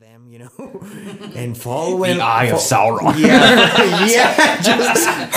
them, 0.00 0.28
you 0.28 0.38
know, 0.38 0.48
and 1.36 1.56
following 1.56 2.16
The 2.16 2.22
Eye 2.22 2.46
of 2.46 2.58
Sauron. 2.58 3.18
Yeah, 3.18 4.06
yeah, 4.06 4.60
just 4.62 5.08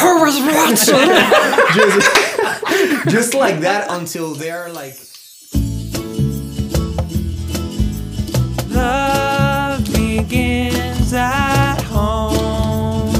just, 1.75 3.09
just 3.09 3.33
like 3.33 3.59
that 3.59 3.87
until 3.89 4.33
they're 4.33 4.69
like. 4.69 4.95
Love 8.69 9.85
begins 9.91 11.13
at 11.13 11.81
home. 11.81 13.11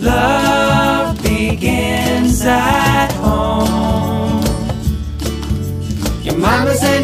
Love 0.00 1.22
begins 1.22 2.44
at 2.44 2.83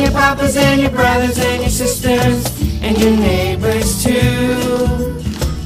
and 0.01 0.12
your 0.12 0.19
papas 0.19 0.57
and 0.57 0.80
your 0.80 0.91
brothers 0.91 1.39
and 1.39 1.61
your 1.61 1.71
sisters 1.71 2.46
and 2.80 2.99
your 2.99 3.11
neighbors 3.11 4.03
too. 4.03 5.21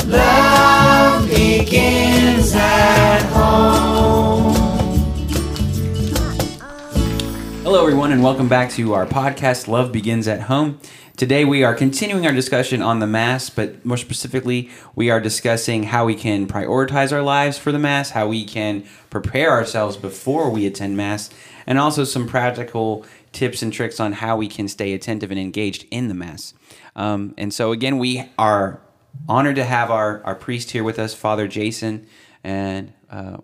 Love 0.07 1.29
begins 1.29 2.52
at 2.55 3.20
home. 3.33 4.55
Hello, 7.62 7.80
everyone, 7.83 8.10
and 8.10 8.24
welcome 8.24 8.48
back 8.48 8.70
to 8.70 8.93
our 8.95 9.07
podcast, 9.07 9.69
Love 9.69 9.93
Begins 9.93 10.27
at 10.27 10.43
Home. 10.43 10.80
Today, 11.16 11.45
we 11.45 11.62
are 11.62 11.74
continuing 11.74 12.27
our 12.27 12.32
discussion 12.32 12.82
on 12.82 12.98
the 12.98 13.07
Mass, 13.07 13.48
but 13.51 13.85
more 13.87 13.96
specifically, 13.96 14.69
we 14.96 15.10
are 15.10 15.21
discussing 15.21 15.85
how 15.85 16.07
we 16.07 16.16
can 16.16 16.48
prioritize 16.48 17.12
our 17.12 17.23
lives 17.23 17.57
for 17.57 17.71
the 17.71 17.79
Mass, 17.79 18.10
how 18.10 18.27
we 18.27 18.45
can 18.45 18.85
prepare 19.10 19.52
ourselves 19.52 19.96
before 19.96 20.51
we 20.51 20.66
attend 20.66 20.96
Mass, 20.96 21.30
and 21.69 21.79
also 21.79 22.02
some 22.02 22.27
practical 22.27 23.07
tips 23.34 23.62
and 23.62 23.73
tricks 23.73 24.01
on 24.01 24.12
how 24.12 24.37
we 24.37 24.48
can 24.48 24.69
stay 24.69 24.95
attentive 24.95 25.30
and 25.30 25.38
engaged 25.38 25.84
in 25.91 26.09
the 26.09 26.15
Mass. 26.15 26.55
Um, 26.97 27.34
and 27.37 27.52
so, 27.52 27.73
again, 27.73 27.98
we 27.98 28.24
are 28.38 28.80
honored 29.29 29.57
to 29.57 29.65
have 29.65 29.91
our, 29.91 30.23
our 30.24 30.35
priest 30.35 30.71
here 30.71 30.85
with 30.85 30.99
us, 30.99 31.15
Father 31.15 31.46
Jason, 31.46 32.07
and 32.43 32.93
uh, 33.10 33.38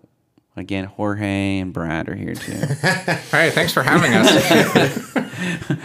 again, 0.55 0.85
Jorge 0.85 1.59
and 1.59 1.73
Brad 1.73 2.09
are 2.09 2.15
here 2.15 2.33
too. 2.33 2.53
Hey, 3.31 3.49
thanks 3.51 3.73
for 3.73 3.83
having 3.83 4.13
us. 4.13 5.11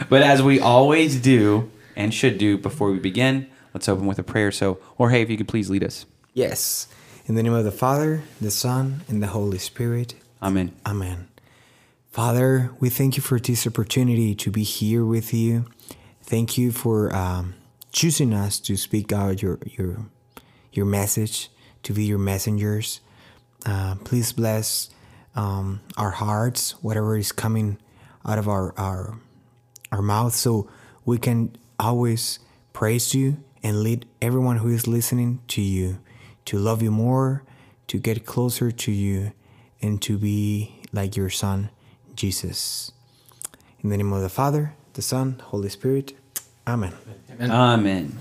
But 0.09 0.23
as 0.23 0.43
we 0.43 0.61
always 0.61 1.17
do 1.19 1.71
and 1.97 2.13
should 2.13 2.37
do 2.37 2.59
before 2.59 2.91
we 2.91 2.99
begin, 2.99 3.49
let's 3.73 3.89
open 3.89 4.07
with 4.07 4.19
a 4.19 4.23
prayer. 4.23 4.53
So, 4.53 4.75
Jorge, 4.97 5.23
if 5.23 5.31
you 5.31 5.37
could 5.37 5.49
please 5.49 5.71
lead 5.71 5.83
us. 5.83 6.05
Yes, 6.35 6.89
in 7.25 7.35
the 7.35 7.43
name 7.43 7.55
of 7.55 7.65
the 7.65 7.73
Father, 7.73 8.23
the 8.41 8.51
Son, 8.51 9.01
and 9.09 9.23
the 9.23 9.29
Holy 9.29 9.59
Spirit. 9.59 10.15
Amen. 10.43 10.73
Amen. 10.85 11.29
Father, 12.17 12.71
we 12.81 12.89
thank 12.89 13.19
you 13.19 13.23
for 13.23 13.39
this 13.39 13.67
opportunity 13.67 14.35
to 14.37 14.51
be 14.51 14.63
here 14.63 15.05
with 15.05 15.35
you. 15.35 15.67
Thank 16.23 16.57
you 16.57 16.73
for 16.73 17.15
um, 17.15 17.53
choosing 17.93 18.33
us 18.33 18.59
to 18.61 18.79
speak 18.79 19.13
out 19.13 19.43
your 19.43 19.59
your 19.67 20.07
your 20.73 20.87
message, 20.87 21.51
to 21.83 21.93
be 21.93 22.05
your 22.05 22.17
messengers. 22.17 23.01
Uh, 23.67 23.97
please 23.97 24.33
bless 24.33 24.89
um, 25.35 25.83
our 25.99 26.13
hearts, 26.13 26.71
whatever 26.83 27.19
is 27.19 27.33
coming 27.33 27.77
out 28.25 28.39
of 28.39 28.49
our 28.49 28.73
our 28.79 29.19
our 29.93 30.01
mouth, 30.01 30.35
so 30.35 30.71
we 31.05 31.19
can 31.19 31.55
always 31.79 32.39
praise 32.73 33.15
you 33.15 33.45
and 33.63 33.83
lead 33.83 34.07
everyone 34.23 34.57
who 34.57 34.71
is 34.71 34.87
listening 34.87 35.43
to 35.49 35.61
you, 35.61 35.99
to 36.47 36.57
love 36.57 36.81
you 36.81 36.91
more, 36.91 37.45
to 37.89 37.99
get 37.99 38.25
closer 38.25 38.71
to 38.71 38.91
you, 38.91 39.33
and 39.83 40.01
to 40.01 40.17
be 40.17 40.81
like 40.95 41.15
your 41.15 41.29
Son, 41.29 41.69
Jesus. 42.17 42.93
In 43.83 43.91
the 43.91 43.97
name 43.97 44.13
of 44.13 44.23
the 44.23 44.29
Father, 44.29 44.73
the 44.95 45.03
Son, 45.03 45.41
Holy 45.45 45.69
Spirit. 45.69 46.15
Amen. 46.67 46.95
Amen. 47.41 48.19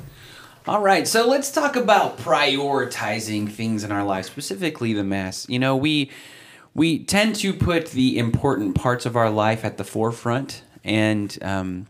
All 0.68 0.82
right, 0.82 1.08
so 1.08 1.28
let's 1.28 1.52
talk 1.52 1.76
about 1.76 2.18
prioritizing 2.18 3.50
things 3.50 3.84
in 3.84 3.92
our 3.92 4.04
life, 4.04 4.26
specifically 4.26 4.94
the 4.94 5.04
Mass. 5.04 5.48
You 5.48 5.60
know, 5.60 5.76
we 5.76 6.12
we 6.74 7.04
tend 7.04 7.36
to 7.38 7.54
put 7.54 7.92
the 7.92 8.18
important 8.18 8.76
parts 8.76 9.06
of 9.06 9.16
our 9.16 9.30
life 9.30 9.64
at 9.64 9.78
the 9.78 9.84
forefront, 9.84 10.64
and 10.84 11.38
um, 11.42 11.88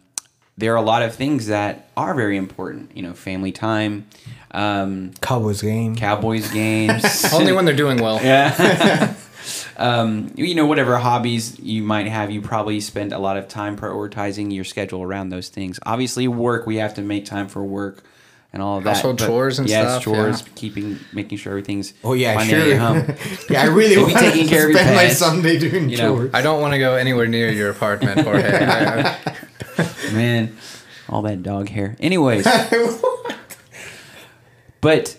there 0.57 0.73
are 0.73 0.77
a 0.77 0.81
lot 0.81 1.01
of 1.01 1.15
things 1.15 1.47
that 1.47 1.89
are 1.97 2.13
very 2.13 2.37
important. 2.37 2.95
You 2.95 3.03
know, 3.03 3.13
family 3.13 3.51
time, 3.51 4.07
um, 4.51 5.11
Cowboys 5.21 5.61
game. 5.61 5.95
Cowboys 5.95 6.51
games. 6.51 7.25
Only 7.33 7.51
when 7.51 7.65
they're 7.65 7.75
doing 7.75 8.01
well. 8.01 8.19
um, 9.77 10.31
you 10.35 10.55
know, 10.55 10.65
whatever 10.65 10.97
hobbies 10.97 11.59
you 11.59 11.83
might 11.83 12.07
have, 12.07 12.31
you 12.31 12.41
probably 12.41 12.79
spend 12.79 13.13
a 13.13 13.19
lot 13.19 13.37
of 13.37 13.47
time 13.47 13.77
prioritizing 13.77 14.53
your 14.53 14.63
schedule 14.63 15.03
around 15.03 15.29
those 15.29 15.49
things. 15.49 15.79
Obviously, 15.85 16.27
work, 16.27 16.65
we 16.65 16.77
have 16.77 16.93
to 16.95 17.01
make 17.01 17.25
time 17.25 17.47
for 17.47 17.63
work 17.63 18.03
and 18.53 18.63
all 18.63 18.77
of 18.77 18.85
that. 18.85 18.95
Household 18.95 19.19
chores 19.19 19.59
and 19.59 19.67
yes, 19.69 20.01
stuff, 20.01 20.03
chores, 20.03 20.41
yeah. 20.41 20.47
keeping, 20.55 20.97
making 21.11 21.37
sure 21.37 21.51
everything's 21.51 21.93
Oh 22.03 22.13
yeah, 22.13 22.35
finding 22.35 22.55
sure. 22.55 22.77
home. 22.77 23.15
yeah, 23.49 23.63
I 23.63 23.65
really 23.65 23.95
Maybe 23.97 24.13
want 24.13 24.17
taking 24.17 24.43
to 24.47 24.49
care 24.49 24.63
of 24.65 24.69
your 24.71 24.79
spend 24.79 24.95
my 24.95 25.09
Sunday 25.09 25.59
doing 25.59 25.89
you 25.89 25.97
know. 25.97 26.15
chores. 26.15 26.31
I 26.33 26.41
don't 26.41 26.61
want 26.61 26.73
to 26.73 26.79
go 26.79 26.95
anywhere 26.95 27.27
near 27.27 27.51
your 27.51 27.69
apartment, 27.69 28.21
Jorge. 28.21 28.65
I- 28.65 29.09
I- 29.11 29.35
Man, 30.13 30.55
all 31.09 31.21
that 31.23 31.43
dog 31.43 31.67
hair. 31.67 31.97
Anyways, 31.99 32.45
but 34.81 35.17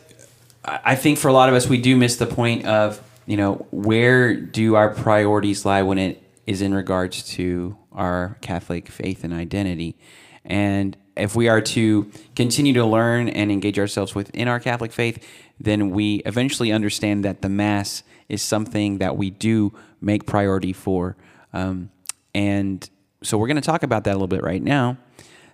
I 0.64 0.80
I 0.84 0.94
think 0.94 1.18
for 1.18 1.28
a 1.28 1.32
lot 1.32 1.48
of 1.50 1.54
us, 1.54 1.68
we 1.68 1.78
do 1.80 1.96
miss 1.96 2.16
the 2.16 2.26
point 2.26 2.64
of 2.66 3.00
you 3.26 3.36
know 3.36 3.66
where 3.70 4.34
do 4.34 4.74
our 4.76 4.90
priorities 4.90 5.64
lie 5.64 5.82
when 5.82 5.98
it 5.98 6.22
is 6.46 6.62
in 6.62 6.72
regards 6.72 7.22
to 7.34 7.76
our 7.92 8.38
Catholic 8.40 8.88
faith 8.88 9.24
and 9.24 9.32
identity, 9.32 9.96
and 10.44 10.96
if 11.16 11.34
we 11.34 11.48
are 11.48 11.60
to 11.60 12.10
continue 12.34 12.72
to 12.74 12.84
learn 12.84 13.28
and 13.28 13.50
engage 13.50 13.78
ourselves 13.78 14.14
within 14.14 14.48
our 14.48 14.60
Catholic 14.60 14.92
faith, 14.92 15.26
then 15.58 15.90
we 15.90 16.16
eventually 16.26 16.70
understand 16.70 17.24
that 17.24 17.42
the 17.42 17.48
Mass 17.48 18.02
is 18.28 18.42
something 18.42 18.98
that 18.98 19.16
we 19.16 19.30
do 19.30 19.72
make 20.00 20.26
priority 20.26 20.72
for, 20.72 21.16
um, 21.52 21.90
and 22.34 22.88
so 23.22 23.38
we're 23.38 23.46
going 23.48 23.56
to 23.56 23.62
talk 23.62 23.82
about 23.82 24.04
that 24.04 24.10
a 24.10 24.14
little 24.14 24.26
bit 24.28 24.42
right 24.42 24.62
now. 24.62 24.98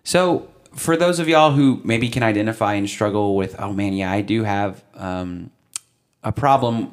So, 0.04 0.48
for 0.74 0.96
those 0.96 1.18
of 1.18 1.28
y'all 1.28 1.52
who 1.52 1.80
maybe 1.84 2.08
can 2.08 2.22
identify 2.22 2.74
and 2.74 2.88
struggle 2.88 3.36
with, 3.36 3.54
oh 3.58 3.72
man, 3.72 3.92
yeah, 3.92 4.10
I 4.10 4.20
do 4.20 4.42
have 4.42 4.82
um, 4.94 5.50
a 6.22 6.32
problem 6.32 6.92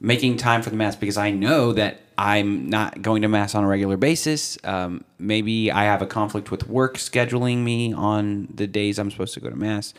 making 0.00 0.38
time 0.38 0.62
for 0.62 0.70
the 0.70 0.76
mass 0.76 0.96
because 0.96 1.18
I 1.18 1.30
know 1.30 1.72
that 1.74 2.00
I'm 2.16 2.68
not 2.68 3.02
going 3.02 3.22
to 3.22 3.28
mass 3.28 3.54
on 3.54 3.64
a 3.64 3.66
regular 3.66 3.96
basis. 3.96 4.58
Um, 4.64 5.04
maybe 5.18 5.70
I 5.70 5.84
have 5.84 6.02
a 6.02 6.06
conflict 6.06 6.50
with 6.50 6.68
work 6.68 6.96
scheduling 6.96 7.58
me 7.58 7.92
on 7.92 8.48
the 8.54 8.66
days 8.66 8.98
I'm 8.98 9.10
supposed 9.10 9.34
to 9.34 9.40
go 9.40 9.50
to 9.50 9.56
mass, 9.56 9.94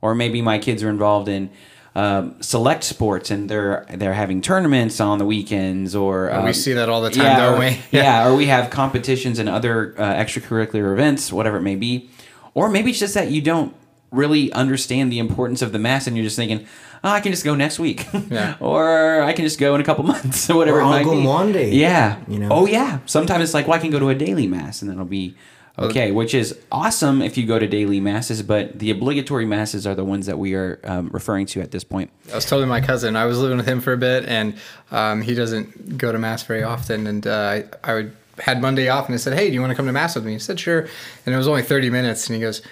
or 0.00 0.14
maybe 0.14 0.42
my 0.42 0.58
kids 0.58 0.82
are 0.82 0.90
involved 0.90 1.28
in. 1.28 1.50
Um, 1.94 2.36
select 2.42 2.84
sports 2.84 3.30
and 3.30 3.48
they're 3.48 3.86
they're 3.88 4.12
having 4.12 4.42
tournaments 4.42 5.00
on 5.00 5.16
the 5.16 5.24
weekends 5.24 5.96
or 5.96 6.26
we 6.26 6.30
um, 6.48 6.52
see 6.52 6.74
that 6.74 6.90
all 6.90 7.00
the 7.00 7.08
time, 7.08 7.24
yeah, 7.24 7.36
don't 7.38 7.54
or- 7.54 7.58
we? 7.58 7.80
yeah, 7.90 8.28
or 8.28 8.36
we 8.36 8.46
have 8.56 8.68
competitions 8.68 9.38
and 9.38 9.48
other 9.48 9.94
uh, 9.96 10.12
extracurricular 10.12 10.92
events, 10.92 11.32
whatever 11.32 11.56
it 11.56 11.62
may 11.62 11.74
be. 11.74 12.10
Or 12.52 12.68
maybe 12.68 12.90
it's 12.90 13.00
just 13.00 13.14
that 13.14 13.30
you 13.30 13.40
don't 13.40 13.74
really 14.16 14.52
understand 14.52 15.12
the 15.12 15.18
importance 15.18 15.62
of 15.62 15.72
the 15.72 15.78
mass 15.78 16.06
and 16.06 16.16
you're 16.16 16.24
just 16.24 16.36
thinking, 16.36 16.66
oh, 17.04 17.10
I 17.10 17.20
can 17.20 17.30
just 17.32 17.44
go 17.44 17.54
next 17.54 17.78
week. 17.78 18.06
Yeah. 18.30 18.56
or 18.60 19.22
I 19.22 19.32
can 19.32 19.44
just 19.44 19.58
go 19.60 19.74
in 19.74 19.80
a 19.80 19.84
couple 19.84 20.04
months 20.14 20.48
or 20.50 20.56
whatever 20.56 20.78
Or 20.78 20.82
it 20.82 20.86
I'll 20.86 21.04
go 21.04 21.12
be. 21.12 21.22
Monday, 21.22 21.70
Yeah. 21.72 22.18
you 22.26 22.38
know? 22.38 22.48
Oh, 22.50 22.66
yeah. 22.66 23.00
Sometimes 23.06 23.44
it's 23.44 23.54
like, 23.54 23.66
well, 23.68 23.76
I 23.78 23.80
can 23.80 23.90
go 23.90 23.98
to 23.98 24.08
a 24.08 24.14
daily 24.14 24.46
mass 24.46 24.82
and 24.82 24.90
then 24.90 24.96
it'll 24.96 25.06
be 25.06 25.36
okay, 25.78 26.10
which 26.10 26.32
is 26.34 26.58
awesome 26.72 27.20
if 27.20 27.36
you 27.36 27.46
go 27.46 27.58
to 27.58 27.66
daily 27.66 28.00
masses, 28.00 28.42
but 28.42 28.78
the 28.78 28.90
obligatory 28.90 29.44
masses 29.44 29.86
are 29.86 29.94
the 29.94 30.04
ones 30.04 30.24
that 30.24 30.38
we 30.38 30.54
are 30.54 30.80
um, 30.84 31.10
referring 31.12 31.44
to 31.44 31.60
at 31.60 31.70
this 31.70 31.84
point. 31.84 32.10
I 32.32 32.34
was 32.36 32.46
telling 32.46 32.66
my 32.68 32.80
cousin 32.80 33.14
I 33.14 33.26
was 33.26 33.38
living 33.38 33.58
with 33.58 33.66
him 33.68 33.82
for 33.82 33.92
a 33.92 33.96
bit, 33.98 34.24
and 34.24 34.54
um, 34.90 35.20
he 35.20 35.34
doesn't 35.34 35.98
go 35.98 36.12
to 36.12 36.18
mass 36.18 36.42
very 36.44 36.62
often. 36.62 37.06
And 37.06 37.26
uh, 37.26 37.30
I, 37.34 37.64
I 37.84 37.92
would, 37.94 38.16
had 38.38 38.62
Monday 38.62 38.88
off, 38.88 39.04
and 39.04 39.14
I 39.14 39.18
said, 39.18 39.34
"Hey, 39.34 39.48
do 39.48 39.52
you 39.54 39.60
want 39.60 39.70
to 39.70 39.74
come 39.74 39.84
to 39.84 39.92
mass 39.92 40.14
with 40.14 40.24
me?" 40.24 40.32
He 40.32 40.38
said, 40.38 40.58
"Sure." 40.58 40.86
And 41.26 41.34
it 41.34 41.36
was 41.38 41.46
only 41.46 41.62
thirty 41.62 41.90
minutes, 41.90 42.26
and 42.26 42.34
he 42.36 42.40
goes, 42.40 42.62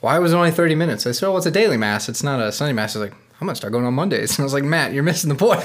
"Why 0.00 0.18
was 0.18 0.32
it 0.32 0.36
only 0.36 0.50
thirty 0.50 0.74
minutes?" 0.74 1.06
I 1.06 1.12
said, 1.12 1.26
well, 1.28 1.36
it's 1.36 1.46
a 1.46 1.50
daily 1.50 1.76
mass. 1.76 2.08
It's 2.08 2.22
not 2.22 2.40
a 2.40 2.52
Sunday 2.52 2.72
mass." 2.72 2.94
He's 2.94 3.02
like, 3.02 3.12
"I'm 3.12 3.46
gonna 3.46 3.54
start 3.54 3.72
going 3.72 3.84
on 3.84 3.94
Mondays." 3.94 4.38
And 4.38 4.40
I 4.40 4.44
was 4.44 4.52
like, 4.52 4.64
"Matt, 4.64 4.92
you're 4.92 5.02
missing 5.02 5.28
the 5.28 5.34
point." 5.34 5.64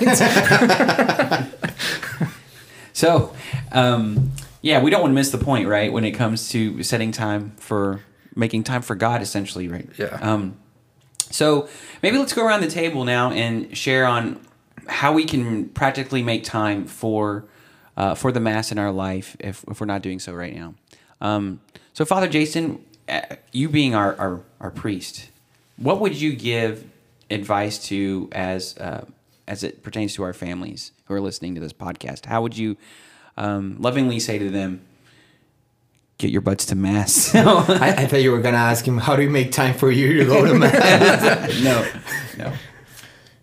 So, 2.94 3.34
um, 3.72 4.32
yeah, 4.62 4.82
we 4.82 4.92
don't 4.92 5.02
want 5.02 5.12
to 5.12 5.16
miss 5.16 5.32
the 5.32 5.38
point, 5.38 5.68
right? 5.68 5.92
When 5.92 6.06
it 6.06 6.12
comes 6.12 6.50
to 6.50 6.84
setting 6.84 7.12
time 7.12 7.52
for 7.58 8.02
making 8.36 8.64
time 8.64 8.82
for 8.82 8.96
God, 8.96 9.22
essentially, 9.22 9.68
right? 9.68 9.90
Yeah. 9.98 10.18
Um, 10.22 10.58
so 11.18 11.68
maybe 12.02 12.18
let's 12.18 12.34
go 12.34 12.46
around 12.46 12.62
the 12.62 12.70
table 12.70 13.04
now 13.04 13.32
and 13.32 13.76
share 13.76 14.06
on 14.06 14.40
how 14.88 15.12
we 15.12 15.26
can 15.26 15.70
practically 15.70 16.22
make 16.22 16.44
time 16.44 16.86
for 16.86 17.46
uh, 17.98 18.16
for 18.16 18.32
the 18.32 18.40
mass 18.40 18.72
in 18.72 18.80
our 18.80 18.92
life 18.92 19.36
if, 19.40 19.64
if 19.70 19.80
we're 19.80 19.86
not 19.86 20.02
doing 20.02 20.20
so 20.20 20.34
right 20.34 20.56
now. 20.56 20.74
Um, 21.20 21.60
so, 21.94 22.06
Father 22.06 22.28
Jason, 22.28 22.84
you 23.52 23.70
being 23.70 23.96
our, 23.96 24.16
our, 24.18 24.42
our 24.60 24.72
priest, 24.72 25.30
what 25.78 26.00
would 26.00 26.20
you 26.20 26.36
give 26.36 26.90
advice 27.30 27.78
to 27.88 28.30
as 28.32 28.78
uh, 28.78 29.06
as 29.48 29.64
it 29.64 29.84
pertains 29.84 30.14
to 30.16 30.24
our 30.24 30.34
families 30.34 30.92
who 31.06 31.14
are 31.14 31.22
listening 31.22 31.56
to 31.56 31.62
this 31.62 31.74
podcast? 31.74 32.26
How 32.26 32.42
would 32.42 32.58
you 32.58 32.78
um, 33.38 33.78
lovingly 33.80 34.20
say 34.20 34.38
to 34.38 34.50
them, 34.50 34.82
get 36.18 36.32
your 36.32 36.42
butts 36.42 36.66
to 36.68 36.76
mass. 36.76 37.34
I, 37.36 37.90
I 37.90 38.08
thought 38.08 38.22
you 38.22 38.32
were 38.32 38.42
gonna 38.42 38.58
ask 38.58 38.88
him 38.88 38.98
how 38.98 39.16
do 39.16 39.24
you 39.24 39.30
make 39.30 39.52
time 39.52 39.74
for 39.74 39.92
you 39.92 40.20
to 40.20 40.26
go 40.26 40.46
to 40.46 40.54
mass. 40.60 41.64
no, 41.64 41.86
no. 42.38 42.54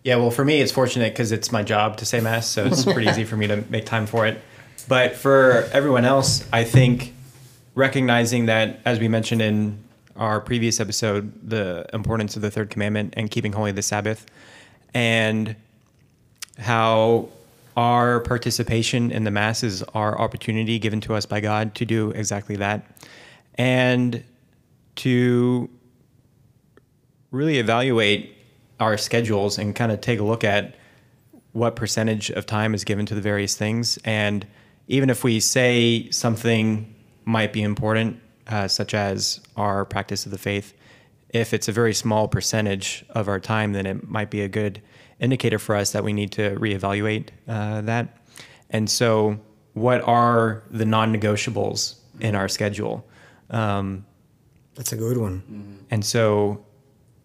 Yeah, 0.03 0.17
well, 0.17 0.31
for 0.31 0.45
me, 0.45 0.62
it's 0.62 0.73
fortunate 0.73 1.12
because 1.12 1.31
it's 1.31 1.53
my 1.53 1.62
job 1.62 1.99
to 1.99 2.07
say 2.07 2.21
mass, 2.21 2.47
so 2.47 2.65
it's 2.65 2.85
pretty 2.85 3.07
easy 3.11 3.25
for 3.25 3.37
me 3.37 3.47
to 3.49 3.65
make 3.69 3.85
time 3.85 4.07
for 4.07 4.27
it. 4.27 4.41
But 4.89 5.15
for 5.15 5.69
everyone 5.73 6.07
else, 6.07 6.49
I 6.53 6.65
think 6.65 7.15
recognizing 7.75 8.46
that, 8.46 8.81
as 8.84 8.99
we 8.99 9.08
mentioned 9.08 9.43
in 9.43 9.82
our 10.17 10.40
previous 10.40 10.81
episode, 10.81 11.32
the 11.49 11.87
importance 11.93 12.37
of 12.37 12.43
the 12.43 12.50
third 12.50 12.70
commandment 12.70 13.14
and 13.17 13.31
keeping 13.31 13.52
holy 13.52 13.72
the 13.72 13.82
Sabbath, 13.82 14.26
and 14.93 15.56
how 16.58 17.28
our 17.76 18.20
participation 18.20 19.11
in 19.12 19.25
the 19.25 19.31
mass 19.31 19.62
is 19.62 19.82
our 19.94 20.20
opportunity 20.20 20.78
given 20.78 21.00
to 21.00 21.14
us 21.14 21.25
by 21.25 21.40
God 21.40 21.75
to 21.76 21.87
do 21.87 22.11
exactly 22.11 22.56
that, 22.56 22.84
and 23.55 24.23
to 24.96 25.70
really 27.31 27.58
evaluate 27.58 28.37
our 28.81 28.99
schedules 28.99 29.58
and 29.58 29.76
kind 29.76 29.93
of 29.93 30.00
take 30.00 30.19
a 30.19 30.25
look 30.25 30.43
at 30.43 30.75
what 31.52 31.76
percentage 31.76 32.31
of 32.31 32.44
time 32.46 32.75
is 32.75 32.84
given 32.84 33.06
to 33.06 33.14
the 33.14 33.20
various 33.20 33.55
things. 33.55 33.99
And 34.05 34.46
even 34.88 35.11
if 35.11 35.23
we 35.23 35.38
say 35.40 36.11
something 36.11 36.93
might 37.25 37.52
be 37.52 37.62
important, 37.62 38.20
uh, 38.46 38.69
such 38.69 38.94
as 38.94 39.40
our 39.56 39.84
practice 39.84 40.26
of 40.26 40.32
the 40.32 40.38
faith, 40.38 40.75
if 41.31 41.55
it's 41.55 41.69
a 41.69 41.72
very 41.72 41.94
small 41.94 42.28
percentage 42.28 43.05
of 43.11 43.28
our 43.28 43.40
time, 43.40 43.72
then 43.72 43.87
it 43.87 44.08
might 44.08 44.31
be 44.31 44.43
a 44.43 44.49
good 44.49 44.82
indicator 45.20 45.58
for 45.58 45.76
us 45.76 45.93
that 45.93 46.02
we 46.02 46.12
need 46.12 46.32
to 46.32 46.56
reevaluate 46.56 47.28
uh, 47.46 47.82
that. 47.82 48.17
And 48.70 48.90
so, 48.90 49.38
what 49.75 50.00
are 50.02 50.64
the 50.70 50.84
non 50.84 51.14
negotiables 51.14 51.96
in 52.19 52.34
our 52.34 52.49
schedule? 52.49 53.06
Um, 53.50 54.05
That's 54.75 54.93
a 54.93 54.96
good 54.96 55.19
one. 55.19 55.84
and 55.90 56.05
so, 56.05 56.64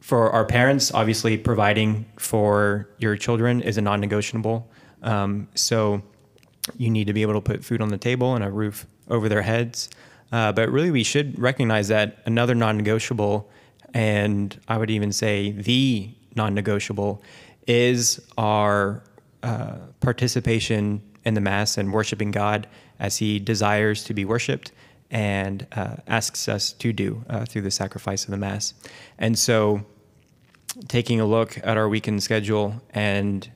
for 0.01 0.29
our 0.29 0.45
parents, 0.45 0.93
obviously, 0.93 1.37
providing 1.37 2.05
for 2.17 2.89
your 2.99 3.15
children 3.15 3.61
is 3.61 3.77
a 3.77 3.81
non 3.81 4.01
negotiable. 4.01 4.69
Um, 5.01 5.47
so, 5.55 6.03
you 6.77 6.89
need 6.89 7.07
to 7.07 7.13
be 7.13 7.21
able 7.21 7.33
to 7.33 7.41
put 7.41 7.63
food 7.63 7.81
on 7.81 7.89
the 7.89 7.97
table 7.97 8.35
and 8.35 8.43
a 8.43 8.51
roof 8.51 8.85
over 9.09 9.29
their 9.29 9.41
heads. 9.41 9.89
Uh, 10.31 10.51
but 10.51 10.69
really, 10.69 10.91
we 10.91 11.03
should 11.03 11.37
recognize 11.39 11.87
that 11.89 12.17
another 12.25 12.55
non 12.55 12.77
negotiable, 12.77 13.49
and 13.93 14.59
I 14.67 14.77
would 14.77 14.89
even 14.89 15.11
say 15.11 15.51
the 15.51 16.09
non 16.35 16.53
negotiable, 16.53 17.23
is 17.67 18.19
our 18.37 19.03
uh, 19.43 19.75
participation 19.99 21.01
in 21.23 21.33
the 21.33 21.41
Mass 21.41 21.77
and 21.77 21.93
worshiping 21.93 22.31
God 22.31 22.67
as 22.99 23.17
He 23.17 23.39
desires 23.39 24.03
to 24.05 24.13
be 24.13 24.25
worshiped 24.25 24.71
and 25.11 25.67
uh, 25.73 25.97
asks 26.07 26.49
us 26.49 26.73
to 26.73 26.91
do 26.91 27.23
uh, 27.29 27.45
through 27.45 27.61
the 27.61 27.71
sacrifice 27.71 28.25
of 28.25 28.31
the 28.31 28.37
Mass. 28.37 28.73
And 29.17 29.37
so, 29.37 29.85
taking 30.87 31.19
a 31.19 31.25
look 31.25 31.57
at 31.63 31.77
our 31.77 31.87
weekend 31.87 32.21
schedule 32.21 32.81
and 32.89 33.49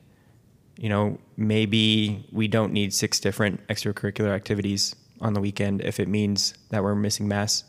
you 0.78 0.88
know 0.88 1.18
maybe 1.36 2.26
we 2.32 2.48
don't 2.48 2.72
need 2.72 2.94
six 2.94 3.20
different 3.20 3.66
extracurricular 3.68 4.34
activities 4.34 4.94
on 5.20 5.34
the 5.34 5.40
weekend 5.40 5.80
if 5.82 6.00
it 6.00 6.08
means 6.08 6.54
that 6.70 6.82
we're 6.82 6.94
missing 6.94 7.28
mass 7.28 7.64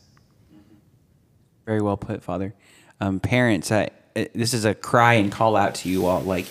Very 1.66 1.82
well 1.82 1.98
put, 1.98 2.24
Father. 2.24 2.54
Um, 3.00 3.20
parents, 3.20 3.72
I, 3.72 3.90
this 4.14 4.54
is 4.54 4.66
a 4.66 4.74
cry 4.76 5.16
and 5.16 5.32
call 5.32 5.56
out 5.56 5.76
to 5.76 5.90
you 5.90 6.06
all. 6.06 6.22
Like, 6.22 6.46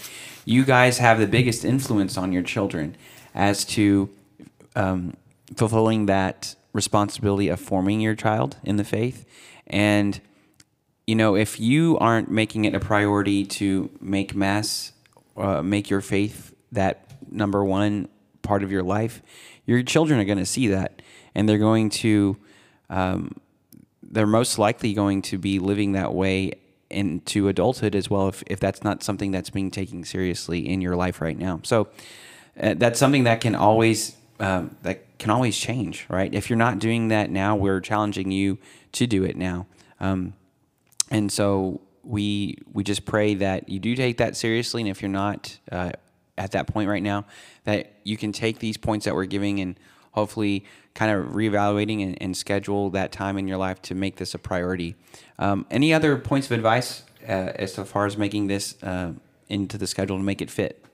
you 0.44 0.64
guys 0.64 0.98
have 0.98 1.18
the 1.18 1.26
biggest 1.26 1.64
influence 1.64 2.16
on 2.16 2.32
your 2.32 2.42
children 2.42 2.96
as 3.34 3.64
to 3.64 4.10
um, 4.76 5.14
fulfilling 5.54 6.06
that 6.06 6.54
responsibility 6.72 7.48
of 7.48 7.60
forming 7.60 8.00
your 8.00 8.14
child 8.14 8.56
in 8.64 8.76
the 8.76 8.84
faith. 8.84 9.26
And, 9.66 10.20
you 11.06 11.14
know, 11.14 11.36
if 11.36 11.60
you 11.60 11.98
aren't 11.98 12.30
making 12.30 12.64
it 12.64 12.74
a 12.74 12.80
priority 12.80 13.44
to 13.46 13.90
make 14.00 14.34
Mass, 14.34 14.92
uh, 15.36 15.62
make 15.62 15.90
your 15.90 16.00
faith 16.00 16.54
that 16.72 17.12
number 17.30 17.64
one 17.64 18.08
part 18.42 18.62
of 18.62 18.72
your 18.72 18.82
life, 18.82 19.22
your 19.66 19.82
children 19.82 20.20
are 20.20 20.24
going 20.24 20.38
to 20.38 20.46
see 20.46 20.68
that. 20.68 21.02
And 21.34 21.48
they're 21.48 21.58
going 21.58 21.90
to. 21.90 22.36
Um, 22.88 23.40
they're 24.10 24.26
most 24.26 24.58
likely 24.58 24.92
going 24.92 25.22
to 25.22 25.38
be 25.38 25.58
living 25.58 25.92
that 25.92 26.12
way 26.12 26.52
into 26.90 27.48
adulthood 27.48 27.94
as 27.94 28.10
well 28.10 28.28
if, 28.28 28.42
if 28.48 28.58
that's 28.58 28.82
not 28.82 29.02
something 29.02 29.30
that's 29.30 29.50
being 29.50 29.70
taken 29.70 30.02
seriously 30.04 30.68
in 30.68 30.80
your 30.80 30.96
life 30.96 31.20
right 31.20 31.38
now 31.38 31.60
so 31.62 31.88
uh, 32.60 32.74
that's 32.76 32.98
something 32.98 33.24
that 33.24 33.40
can 33.40 33.54
always 33.54 34.16
um, 34.40 34.76
that 34.82 35.18
can 35.18 35.30
always 35.30 35.56
change 35.56 36.04
right 36.08 36.34
if 36.34 36.50
you're 36.50 36.56
not 36.56 36.78
doing 36.78 37.08
that 37.08 37.30
now 37.30 37.54
we're 37.54 37.80
challenging 37.80 38.30
you 38.30 38.58
to 38.90 39.06
do 39.06 39.22
it 39.22 39.36
now 39.36 39.66
um, 40.00 40.32
and 41.10 41.30
so 41.30 41.80
we 42.02 42.58
we 42.72 42.82
just 42.82 43.04
pray 43.04 43.34
that 43.34 43.68
you 43.68 43.78
do 43.78 43.94
take 43.94 44.16
that 44.16 44.36
seriously 44.36 44.82
and 44.82 44.90
if 44.90 45.00
you're 45.00 45.08
not 45.08 45.58
uh, 45.70 45.92
at 46.40 46.52
that 46.52 46.66
point 46.66 46.88
right 46.88 47.02
now 47.02 47.26
that 47.64 47.92
you 48.02 48.16
can 48.16 48.32
take 48.32 48.58
these 48.58 48.76
points 48.76 49.04
that 49.04 49.14
we're 49.14 49.26
giving 49.26 49.60
and 49.60 49.78
hopefully 50.12 50.64
kind 50.94 51.12
of 51.12 51.34
reevaluating 51.34 52.02
and, 52.02 52.20
and 52.20 52.36
schedule 52.36 52.90
that 52.90 53.12
time 53.12 53.36
in 53.38 53.46
your 53.46 53.58
life 53.58 53.80
to 53.82 53.94
make 53.94 54.16
this 54.16 54.34
a 54.34 54.38
priority. 54.38 54.96
Um, 55.38 55.66
any 55.70 55.92
other 55.92 56.16
points 56.16 56.46
of 56.46 56.52
advice 56.52 57.04
uh, 57.28 57.52
as 57.54 57.76
far 57.76 58.06
as 58.06 58.16
making 58.16 58.46
this 58.46 58.82
uh, 58.82 59.12
into 59.48 59.76
the 59.76 59.86
schedule 59.86 60.16
to 60.16 60.22
make 60.22 60.40
it 60.40 60.50
fit 60.50 60.84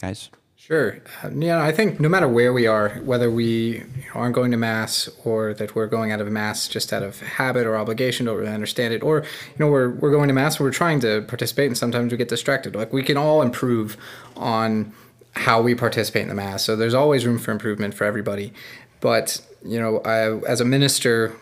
guys 0.00 0.30
Sure. 0.64 0.98
Uh, 1.24 1.30
yeah, 1.34 1.60
I 1.60 1.72
think 1.72 1.98
no 1.98 2.08
matter 2.08 2.28
where 2.28 2.52
we 2.52 2.68
are, 2.68 2.90
whether 3.02 3.28
we 3.28 3.82
aren't 4.14 4.32
going 4.32 4.52
to 4.52 4.56
mass 4.56 5.08
or 5.24 5.54
that 5.54 5.74
we're 5.74 5.88
going 5.88 6.12
out 6.12 6.20
of 6.20 6.28
mass 6.30 6.68
just 6.68 6.92
out 6.92 7.02
of 7.02 7.18
habit 7.18 7.66
or 7.66 7.76
obligation, 7.76 8.26
don't 8.26 8.38
really 8.38 8.52
understand 8.52 8.94
it, 8.94 9.02
or 9.02 9.22
you 9.22 9.58
know 9.58 9.66
we're 9.66 9.90
we're 9.90 10.12
going 10.12 10.28
to 10.28 10.34
mass, 10.34 10.60
we're 10.60 10.70
trying 10.70 11.00
to 11.00 11.22
participate, 11.22 11.66
and 11.66 11.76
sometimes 11.76 12.12
we 12.12 12.16
get 12.16 12.28
distracted. 12.28 12.76
Like 12.76 12.92
we 12.92 13.02
can 13.02 13.16
all 13.16 13.42
improve 13.42 13.96
on 14.36 14.92
how 15.32 15.60
we 15.60 15.74
participate 15.74 16.22
in 16.22 16.28
the 16.28 16.34
mass. 16.36 16.62
So 16.62 16.76
there's 16.76 16.94
always 16.94 17.26
room 17.26 17.40
for 17.40 17.50
improvement 17.50 17.94
for 17.94 18.04
everybody. 18.04 18.52
But 19.00 19.40
you 19.64 19.80
know, 19.80 19.98
I, 20.04 20.38
as 20.46 20.60
a 20.60 20.64
minister, 20.64 21.34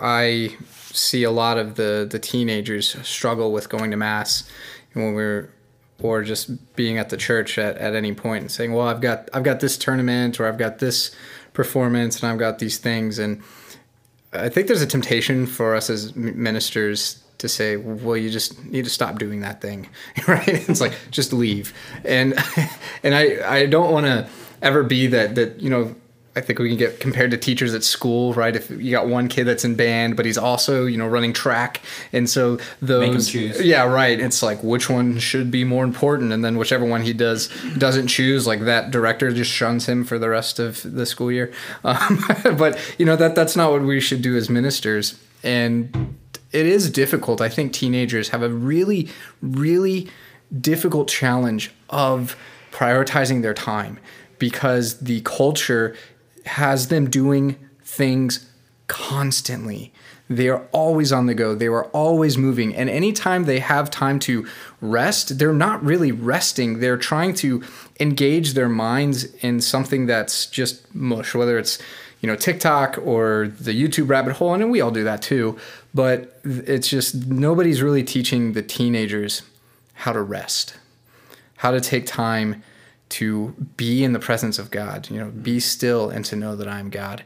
I 0.00 0.56
see 0.92 1.24
a 1.24 1.30
lot 1.30 1.58
of 1.58 1.74
the 1.74 2.08
the 2.10 2.18
teenagers 2.18 2.96
struggle 3.06 3.52
with 3.52 3.68
going 3.68 3.90
to 3.90 3.98
mass 3.98 4.48
when 4.94 5.12
we're 5.12 5.50
or 6.02 6.22
just 6.22 6.74
being 6.76 6.98
at 6.98 7.08
the 7.10 7.16
church 7.16 7.58
at, 7.58 7.76
at 7.76 7.94
any 7.94 8.12
point 8.12 8.42
and 8.42 8.50
saying, 8.50 8.72
"Well, 8.72 8.86
I've 8.86 9.00
got 9.00 9.28
I've 9.32 9.42
got 9.42 9.60
this 9.60 9.76
tournament 9.76 10.40
or 10.40 10.46
I've 10.46 10.58
got 10.58 10.78
this 10.78 11.10
performance 11.52 12.22
and 12.22 12.30
I've 12.30 12.38
got 12.38 12.58
these 12.58 12.78
things." 12.78 13.18
And 13.18 13.42
I 14.32 14.48
think 14.48 14.66
there's 14.66 14.82
a 14.82 14.86
temptation 14.86 15.46
for 15.46 15.74
us 15.74 15.90
as 15.90 16.14
ministers 16.14 17.22
to 17.38 17.48
say, 17.48 17.76
"Well, 17.76 18.16
you 18.16 18.30
just 18.30 18.64
need 18.64 18.84
to 18.84 18.90
stop 18.90 19.18
doing 19.18 19.40
that 19.40 19.60
thing," 19.60 19.88
right? 20.28 20.48
It's 20.68 20.80
like 20.80 20.92
just 21.10 21.32
leave. 21.32 21.74
And 22.04 22.34
and 23.02 23.14
I 23.14 23.60
I 23.62 23.66
don't 23.66 23.92
want 23.92 24.06
to 24.06 24.28
ever 24.62 24.82
be 24.82 25.06
that 25.08 25.34
that 25.34 25.60
you 25.60 25.70
know 25.70 25.94
I 26.36 26.40
think 26.40 26.60
we 26.60 26.68
can 26.68 26.78
get 26.78 27.00
compared 27.00 27.32
to 27.32 27.36
teachers 27.36 27.74
at 27.74 27.82
school, 27.82 28.32
right? 28.34 28.54
If 28.54 28.70
you 28.70 28.92
got 28.92 29.08
one 29.08 29.26
kid 29.26 29.44
that's 29.44 29.64
in 29.64 29.74
band, 29.74 30.16
but 30.16 30.26
he's 30.26 30.38
also, 30.38 30.86
you 30.86 30.96
know, 30.96 31.08
running 31.08 31.32
track, 31.32 31.82
and 32.12 32.30
so 32.30 32.58
those, 32.80 33.28
choose. 33.28 33.60
yeah, 33.60 33.82
right. 33.82 34.18
It's 34.18 34.40
like 34.40 34.62
which 34.62 34.88
one 34.88 35.18
should 35.18 35.50
be 35.50 35.64
more 35.64 35.82
important, 35.82 36.32
and 36.32 36.44
then 36.44 36.56
whichever 36.56 36.84
one 36.84 37.02
he 37.02 37.12
does 37.12 37.48
doesn't 37.76 38.06
choose, 38.06 38.46
like 38.46 38.60
that 38.60 38.92
director 38.92 39.32
just 39.32 39.50
shuns 39.50 39.86
him 39.86 40.04
for 40.04 40.20
the 40.20 40.28
rest 40.28 40.60
of 40.60 40.82
the 40.84 41.04
school 41.04 41.32
year. 41.32 41.52
Um, 41.82 42.22
but 42.56 42.78
you 42.98 43.06
know 43.06 43.16
that 43.16 43.34
that's 43.34 43.56
not 43.56 43.72
what 43.72 43.82
we 43.82 44.00
should 44.00 44.22
do 44.22 44.36
as 44.36 44.48
ministers, 44.48 45.18
and 45.42 46.16
it 46.52 46.66
is 46.66 46.90
difficult. 46.90 47.40
I 47.40 47.48
think 47.48 47.72
teenagers 47.72 48.28
have 48.28 48.42
a 48.42 48.48
really, 48.48 49.08
really 49.40 50.08
difficult 50.60 51.08
challenge 51.08 51.72
of 51.88 52.36
prioritizing 52.70 53.42
their 53.42 53.54
time 53.54 53.98
because 54.38 54.98
the 55.00 55.20
culture 55.20 55.96
has 56.50 56.88
them 56.88 57.08
doing 57.08 57.56
things 57.82 58.50
constantly. 58.86 59.92
They 60.28 60.48
are 60.48 60.66
always 60.72 61.12
on 61.12 61.26
the 61.26 61.34
go. 61.34 61.54
They 61.54 61.66
are 61.66 61.86
always 61.86 62.38
moving. 62.38 62.74
And 62.74 62.88
anytime 62.88 63.44
they 63.44 63.58
have 63.58 63.90
time 63.90 64.18
to 64.20 64.46
rest, 64.80 65.38
they're 65.38 65.52
not 65.52 65.82
really 65.84 66.12
resting. 66.12 66.80
They're 66.80 66.96
trying 66.96 67.34
to 67.34 67.62
engage 67.98 68.54
their 68.54 68.68
minds 68.68 69.24
in 69.36 69.60
something 69.60 70.06
that's 70.06 70.46
just 70.46 70.94
mush, 70.94 71.34
whether 71.34 71.58
it's 71.58 71.78
you 72.20 72.26
know 72.26 72.36
TikTok 72.36 72.98
or 73.02 73.48
the 73.60 73.72
YouTube 73.72 74.08
rabbit 74.08 74.34
hole, 74.34 74.54
and 74.54 74.70
we 74.70 74.80
all 74.80 74.90
do 74.90 75.04
that 75.04 75.22
too. 75.22 75.58
But 75.94 76.38
it's 76.44 76.88
just 76.88 77.26
nobody's 77.26 77.82
really 77.82 78.04
teaching 78.04 78.52
the 78.52 78.62
teenagers 78.62 79.42
how 79.94 80.12
to 80.12 80.22
rest, 80.22 80.74
how 81.56 81.70
to 81.70 81.80
take 81.80 82.06
time 82.06 82.62
to 83.10 83.54
be 83.76 84.02
in 84.04 84.12
the 84.12 84.18
presence 84.18 84.58
of 84.58 84.70
God, 84.70 85.08
you 85.10 85.18
know, 85.18 85.30
be 85.30 85.60
still 85.60 86.10
and 86.10 86.24
to 86.26 86.36
know 86.36 86.56
that 86.56 86.68
I'm 86.68 86.90
God. 86.90 87.22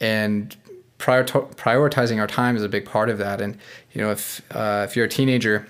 And 0.00 0.56
prior 0.98 1.24
prioritizing 1.24 2.18
our 2.18 2.26
time 2.26 2.56
is 2.56 2.62
a 2.62 2.68
big 2.68 2.84
part 2.84 3.08
of 3.08 3.18
that. 3.18 3.40
And, 3.40 3.58
you 3.92 4.00
know, 4.00 4.10
if, 4.10 4.42
uh, 4.54 4.86
if 4.88 4.96
you're 4.96 5.06
a 5.06 5.08
teenager 5.08 5.68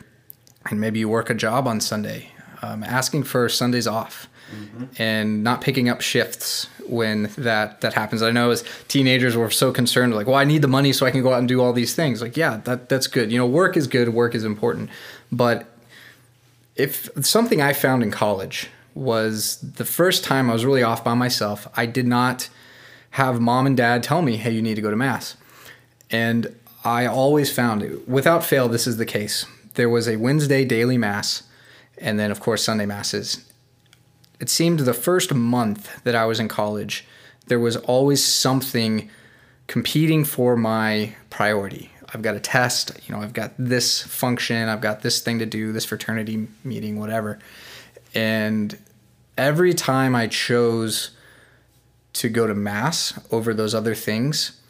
and 0.70 0.80
maybe 0.80 0.98
you 0.98 1.08
work 1.08 1.30
a 1.30 1.34
job 1.34 1.66
on 1.66 1.80
Sunday, 1.80 2.30
um, 2.62 2.82
asking 2.82 3.24
for 3.24 3.48
Sundays 3.48 3.86
off 3.86 4.28
and 4.98 5.44
not 5.44 5.60
picking 5.60 5.88
up 5.88 6.00
shifts 6.00 6.68
when 6.86 7.24
that 7.36 7.82
that 7.82 7.92
happens. 7.94 8.22
I 8.22 8.30
know 8.30 8.50
as 8.50 8.64
teenagers 8.88 9.36
we're 9.36 9.50
so 9.50 9.72
concerned 9.72 10.14
like, 10.14 10.26
well, 10.26 10.36
I 10.36 10.44
need 10.44 10.62
the 10.62 10.68
money 10.68 10.92
so 10.92 11.04
I 11.06 11.10
can 11.10 11.22
go 11.22 11.32
out 11.32 11.38
and 11.38 11.48
do 11.48 11.60
all 11.60 11.72
these 11.72 11.94
things. 11.94 12.22
Like, 12.22 12.36
yeah, 12.36 12.60
that 12.64 12.88
that's 12.88 13.06
good. 13.06 13.30
You 13.30 13.38
know, 13.38 13.46
work 13.46 13.76
is 13.76 13.86
good, 13.86 14.08
work 14.10 14.34
is 14.34 14.44
important. 14.44 14.90
But 15.30 15.66
if 16.76 17.10
something 17.22 17.60
I 17.60 17.72
found 17.72 18.02
in 18.02 18.10
college 18.10 18.68
was 18.98 19.58
the 19.58 19.84
first 19.84 20.24
time 20.24 20.50
I 20.50 20.52
was 20.52 20.64
really 20.64 20.82
off 20.82 21.04
by 21.04 21.14
myself, 21.14 21.68
I 21.76 21.86
did 21.86 22.06
not 22.06 22.48
have 23.10 23.40
mom 23.40 23.66
and 23.66 23.76
dad 23.76 24.02
tell 24.02 24.22
me, 24.22 24.36
"Hey, 24.36 24.50
you 24.50 24.62
need 24.62 24.74
to 24.74 24.82
go 24.82 24.90
to 24.90 24.96
mass." 24.96 25.36
And 26.10 26.54
I 26.84 27.06
always 27.06 27.52
found 27.52 27.82
it, 27.82 28.08
without 28.08 28.44
fail, 28.44 28.68
this 28.68 28.86
is 28.86 28.96
the 28.96 29.06
case. 29.06 29.44
There 29.74 29.88
was 29.88 30.08
a 30.08 30.16
Wednesday 30.16 30.64
daily 30.64 30.98
mass, 30.98 31.42
and 31.98 32.18
then, 32.18 32.30
of 32.30 32.40
course, 32.40 32.64
Sunday 32.64 32.86
masses. 32.86 33.38
It 34.40 34.48
seemed 34.48 34.80
the 34.80 34.94
first 34.94 35.34
month 35.34 36.02
that 36.04 36.14
I 36.14 36.24
was 36.26 36.40
in 36.40 36.48
college, 36.48 37.06
there 37.46 37.58
was 37.58 37.76
always 37.76 38.22
something 38.24 39.10
competing 39.66 40.24
for 40.24 40.56
my 40.56 41.14
priority. 41.30 41.90
I've 42.14 42.22
got 42.22 42.36
a 42.36 42.40
test, 42.40 42.92
you 43.06 43.14
know, 43.14 43.20
I've 43.20 43.32
got 43.32 43.52
this 43.58 44.00
function, 44.02 44.68
I've 44.68 44.80
got 44.80 45.02
this 45.02 45.20
thing 45.20 45.38
to 45.40 45.46
do, 45.46 45.72
this 45.72 45.84
fraternity 45.84 46.48
meeting, 46.64 46.98
whatever. 46.98 47.38
And 48.14 48.78
every 49.38 49.72
time 49.72 50.14
I 50.14 50.26
chose 50.26 51.12
to 52.14 52.28
go 52.28 52.46
to 52.46 52.54
mass 52.54 53.18
over 53.30 53.54
those 53.54 53.74
other 53.74 53.94
things, 53.94 54.60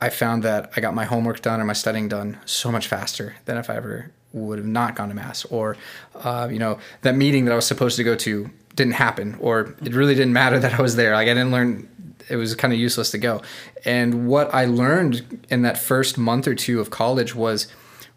I 0.00 0.08
found 0.10 0.44
that 0.44 0.70
I 0.76 0.80
got 0.80 0.94
my 0.94 1.04
homework 1.04 1.42
done 1.42 1.58
and 1.58 1.66
my 1.66 1.72
studying 1.72 2.08
done 2.08 2.38
so 2.44 2.70
much 2.70 2.86
faster 2.86 3.34
than 3.44 3.58
if 3.58 3.68
I 3.68 3.76
ever 3.76 4.12
would 4.32 4.58
have 4.58 4.66
not 4.66 4.94
gone 4.94 5.08
to 5.08 5.14
mass, 5.14 5.44
or 5.46 5.76
uh, 6.14 6.48
you 6.50 6.58
know 6.58 6.78
that 7.02 7.16
meeting 7.16 7.44
that 7.46 7.52
I 7.52 7.56
was 7.56 7.66
supposed 7.66 7.96
to 7.96 8.04
go 8.04 8.14
to 8.14 8.48
didn't 8.76 8.94
happen, 8.94 9.36
or 9.40 9.74
it 9.82 9.92
really 9.94 10.14
didn't 10.14 10.32
matter 10.32 10.58
that 10.60 10.78
I 10.78 10.82
was 10.82 10.94
there. 10.96 11.14
Like 11.14 11.28
I 11.28 11.34
didn't 11.34 11.50
learn; 11.50 11.88
it 12.28 12.36
was 12.36 12.54
kind 12.54 12.72
of 12.72 12.78
useless 12.78 13.10
to 13.10 13.18
go. 13.18 13.42
And 13.84 14.28
what 14.28 14.54
I 14.54 14.66
learned 14.66 15.46
in 15.50 15.62
that 15.62 15.78
first 15.78 16.16
month 16.16 16.46
or 16.46 16.54
two 16.54 16.78
of 16.78 16.90
college 16.90 17.34
was 17.34 17.66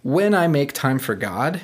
when 0.04 0.36
I 0.36 0.48
make 0.48 0.74
time 0.74 1.00
for 1.00 1.16
God, 1.16 1.62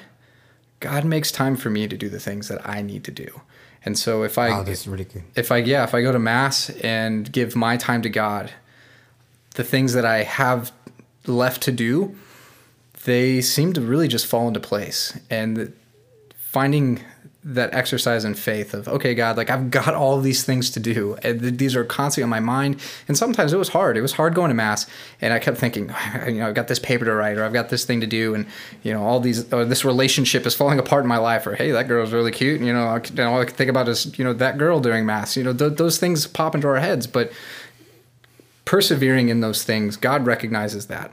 God 0.79 1.05
makes 1.05 1.31
time 1.31 1.55
for 1.55 1.69
me 1.69 1.87
to 1.87 1.97
do 1.97 2.09
the 2.09 2.19
things 2.19 2.47
that 2.47 2.67
I 2.67 2.81
need 2.81 3.03
to 3.03 3.11
do. 3.11 3.41
And 3.85 3.97
so 3.97 4.23
if 4.23 4.37
I 4.37 4.49
Wow, 4.49 4.63
really 4.87 5.07
if 5.35 5.51
I 5.51 5.57
yeah, 5.57 5.83
if 5.83 5.93
I 5.93 6.01
go 6.01 6.11
to 6.11 6.19
mass 6.19 6.69
and 6.81 7.31
give 7.31 7.55
my 7.55 7.77
time 7.77 8.01
to 8.01 8.09
God, 8.09 8.51
the 9.55 9.63
things 9.63 9.93
that 9.93 10.05
I 10.05 10.23
have 10.23 10.71
left 11.25 11.61
to 11.63 11.71
do, 11.71 12.15
they 13.05 13.41
seem 13.41 13.73
to 13.73 13.81
really 13.81 14.07
just 14.07 14.25
fall 14.25 14.47
into 14.47 14.59
place. 14.59 15.17
And 15.29 15.73
finding 16.35 17.01
that 17.49 17.73
exercise 17.73 18.25
in 18.25 18.33
faith 18.33 18.73
of 18.73 18.89
okay 18.89 19.15
god 19.15 19.37
like 19.37 19.49
i've 19.49 19.71
got 19.71 19.93
all 19.93 20.19
these 20.19 20.43
things 20.43 20.69
to 20.69 20.81
do. 20.81 21.17
And 21.23 21.39
these 21.39 21.77
are 21.77 21.85
constantly 21.85 22.23
on 22.23 22.29
my 22.29 22.41
mind. 22.41 22.81
And 23.07 23.17
sometimes 23.17 23.53
it 23.53 23.57
was 23.57 23.69
hard. 23.69 23.95
It 23.95 24.01
was 24.01 24.11
hard 24.11 24.35
going 24.35 24.49
to 24.49 24.55
mass. 24.55 24.85
And 25.21 25.33
i 25.33 25.39
kept 25.39 25.57
thinking 25.57 25.93
you 26.27 26.33
know 26.33 26.49
i've 26.49 26.55
got 26.55 26.67
this 26.67 26.79
paper 26.79 27.05
to 27.05 27.13
write 27.13 27.37
or 27.37 27.45
i've 27.45 27.53
got 27.53 27.69
this 27.69 27.85
thing 27.85 28.01
to 28.01 28.07
do. 28.07 28.35
And 28.35 28.47
you 28.83 28.93
know 28.93 29.01
all 29.01 29.21
these 29.21 29.51
or 29.53 29.63
this 29.63 29.85
relationship 29.85 30.45
is 30.45 30.55
falling 30.55 30.77
apart 30.77 31.03
in 31.03 31.07
my 31.07 31.17
life 31.17 31.47
or 31.47 31.55
hey 31.55 31.71
that 31.71 31.87
girl's 31.87 32.11
really 32.11 32.31
cute. 32.31 32.59
You 32.59 32.73
know, 32.73 32.85
I, 32.85 33.23
all 33.23 33.39
i 33.39 33.45
can 33.45 33.55
think 33.55 33.69
about 33.69 33.87
is 33.87 34.17
you 34.19 34.25
know 34.25 34.33
that 34.33 34.57
girl 34.57 34.81
during 34.81 35.05
mass. 35.05 35.37
You 35.37 35.43
know 35.43 35.53
th- 35.53 35.77
those 35.77 35.97
things 35.97 36.27
pop 36.27 36.53
into 36.53 36.67
our 36.67 36.79
heads. 36.79 37.07
But 37.07 37.31
persevering 38.65 39.29
in 39.29 39.39
those 39.39 39.63
things, 39.63 39.95
God 39.95 40.25
recognizes 40.25 40.87
that. 40.87 41.11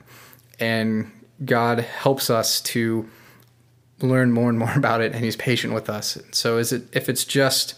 And 0.58 1.12
God 1.44 1.78
helps 1.78 2.28
us 2.28 2.60
to 2.62 3.08
learn 4.04 4.32
more 4.32 4.49
and 4.49 4.58
more 4.58 4.73
about 4.76 5.00
it 5.00 5.12
and 5.12 5.25
he's 5.25 5.37
patient 5.37 5.75
with 5.75 5.88
us. 5.88 6.18
So 6.32 6.58
is 6.58 6.73
it 6.73 6.84
if 6.92 7.08
it's 7.08 7.25
just 7.25 7.75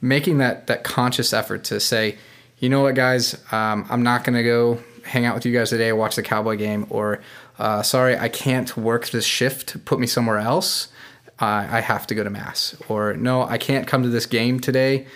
making 0.00 0.38
that 0.38 0.66
that 0.66 0.84
conscious 0.84 1.32
effort 1.32 1.64
to 1.64 1.80
say, 1.80 2.16
you 2.58 2.68
know 2.68 2.82
what 2.82 2.94
guys, 2.94 3.34
um, 3.52 3.86
I'm 3.88 4.02
not 4.02 4.24
going 4.24 4.36
to 4.36 4.42
go 4.42 4.80
hang 5.04 5.24
out 5.24 5.34
with 5.34 5.46
you 5.46 5.52
guys 5.52 5.70
today, 5.70 5.92
watch 5.92 6.16
the 6.16 6.22
Cowboy 6.22 6.56
game 6.56 6.86
or 6.90 7.20
uh, 7.58 7.82
sorry, 7.82 8.16
I 8.16 8.28
can't 8.28 8.76
work 8.76 9.08
this 9.08 9.24
shift, 9.24 9.84
put 9.84 9.98
me 9.98 10.06
somewhere 10.06 10.38
else. 10.38 10.88
Uh, 11.40 11.66
I 11.70 11.80
have 11.80 12.06
to 12.08 12.14
go 12.14 12.24
to 12.24 12.30
mass 12.30 12.76
or 12.88 13.14
no, 13.14 13.42
I 13.42 13.58
can't 13.58 13.86
come 13.86 14.02
to 14.02 14.08
this 14.08 14.26
game 14.26 14.58
today. 14.58 15.06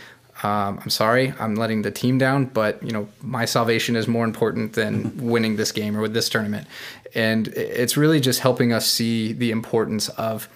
Um, 0.42 0.80
I'm 0.82 0.90
sorry, 0.90 1.32
I'm 1.38 1.54
letting 1.54 1.82
the 1.82 1.90
team 1.90 2.18
down, 2.18 2.46
but 2.46 2.82
you 2.82 2.90
know 2.90 3.08
my 3.20 3.44
salvation 3.44 3.94
is 3.94 4.08
more 4.08 4.24
important 4.24 4.72
than 4.72 5.16
winning 5.30 5.56
this 5.56 5.70
game 5.72 5.96
or 5.96 6.00
with 6.00 6.14
this 6.14 6.28
tournament. 6.28 6.66
And 7.14 7.48
it's 7.48 7.96
really 7.96 8.20
just 8.20 8.40
helping 8.40 8.72
us 8.72 8.86
see 8.86 9.32
the 9.32 9.50
importance 9.50 10.08
of 10.10 10.48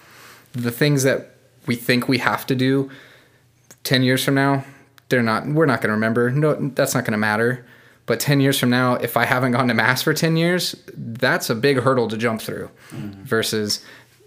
the 0.53 0.71
things 0.71 1.03
that 1.03 1.35
we 1.67 1.75
think 1.75 2.07
we 2.07 2.17
have 2.17 2.45
to 2.47 2.55
do. 2.55 2.89
Ten 3.83 4.03
years 4.03 4.23
from 4.23 4.33
now, 4.33 4.65
they're 5.09 5.23
not. 5.23 5.47
We're 5.47 5.65
not 5.65 5.81
going 5.81 5.89
to 5.89 5.93
remember. 5.93 6.31
No, 6.31 6.55
that's 6.55 6.93
not 6.93 7.05
going 7.05 7.13
to 7.13 7.17
matter. 7.17 7.65
But 8.05 8.19
ten 8.19 8.41
years 8.41 8.59
from 8.59 8.69
now, 8.69 8.95
if 8.95 9.15
I 9.15 9.25
haven't 9.25 9.53
gone 9.53 9.67
to 9.69 9.73
mass 9.73 10.01
for 10.01 10.13
ten 10.13 10.35
years, 10.35 10.75
that's 10.93 11.49
a 11.49 11.55
big 11.55 11.79
hurdle 11.79 12.09
to 12.09 12.17
jump 12.17 12.41
through. 12.41 12.69
Versus 12.91 13.83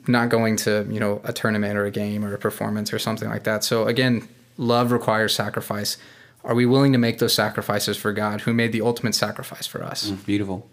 not 0.07 0.31
going 0.31 0.57
to 0.57 0.87
you 0.91 1.01
know 1.01 1.21
a 1.25 1.33
tournament 1.33 1.77
or 1.77 1.85
a 1.85 1.91
game 1.91 2.25
or 2.25 2.35
a 2.35 2.39
performance 2.39 2.93
or 2.93 2.99
something 2.99 3.29
like 3.29 3.45
that. 3.45 3.63
So 3.63 3.87
again, 3.87 4.27
love 4.61 4.93
requires 4.93 5.35
sacrifice. 5.35 5.97
Are 6.45 6.55
we 6.55 6.67
willing 6.67 6.93
to 6.93 6.99
make 6.99 7.19
those 7.19 7.35
sacrifices 7.35 7.97
for 7.97 8.13
God, 8.13 8.43
who 8.43 8.53
made 8.53 8.73
the 8.73 8.83
ultimate 8.83 9.15
sacrifice 9.15 9.67
for 9.67 9.83
us? 9.83 10.11
Beautiful. 10.11 10.69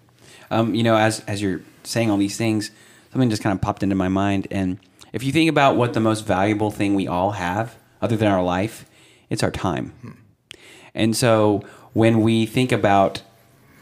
Um, 0.52 0.76
you 0.76 0.84
know, 0.84 0.96
as 0.96 1.22
as 1.22 1.42
you're 1.42 1.62
saying 1.84 2.12
all 2.12 2.18
these 2.18 2.38
things, 2.38 2.72
something 3.12 3.30
just 3.30 3.42
kind 3.42 3.56
of 3.56 3.62
popped 3.62 3.84
into 3.84 3.96
my 3.96 4.08
mind. 4.08 4.48
And 4.52 4.78
if 5.14 5.24
you 5.24 5.32
think 5.32 5.50
about 5.50 5.76
what 5.76 5.94
the 5.94 6.00
most 6.00 6.26
valuable 6.26 6.72
thing 6.72 6.96
we 6.96 7.08
all 7.08 7.32
have, 7.32 7.78
other 8.02 8.16
than 8.16 8.28
our 8.28 8.44
life, 8.44 8.86
it's 9.30 9.44
our 9.44 9.52
time. 9.52 10.18
And 10.94 11.16
so 11.16 11.64
when 11.94 12.22
we 12.22 12.46
think 12.46 12.72
about 12.72 13.24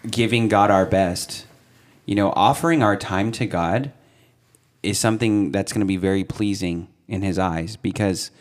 giving 0.09 0.47
God 0.47 0.71
our 0.71 0.85
best, 0.85 1.45
you 2.05 2.15
know, 2.15 2.31
offering 2.35 2.83
our 2.83 2.95
time 2.95 3.31
to 3.33 3.45
God 3.45 3.91
is 4.83 4.99
something 4.99 5.51
that's 5.51 5.73
going 5.73 5.81
to 5.81 5.85
be 5.85 5.97
very 5.97 6.23
pleasing 6.23 6.87
in 7.07 7.21
His 7.21 7.37
eyes 7.37 7.75
because 7.75 8.31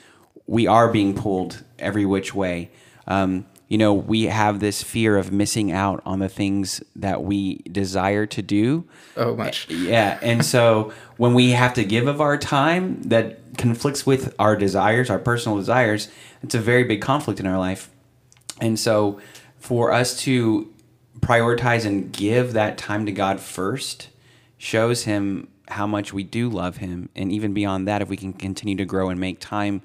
we 0.47 0.67
are 0.67 0.91
being 0.91 1.15
pulled 1.15 1.65
every 1.79 2.05
which 2.05 2.35
way. 2.35 2.71
Um, 3.07 3.47
you 3.69 3.79
know, 3.79 3.95
we 3.95 4.25
have 4.25 4.61
this 4.61 4.83
fear 4.83 5.17
of 5.17 5.33
missing 5.33 5.73
out 5.73 6.03
on 6.05 6.19
the 6.19 6.29
things 6.29 6.83
that 6.95 7.25
we 7.25 7.57
desire 7.59 8.27
to 8.27 8.43
do. 8.43 8.85
Oh, 9.17 9.35
much. 9.35 9.69
Yeah. 9.71 10.19
And 10.23 10.45
so 10.45 10.93
when 11.17 11.35
we 11.35 11.51
have 11.53 11.75
to 11.75 11.85
give 11.85 12.07
of 12.07 12.21
our 12.21 12.37
time 12.37 13.03
that 13.05 13.57
conflicts 13.57 14.05
with 14.05 14.35
our 14.39 14.55
desires, 14.55 15.09
our 15.09 15.19
personal 15.19 15.57
desires, 15.57 16.09
it's 16.43 16.55
a 16.55 16.61
very 16.61 16.85
big 16.85 17.01
conflict 17.01 17.41
in 17.41 17.47
our 17.47 17.59
life. 17.59 17.91
And 18.61 18.79
so 18.79 19.19
for 19.59 19.93
us 19.93 20.21
to 20.21 20.73
prioritize 21.21 21.87
and 21.87 22.13
give 22.13 22.53
that 22.53 22.77
time 22.77 23.07
to 23.07 23.13
God 23.13 23.41
first 23.41 24.09
shows 24.59 25.05
him 25.05 25.49
how 25.69 25.87
much 25.87 26.13
we 26.13 26.23
do 26.23 26.51
love 26.51 26.77
him. 26.77 27.09
And 27.17 27.33
even 27.33 27.55
beyond 27.55 27.89
that, 27.89 28.03
if 28.03 28.09
we 28.09 28.17
can 28.17 28.35
continue 28.35 28.77
to 28.77 28.85
grow 28.85 29.09
and 29.09 29.19
make 29.19 29.41
time 29.41 29.83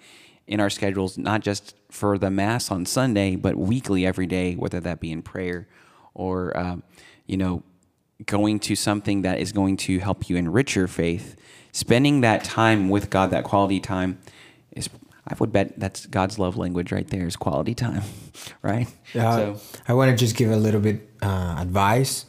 in 0.50 0.60
our 0.60 0.70
schedules, 0.70 1.16
not 1.18 1.42
just 1.42 1.76
for 1.92 2.18
the 2.18 2.32
Mass 2.32 2.72
on 2.72 2.84
Sunday, 2.84 3.36
but 3.36 3.56
weekly 3.56 4.04
every 4.04 4.26
day, 4.26 4.56
whether 4.56 4.80
that 4.80 5.00
be 5.00 5.12
in 5.12 5.22
prayer 5.22 5.68
or, 6.16 6.58
um, 6.58 6.82
you 7.28 7.38
know, 7.38 7.62
going 8.26 8.60
to 8.60 8.76
something 8.76 9.22
that 9.22 9.40
is 9.40 9.52
going 9.52 9.78
to 9.78 10.00
help 10.00 10.28
you 10.28 10.36
enrich 10.36 10.76
your 10.76 10.88
faith, 10.88 11.36
spending 11.72 12.22
that 12.22 12.44
time 12.44 12.90
with 12.90 13.12
God, 13.12 13.30
that 13.30 13.44
quality 13.44 13.80
time, 13.80 14.18
is 14.72 14.90
I 15.28 15.36
would 15.38 15.52
bet 15.52 15.80
that's 15.80 16.08
God's 16.08 16.40
love 16.40 16.58
language 16.58 16.92
right 16.92 17.08
there 17.08 17.28
is 17.28 17.36
quality 17.36 17.76
time, 17.76 18.02
right? 18.64 18.88
Uh, 19.14 19.56
so 19.56 19.60
I 19.88 19.94
want 19.94 20.10
to 20.10 20.18
just 20.18 20.36
give 20.36 20.50
a 20.50 20.58
little 20.58 20.82
bit 20.82 21.08
uh, 21.22 21.58
advice. 21.60 22.26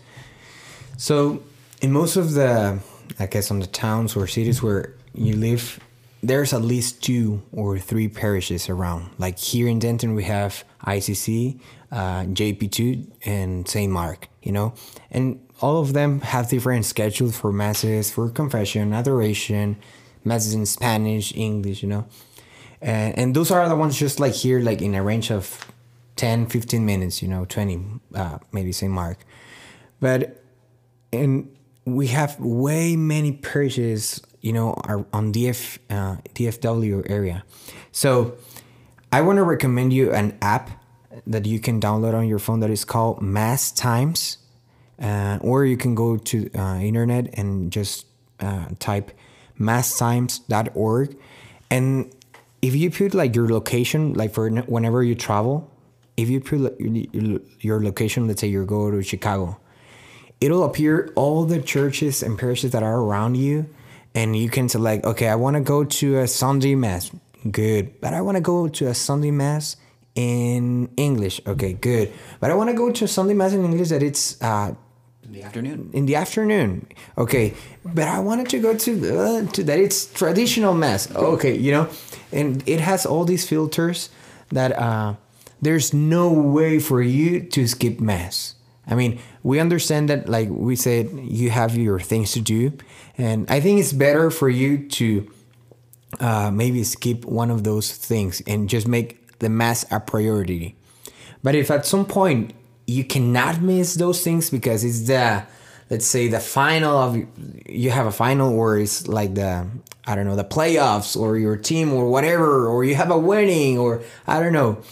So, 0.98 1.42
in 1.80 1.90
most 1.90 2.16
of 2.16 2.34
the, 2.34 2.80
I 3.18 3.26
guess, 3.26 3.50
on 3.50 3.60
the 3.60 3.66
towns 3.66 4.14
or 4.14 4.26
cities 4.26 4.62
where 4.62 4.94
you 5.14 5.34
live, 5.34 5.80
there's 6.22 6.52
at 6.52 6.62
least 6.62 7.02
two 7.02 7.42
or 7.52 7.78
three 7.78 8.08
parishes 8.08 8.68
around. 8.68 9.10
Like 9.18 9.38
here 9.38 9.68
in 9.68 9.78
Denton, 9.78 10.14
we 10.14 10.24
have 10.24 10.64
ICC, 10.86 11.60
uh, 11.90 12.24
JP2, 12.24 13.10
and 13.24 13.66
St. 13.66 13.90
Mark, 13.90 14.28
you 14.42 14.52
know? 14.52 14.74
And 15.10 15.40
all 15.60 15.80
of 15.80 15.92
them 15.92 16.20
have 16.20 16.48
different 16.48 16.84
schedules 16.84 17.36
for 17.36 17.52
masses, 17.52 18.10
for 18.10 18.28
confession, 18.28 18.92
adoration, 18.92 19.76
masses 20.24 20.54
in 20.54 20.66
Spanish, 20.66 21.34
English, 21.34 21.82
you 21.82 21.88
know? 21.88 22.06
And, 22.82 23.18
and 23.18 23.36
those 23.36 23.50
are 23.50 23.68
the 23.68 23.76
ones 23.76 23.98
just 23.98 24.20
like 24.20 24.34
here, 24.34 24.60
like 24.60 24.82
in 24.82 24.94
a 24.94 25.02
range 25.02 25.30
of 25.30 25.70
10, 26.16 26.46
15 26.46 26.84
minutes, 26.84 27.22
you 27.22 27.28
know, 27.28 27.44
20, 27.46 28.00
uh, 28.14 28.38
maybe 28.52 28.72
St. 28.72 28.92
Mark. 28.92 29.18
But, 30.00 30.42
and 31.12 31.54
we 31.84 32.08
have 32.08 32.38
way 32.38 32.96
many 32.96 33.32
parishes, 33.32 34.20
you 34.40 34.52
know, 34.52 34.74
are 34.84 35.04
on 35.12 35.32
DF, 35.32 35.78
uh, 35.90 36.16
DFW 36.34 37.08
area. 37.10 37.44
So 37.92 38.36
I 39.12 39.20
want 39.20 39.36
to 39.36 39.42
recommend 39.42 39.92
you 39.92 40.12
an 40.12 40.38
app 40.40 40.70
that 41.26 41.46
you 41.46 41.60
can 41.60 41.80
download 41.80 42.14
on 42.14 42.28
your 42.28 42.38
phone 42.38 42.60
that 42.60 42.70
is 42.70 42.84
called 42.84 43.20
Mass 43.22 43.72
Times. 43.72 44.38
Uh, 45.00 45.38
or 45.40 45.64
you 45.64 45.78
can 45.78 45.94
go 45.94 46.18
to 46.18 46.50
uh, 46.54 46.76
internet 46.76 47.30
and 47.38 47.72
just 47.72 48.06
uh, 48.40 48.66
type 48.78 49.10
masstimes.org 49.58 51.16
and 51.70 52.12
if 52.62 52.74
you 52.74 52.90
put 52.90 53.14
like 53.14 53.34
your 53.34 53.48
location, 53.48 54.14
like 54.14 54.34
for 54.34 54.50
whenever 54.50 55.02
you 55.02 55.14
travel, 55.14 55.70
if 56.16 56.28
you 56.28 56.40
put 56.40 56.78
your- 56.80 57.82
location, 57.82 58.26
let's 58.26 58.40
say 58.40 58.48
you 58.48 58.64
go 58.66 58.90
to 58.90 59.02
Chicago, 59.02 59.58
it'll 60.40 60.64
appear 60.64 61.12
all 61.14 61.44
the 61.44 61.60
churches 61.60 62.22
and 62.22 62.38
parishes 62.38 62.72
that 62.72 62.82
are 62.82 63.00
around 63.00 63.36
you, 63.36 63.66
and 64.14 64.36
you 64.36 64.48
can 64.50 64.68
select. 64.68 65.04
Okay, 65.04 65.28
I 65.28 65.34
want 65.36 65.54
to 65.54 65.60
go 65.60 65.84
to 65.84 66.18
a 66.18 66.26
Sunday 66.28 66.74
mass. 66.74 67.10
Good, 67.50 68.00
but 68.00 68.12
I 68.14 68.20
want 68.20 68.36
to 68.36 68.40
go 68.42 68.68
to 68.68 68.88
a 68.88 68.94
Sunday 68.94 69.30
mass 69.30 69.76
in 70.14 70.90
English. 70.96 71.40
Okay, 71.46 71.72
good, 71.72 72.12
but 72.40 72.50
I 72.50 72.54
want 72.54 72.68
to 72.70 72.76
go 72.76 72.90
to 72.90 73.04
a 73.04 73.08
Sunday 73.08 73.34
mass 73.34 73.52
in 73.52 73.64
English 73.64 73.88
that 73.88 74.02
it's 74.02 74.36
uh, 74.42 74.74
In 75.24 75.32
the 75.32 75.42
afternoon. 75.42 75.90
in 75.92 76.06
the 76.06 76.16
afternoon. 76.16 76.86
Okay, 77.16 77.54
but 77.84 78.08
I 78.08 78.18
wanted 78.20 78.48
to 78.50 78.58
go 78.58 78.76
to 78.76 78.90
uh, 78.92 79.46
to 79.52 79.64
that 79.64 79.78
it's 79.78 80.06
traditional 80.12 80.74
mass. 80.74 81.10
Okay, 81.14 81.56
you 81.56 81.72
know, 81.72 81.88
and 82.32 82.62
it 82.68 82.80
has 82.80 83.06
all 83.06 83.24
these 83.24 83.46
filters 83.48 84.10
that 84.52 84.72
uh, 84.76 85.14
there's 85.62 85.94
no 85.94 86.28
way 86.32 86.78
for 86.80 87.00
you 87.00 87.40
to 87.54 87.66
skip 87.66 88.00
mass. 88.00 88.54
I 88.86 88.94
mean, 88.96 89.20
we 89.42 89.58
understand 89.58 90.08
that, 90.10 90.28
like 90.28 90.48
we 90.50 90.76
said, 90.76 91.10
you 91.12 91.50
have 91.50 91.76
your 91.76 91.98
things 92.00 92.32
to 92.32 92.40
do, 92.40 92.72
and 93.16 93.50
I 93.50 93.60
think 93.60 93.80
it's 93.80 93.92
better 93.92 94.30
for 94.30 94.48
you 94.48 94.88
to 94.88 95.30
uh, 96.18 96.50
maybe 96.50 96.84
skip 96.84 97.24
one 97.24 97.50
of 97.50 97.64
those 97.64 97.92
things 97.92 98.42
and 98.46 98.68
just 98.68 98.86
make 98.86 99.38
the 99.38 99.48
mass 99.48 99.86
a 99.90 100.00
priority. 100.00 100.76
But 101.42 101.54
if 101.54 101.70
at 101.70 101.86
some 101.86 102.04
point 102.04 102.52
you 102.86 103.04
cannot 103.04 103.62
miss 103.62 103.94
those 103.94 104.22
things 104.22 104.50
because 104.50 104.84
it's 104.84 105.06
the, 105.06 105.44
let's 105.88 106.06
say 106.06 106.28
the 106.28 106.40
final 106.40 106.96
of 106.96 107.16
you 107.68 107.90
have 107.90 108.06
a 108.06 108.12
final 108.12 108.52
or 108.52 108.78
it's 108.78 109.06
like 109.06 109.34
the 109.34 109.66
I 110.06 110.14
don't 110.14 110.26
know 110.26 110.36
the 110.36 110.44
playoffs 110.44 111.16
or 111.18 111.38
your 111.38 111.56
team 111.56 111.92
or 111.92 112.08
whatever 112.08 112.66
or 112.66 112.84
you 112.84 112.96
have 112.96 113.10
a 113.10 113.18
wedding 113.18 113.78
or 113.78 114.02
I 114.26 114.40
don't 114.40 114.52
know, 114.52 114.82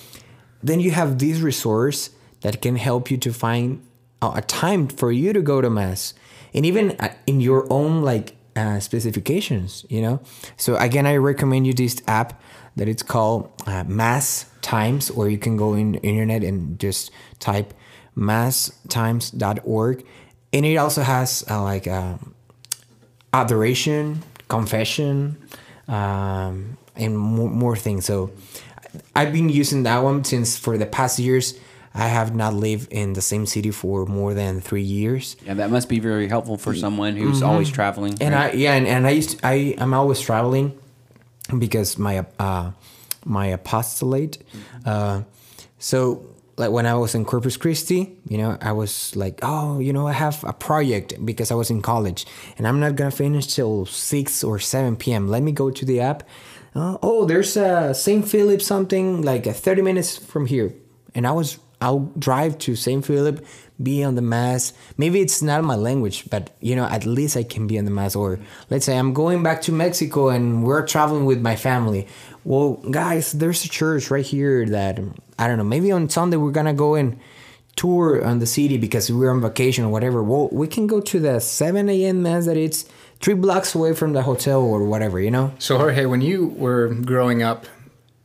then 0.62 0.80
you 0.80 0.92
have 0.92 1.18
this 1.18 1.40
resource 1.40 2.10
that 2.42 2.62
can 2.62 2.76
help 2.76 3.10
you 3.10 3.16
to 3.18 3.32
find 3.32 3.82
a 4.22 4.42
time 4.42 4.88
for 4.88 5.12
you 5.12 5.32
to 5.32 5.40
go 5.40 5.60
to 5.60 5.70
mass 5.70 6.14
and 6.54 6.66
even 6.66 6.92
uh, 6.98 7.12
in 7.26 7.40
your 7.40 7.70
own 7.72 8.02
like 8.02 8.34
uh, 8.56 8.80
specifications 8.80 9.84
you 9.88 10.02
know? 10.02 10.20
So 10.56 10.76
again 10.76 11.06
i 11.06 11.16
recommend 11.16 11.66
you 11.66 11.72
this 11.72 12.02
app 12.06 12.40
that 12.76 12.88
it's 12.88 13.02
called 13.02 13.50
uh, 13.66 13.84
mass 13.84 14.46
times 14.62 15.10
or 15.10 15.28
you 15.28 15.38
can 15.38 15.56
go 15.56 15.74
in 15.74 15.96
internet 15.96 16.42
and 16.42 16.78
just 16.78 17.10
type 17.38 17.74
masstimes.org 18.16 20.04
and 20.52 20.66
it 20.66 20.76
also 20.76 21.02
has 21.02 21.44
uh, 21.50 21.62
like 21.62 21.86
uh, 21.86 22.16
adoration 23.32 24.22
confession 24.48 25.36
um, 25.86 26.78
and 26.96 27.18
more, 27.18 27.50
more 27.50 27.76
things. 27.76 28.06
So 28.06 28.32
i've 29.14 29.32
been 29.32 29.48
using 29.48 29.82
that 29.82 29.98
one 29.98 30.24
since 30.24 30.58
for 30.58 30.78
the 30.78 30.86
past 30.86 31.18
years 31.18 31.58
i 31.94 32.06
have 32.08 32.34
not 32.34 32.54
lived 32.54 32.92
in 32.92 33.12
the 33.14 33.20
same 33.22 33.46
city 33.46 33.70
for 33.70 34.06
more 34.06 34.34
than 34.34 34.60
three 34.60 34.82
years 34.82 35.36
Yeah, 35.46 35.54
that 35.54 35.70
must 35.70 35.88
be 35.88 36.00
very 36.00 36.28
helpful 36.28 36.56
for 36.56 36.74
someone 36.74 37.16
who's 37.16 37.42
always 37.42 37.70
traveling. 37.70 38.12
Mm-hmm. 38.14 38.24
and 38.24 38.34
right? 38.34 38.54
I 38.54 38.56
yeah, 38.56 38.74
and, 38.74 38.86
and 38.86 39.06
I 39.06 39.10
used 39.10 39.30
to, 39.38 39.46
I 39.46 39.74
I'm 39.78 39.94
always 39.94 40.20
traveling 40.20 40.72
because 41.58 41.98
my 41.98 42.24
uh 42.38 42.70
my 43.24 43.46
apostolate. 43.46 44.38
Uh, 44.84 45.22
so 45.78 46.24
like 46.56 46.70
when 46.70 46.86
I 46.86 46.94
was 46.94 47.14
in 47.14 47.24
Corpus 47.24 47.56
Christi, 47.56 48.16
you 48.28 48.38
know, 48.38 48.56
I 48.60 48.72
was 48.72 49.14
like, 49.14 49.38
oh, 49.42 49.78
you 49.78 49.92
know, 49.92 50.06
I 50.08 50.12
have 50.12 50.42
a 50.44 50.52
project 50.52 51.14
because 51.24 51.50
I 51.50 51.54
was 51.54 51.70
in 51.70 51.82
college, 51.82 52.26
and 52.56 52.66
I'm 52.66 52.80
not 52.80 52.96
gonna 52.96 53.10
finish 53.10 53.46
till 53.46 53.86
six 53.86 54.42
or 54.42 54.58
seven 54.58 54.96
p.m. 54.96 55.28
Let 55.28 55.42
me 55.42 55.52
go 55.52 55.70
to 55.70 55.84
the 55.84 56.00
app. 56.00 56.22
Uh, 56.74 56.96
oh, 57.02 57.24
there's 57.26 57.56
a 57.56 57.92
St. 57.94 58.26
Philip 58.28 58.60
something 58.62 59.22
like 59.22 59.46
uh, 59.46 59.52
30 59.52 59.82
minutes 59.82 60.16
from 60.16 60.46
here, 60.46 60.72
and 61.14 61.26
I 61.26 61.32
was 61.32 61.58
I'll 61.80 62.12
drive 62.18 62.58
to 62.58 62.74
St. 62.74 63.04
Philip, 63.04 63.44
be 63.80 64.02
on 64.02 64.16
the 64.16 64.22
mass. 64.22 64.72
Maybe 64.96 65.20
it's 65.20 65.42
not 65.42 65.62
my 65.62 65.76
language, 65.76 66.28
but 66.28 66.50
you 66.60 66.74
know, 66.74 66.86
at 66.86 67.06
least 67.06 67.36
I 67.36 67.44
can 67.44 67.66
be 67.66 67.78
on 67.78 67.84
the 67.84 67.90
mass. 67.90 68.16
Or 68.16 68.40
let's 68.70 68.86
say 68.86 68.98
I'm 68.98 69.12
going 69.12 69.42
back 69.42 69.62
to 69.62 69.72
Mexico 69.72 70.28
and 70.28 70.64
we're 70.64 70.86
traveling 70.86 71.24
with 71.24 71.40
my 71.40 71.56
family. 71.56 72.08
Well, 72.44 72.74
guys, 72.90 73.32
there's 73.32 73.64
a 73.64 73.68
church 73.68 74.10
right 74.10 74.26
here 74.26 74.66
that 74.66 74.98
I 75.38 75.46
don't 75.46 75.58
know. 75.58 75.64
Maybe 75.64 75.92
on 75.92 76.08
Sunday 76.08 76.36
we're 76.36 76.50
gonna 76.50 76.74
go 76.74 76.94
and 76.94 77.18
tour 77.76 78.24
on 78.24 78.40
the 78.40 78.46
city 78.46 78.76
because 78.76 79.10
we're 79.10 79.30
on 79.30 79.40
vacation 79.40 79.84
or 79.84 79.88
whatever. 79.90 80.22
Well, 80.22 80.48
we 80.50 80.66
can 80.66 80.88
go 80.88 81.00
to 81.00 81.20
the 81.20 81.38
7 81.38 81.88
a.m. 81.88 82.22
mass 82.22 82.46
that 82.46 82.56
it's 82.56 82.84
three 83.20 83.34
blocks 83.34 83.74
away 83.74 83.94
from 83.94 84.12
the 84.12 84.22
hotel 84.22 84.60
or 84.60 84.84
whatever. 84.84 85.20
You 85.20 85.30
know. 85.30 85.52
So 85.60 85.78
Jorge, 85.78 86.06
when 86.06 86.20
you 86.20 86.48
were 86.48 86.88
growing 86.88 87.42
up, 87.44 87.66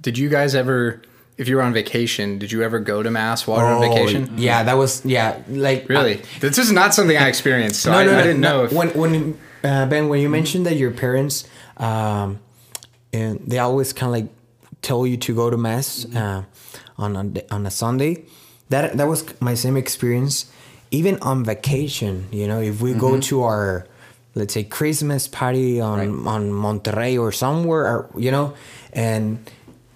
did 0.01 0.17
you 0.17 0.29
guys 0.29 0.55
ever, 0.55 1.01
if 1.37 1.47
you 1.47 1.55
were 1.55 1.61
on 1.63 1.73
vacation, 1.73 2.37
did 2.39 2.51
you 2.51 2.61
ever 2.63 2.79
go 2.79 3.01
to 3.03 3.09
mass 3.11 3.47
while 3.47 3.59
you 3.59 3.65
were 3.65 3.71
on 3.71 3.81
vacation? 3.81 4.29
Oh, 4.31 4.37
Yeah, 4.37 4.63
that 4.63 4.77
was 4.77 5.03
yeah. 5.05 5.41
Like 5.49 5.89
Really? 5.89 6.21
this 6.39 6.57
is 6.57 6.71
not 6.71 6.93
something 6.93 7.17
I 7.17 7.27
experienced, 7.27 7.81
so 7.81 7.91
no, 7.91 7.97
I, 7.97 8.05
no, 8.05 8.17
I 8.19 8.23
didn't 8.23 8.41
no. 8.41 8.49
know 8.57 8.63
if 8.65 8.73
when 8.73 8.89
when 8.89 9.39
uh, 9.63 9.85
Ben 9.87 10.09
when 10.09 10.19
you 10.21 10.29
mentioned 10.29 10.65
that 10.65 10.75
your 10.75 10.91
parents 10.91 11.45
um, 11.77 12.39
and 13.11 13.39
they 13.45 13.59
always 13.59 13.93
kind 13.93 14.09
of 14.09 14.13
like 14.21 14.31
tell 14.81 15.07
you 15.07 15.17
to 15.17 15.35
go 15.35 15.49
to 15.49 15.57
mass 15.57 16.05
uh, 16.15 16.43
on 16.97 17.15
on, 17.15 17.37
on 17.51 17.65
a 17.65 17.71
Sunday. 17.71 18.25
That 18.69 18.97
that 18.97 19.07
was 19.07 19.23
my 19.41 19.55
same 19.55 19.77
experience. 19.77 20.45
Even 20.91 21.17
on 21.21 21.43
vacation, 21.43 22.27
you 22.31 22.47
know, 22.47 22.59
if 22.61 22.81
we 22.81 22.93
go 22.93 23.19
to 23.19 23.43
our 23.43 23.87
let's 24.35 24.53
say 24.53 24.63
Christmas 24.63 25.27
party 25.27 25.81
on 25.81 26.27
on 26.27 26.51
Monterrey 26.51 27.19
or 27.19 27.31
somewhere, 27.31 27.85
or, 27.85 28.09
you 28.17 28.29
know, 28.31 28.53
and 28.93 29.39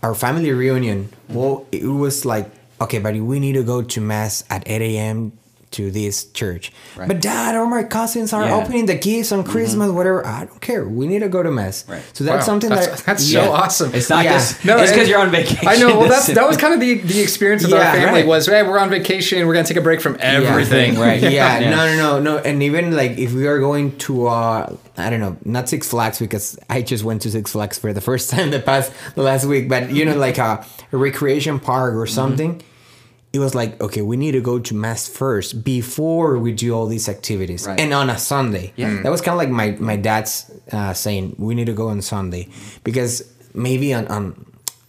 our 0.04 0.16
family 0.16 0.52
reunion. 0.52 1.10
Well, 1.30 1.66
it 1.72 1.86
was 1.86 2.26
like 2.26 2.50
okay, 2.80 3.00
buddy, 3.00 3.20
we 3.22 3.40
need 3.40 3.54
to 3.54 3.64
go 3.64 3.82
to 3.82 4.02
mass 4.02 4.44
at 4.50 4.68
eight 4.68 4.82
a.m. 4.82 5.34
to 5.72 5.92
this 5.92 6.26
church. 6.32 6.72
Right. 6.96 7.08
But 7.08 7.22
dad, 7.22 7.56
all 7.56 7.66
my 7.66 7.84
cousins 7.84 8.32
are 8.32 8.46
Yeah. 8.46 8.56
opening 8.56 8.86
the 8.86 8.96
gifts 8.96 9.32
on 9.34 9.44
Christmas, 9.44 9.90
whatever. 9.92 10.26
I 10.26 10.46
don't 10.46 10.62
care. 10.62 10.88
We 10.88 11.08
need 11.08 11.20
to 11.20 11.28
go 11.30 11.44
to 11.44 11.52
mass. 11.52 11.84
Right. 11.90 12.02
So 12.14 12.24
that's 12.24 12.44
Wow, 12.44 12.46
something 12.54 12.70
that's, 12.70 12.88
that 12.88 13.06
that's 13.06 13.30
yeah. 13.32 13.46
so 13.46 13.52
awesome. 13.52 13.94
It's 13.94 14.10
not 14.10 14.24
Yeah. 14.24 14.34
just 14.34 14.64
No, 14.64 14.78
it's 14.78 14.92
because 14.92 15.10
you're 15.10 15.20
on 15.20 15.30
vacation. 15.30 15.68
I 15.68 15.76
know. 15.76 16.00
Well, 16.00 16.08
that's 16.10 16.28
That's 16.28 16.40
that 16.40 16.48
was 16.48 16.56
kind 16.64 16.74
of 16.74 16.80
the 16.80 16.96
the 17.00 17.20
experience 17.22 17.64
with 17.64 17.72
Yeah, 17.74 17.80
our 17.90 17.96
family 17.96 18.22
right. 18.22 18.28
was, 18.28 18.46
hey, 18.46 18.64
we're 18.64 18.80
on 18.80 18.90
vacation, 18.90 19.46
we're 19.46 19.54
gonna 19.54 19.68
take 19.68 19.78
a 19.78 19.82
break 19.82 20.00
from 20.02 20.16
everything. 20.22 20.94
Yeah, 20.94 21.02
right. 21.02 21.22
Yeah, 21.22 21.60
Yeah. 21.60 21.70
no, 21.76 21.86
no, 21.88 21.96
no, 21.98 22.20
no. 22.20 22.38
And 22.38 22.64
even 22.64 22.96
like 22.96 23.18
if 23.18 23.34
we 23.34 23.46
are 23.48 23.60
going 23.60 23.98
to, 24.00 24.28
uh, 24.28 24.74
I 24.98 25.10
don't 25.10 25.20
know, 25.20 25.36
not 25.44 25.68
Six 25.70 25.90
Flags 25.90 26.18
because 26.20 26.58
I 26.70 26.82
just 26.82 27.04
went 27.04 27.22
to 27.24 27.30
Six 27.32 27.52
Flags 27.52 27.78
for 27.78 27.92
the 27.94 28.02
first 28.02 28.30
time 28.34 28.52
the 28.52 28.60
past 28.62 28.92
the 29.16 29.22
last 29.22 29.46
week, 29.46 29.68
but 29.68 29.92
you 29.92 30.06
know, 30.06 30.16
like 30.16 30.38
a, 30.38 30.66
a 30.94 30.98
recreation 30.98 31.60
park 31.60 31.94
or 31.96 32.08
something. 32.08 32.62
It 33.38 33.40
was 33.40 33.54
like, 33.54 33.80
okay, 33.86 34.02
we 34.02 34.18
need 34.18 34.32
to 34.34 34.42
go 34.42 34.58
to 34.60 34.74
mass 34.76 35.08
first 35.08 35.64
before 35.64 36.40
we 36.40 36.52
do 36.54 36.74
all 36.76 36.88
these 36.88 37.08
activities, 37.08 37.68
Right. 37.68 37.80
and 37.80 37.94
on 37.94 38.10
a 38.10 38.18
Sunday. 38.18 38.74
Yeah. 38.76 39.02
that 39.04 39.12
was 39.12 39.22
kind 39.22 39.34
of 39.36 39.38
like 39.44 39.50
my 39.62 39.68
my 39.80 39.96
dad's 39.96 40.50
uh, 40.72 40.94
saying 40.94 41.36
we 41.38 41.54
need 41.54 41.68
to 41.74 41.78
go 41.84 41.88
on 41.94 42.02
Sunday 42.02 42.44
because 42.84 43.22
maybe 43.54 43.94
on 43.94 44.08
on 44.08 44.24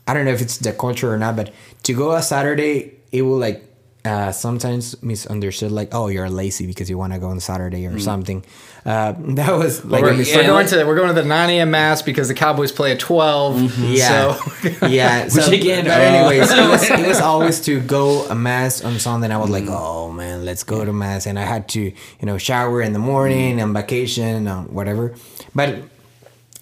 I 0.08 0.14
don't 0.14 0.24
know 0.24 0.32
if 0.32 0.40
it's 0.40 0.56
the 0.66 0.72
culture 0.72 1.12
or 1.12 1.18
not, 1.18 1.36
but 1.36 1.52
to 1.84 1.92
go 1.92 2.12
a 2.16 2.22
Saturday, 2.22 2.74
it 3.12 3.22
will 3.22 3.36
like 3.38 3.60
uh, 4.04 4.32
sometimes 4.32 5.00
misunderstood, 5.02 5.72
like, 5.72 5.88
oh, 5.92 6.08
you're 6.08 6.30
lazy 6.30 6.66
because 6.66 6.88
you 6.88 6.96
want 6.96 7.12
to 7.12 7.18
go 7.18 7.28
on 7.28 7.40
Saturday 7.40 7.86
or 7.86 7.98
something. 7.98 8.44
Uh, 8.86 9.12
that 9.18 9.52
was 9.52 9.84
like, 9.84 10.02
We're, 10.02 10.14
mis- 10.14 10.34
we're 10.34 10.46
going 10.46 10.66
to 10.68 10.84
we're 10.84 10.94
going 10.94 11.08
to 11.08 11.14
the 11.20 11.24
9 11.28 11.50
a.m. 11.50 11.70
mass 11.70 12.00
because 12.00 12.28
the 12.28 12.34
Cowboys 12.34 12.72
play 12.72 12.92
at 12.92 13.00
12. 13.00 13.78
yeah, 13.80 14.34
So 14.34 14.86
yeah. 14.86 15.28
So, 15.28 15.50
Which 15.50 15.60
again, 15.60 15.84
but 15.84 16.00
uh, 16.00 16.04
anyways, 16.04 16.50
it 16.50 16.68
was, 16.68 16.90
it 16.90 17.06
was 17.06 17.20
always 17.20 17.60
to 17.62 17.80
go 17.80 18.24
a 18.26 18.34
mass 18.34 18.82
on 18.84 18.98
Sunday. 18.98 19.26
And 19.26 19.32
I 19.34 19.38
was 19.38 19.50
like, 19.50 19.66
oh 19.68 20.10
man, 20.12 20.44
let's 20.44 20.62
go 20.64 20.84
to 20.84 20.92
mass, 20.92 21.26
and 21.26 21.38
I 21.38 21.42
had 21.42 21.68
to, 21.70 21.80
you 21.80 21.92
know, 22.22 22.38
shower 22.38 22.80
in 22.80 22.92
the 22.92 22.98
morning 22.98 23.60
on 23.60 23.74
vacation, 23.74 24.48
or 24.48 24.62
whatever. 24.62 25.14
But 25.54 25.82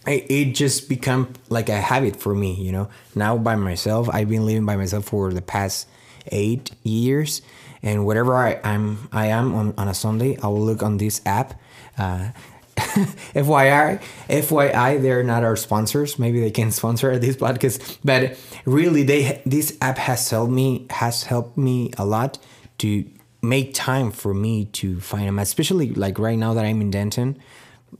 it, 0.06 0.30
it 0.30 0.44
just 0.54 0.88
become 0.88 1.32
like 1.48 1.68
a 1.68 1.80
habit 1.80 2.16
for 2.16 2.34
me 2.34 2.54
you 2.54 2.70
know 2.70 2.88
now 3.16 3.36
by 3.36 3.56
myself 3.56 4.08
i've 4.12 4.28
been 4.28 4.46
living 4.46 4.64
by 4.64 4.76
myself 4.76 5.04
for 5.06 5.32
the 5.32 5.42
past 5.42 5.88
eight 6.28 6.70
years. 6.82 7.42
And 7.82 8.04
whatever 8.04 8.34
I, 8.34 8.58
i'm 8.64 9.06
i 9.12 9.26
am 9.26 9.54
on, 9.54 9.74
on 9.78 9.86
a 9.86 9.94
sunday 9.94 10.36
i 10.42 10.48
will 10.48 10.64
look 10.64 10.82
on 10.82 10.96
this 10.96 11.20
app 11.24 11.60
uh, 11.98 12.30
FYI, 12.76 14.02
FYI, 14.28 15.00
they're 15.00 15.22
not 15.22 15.44
our 15.44 15.56
sponsors. 15.56 16.18
Maybe 16.18 16.40
they 16.40 16.50
can 16.50 16.70
sponsor 16.80 17.18
this 17.18 17.36
podcast, 17.36 17.98
but 18.04 18.38
really, 18.66 19.02
they 19.02 19.40
this 19.46 19.76
app 19.80 19.96
has 19.98 20.30
helped 20.30 20.52
me 20.52 20.86
has 20.90 21.24
helped 21.24 21.56
me 21.56 21.90
a 21.96 22.04
lot 22.04 22.38
to 22.78 23.04
make 23.40 23.72
time 23.72 24.10
for 24.10 24.34
me 24.34 24.66
to 24.66 25.00
find 25.00 25.26
them, 25.26 25.38
especially 25.38 25.90
like 25.94 26.18
right 26.18 26.38
now 26.38 26.52
that 26.52 26.64
I'm 26.64 26.80
in 26.82 26.90
Denton. 26.90 27.38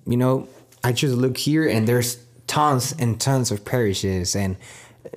You 0.06 0.18
know, 0.18 0.48
I 0.84 0.92
just 0.92 1.14
look 1.14 1.38
here 1.38 1.66
and 1.66 1.88
there's 1.88 2.18
tons 2.46 2.94
and 2.98 3.18
tons 3.18 3.50
of 3.50 3.64
parishes 3.64 4.36
and 4.36 4.56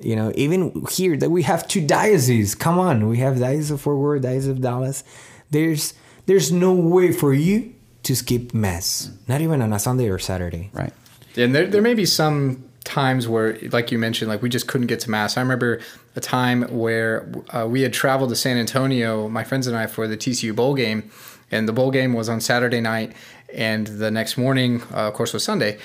you 0.02 0.16
know, 0.16 0.32
even 0.36 0.86
here 0.92 1.18
that 1.18 1.30
we 1.30 1.44
have 1.44 1.68
two 1.68 1.86
dioceses. 1.86 2.56
Come 2.56 2.80
on, 2.80 3.08
we 3.08 3.18
have 3.18 3.40
diocese 3.40 3.72
of 3.72 3.82
Fort 3.82 3.98
Worth, 3.98 4.22
diocese 4.22 4.48
of 4.48 4.62
Dallas. 4.62 5.04
There's 5.52 5.94
there's 6.26 6.52
no 6.52 6.74
way 6.74 7.12
for 7.12 7.34
you 7.34 7.74
to 8.04 8.16
skip 8.16 8.54
mass, 8.54 9.12
not 9.28 9.42
even 9.42 9.62
on 9.62 9.74
a 9.74 9.80
Sunday 9.80 10.10
or 10.10 10.20
Saturday. 10.20 10.70
right. 10.74 10.94
and 11.36 11.54
there 11.54 11.68
there 11.68 11.82
may 11.82 11.94
be 11.94 12.06
some 12.06 12.64
times 12.84 13.28
where, 13.28 13.58
like 13.72 13.92
you 13.92 14.00
mentioned, 14.00 14.30
like 14.30 14.42
we 14.42 14.50
just 14.50 14.68
couldn't 14.68 14.88
get 14.88 15.00
to 15.02 15.12
mass. 15.12 15.38
I 15.38 15.42
remember 15.42 15.80
a 16.16 16.22
time 16.22 16.64
where 16.64 17.32
uh, 17.52 17.68
we 17.68 17.82
had 17.82 17.94
traveled 17.94 18.30
to 18.32 18.36
San 18.36 18.58
Antonio, 18.58 19.30
my 19.30 19.44
friends 19.44 19.68
and 19.68 19.78
I, 19.78 19.86
for 19.88 20.08
the 20.08 20.18
TCU 20.18 20.56
bowl 20.56 20.74
game, 20.74 21.10
and 21.52 21.68
the 21.68 21.74
bowl 21.74 21.92
game 21.92 22.14
was 22.14 22.30
on 22.30 22.42
Saturday 22.42 22.82
night, 22.82 23.14
and 23.54 23.86
the 23.86 24.10
next 24.10 24.38
morning, 24.38 24.82
uh, 24.92 25.08
of 25.08 25.14
course, 25.14 25.34
was 25.34 25.44
Sunday, 25.44 25.78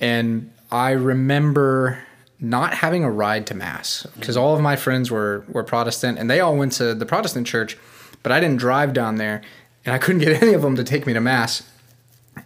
and 0.00 0.50
I 0.70 0.90
remember 0.90 1.98
not 2.40 2.74
having 2.74 3.04
a 3.04 3.10
ride 3.10 3.46
to 3.48 3.54
mass 3.54 4.06
because 4.16 4.36
all 4.36 4.54
of 4.54 4.60
my 4.60 4.76
friends 4.76 5.10
were 5.10 5.44
were 5.48 5.64
Protestant 5.64 6.18
and 6.18 6.30
they 6.30 6.40
all 6.40 6.56
went 6.56 6.72
to 6.72 6.94
the 6.94 7.06
Protestant 7.06 7.46
church, 7.46 7.76
but 8.22 8.32
I 8.32 8.40
didn't 8.40 8.58
drive 8.58 8.92
down 8.92 9.16
there, 9.16 9.42
and 9.84 9.94
I 9.94 9.98
couldn't 9.98 10.20
get 10.20 10.42
any 10.42 10.54
of 10.54 10.62
them 10.62 10.76
to 10.76 10.84
take 10.84 11.06
me 11.06 11.12
to 11.12 11.20
mass, 11.20 11.68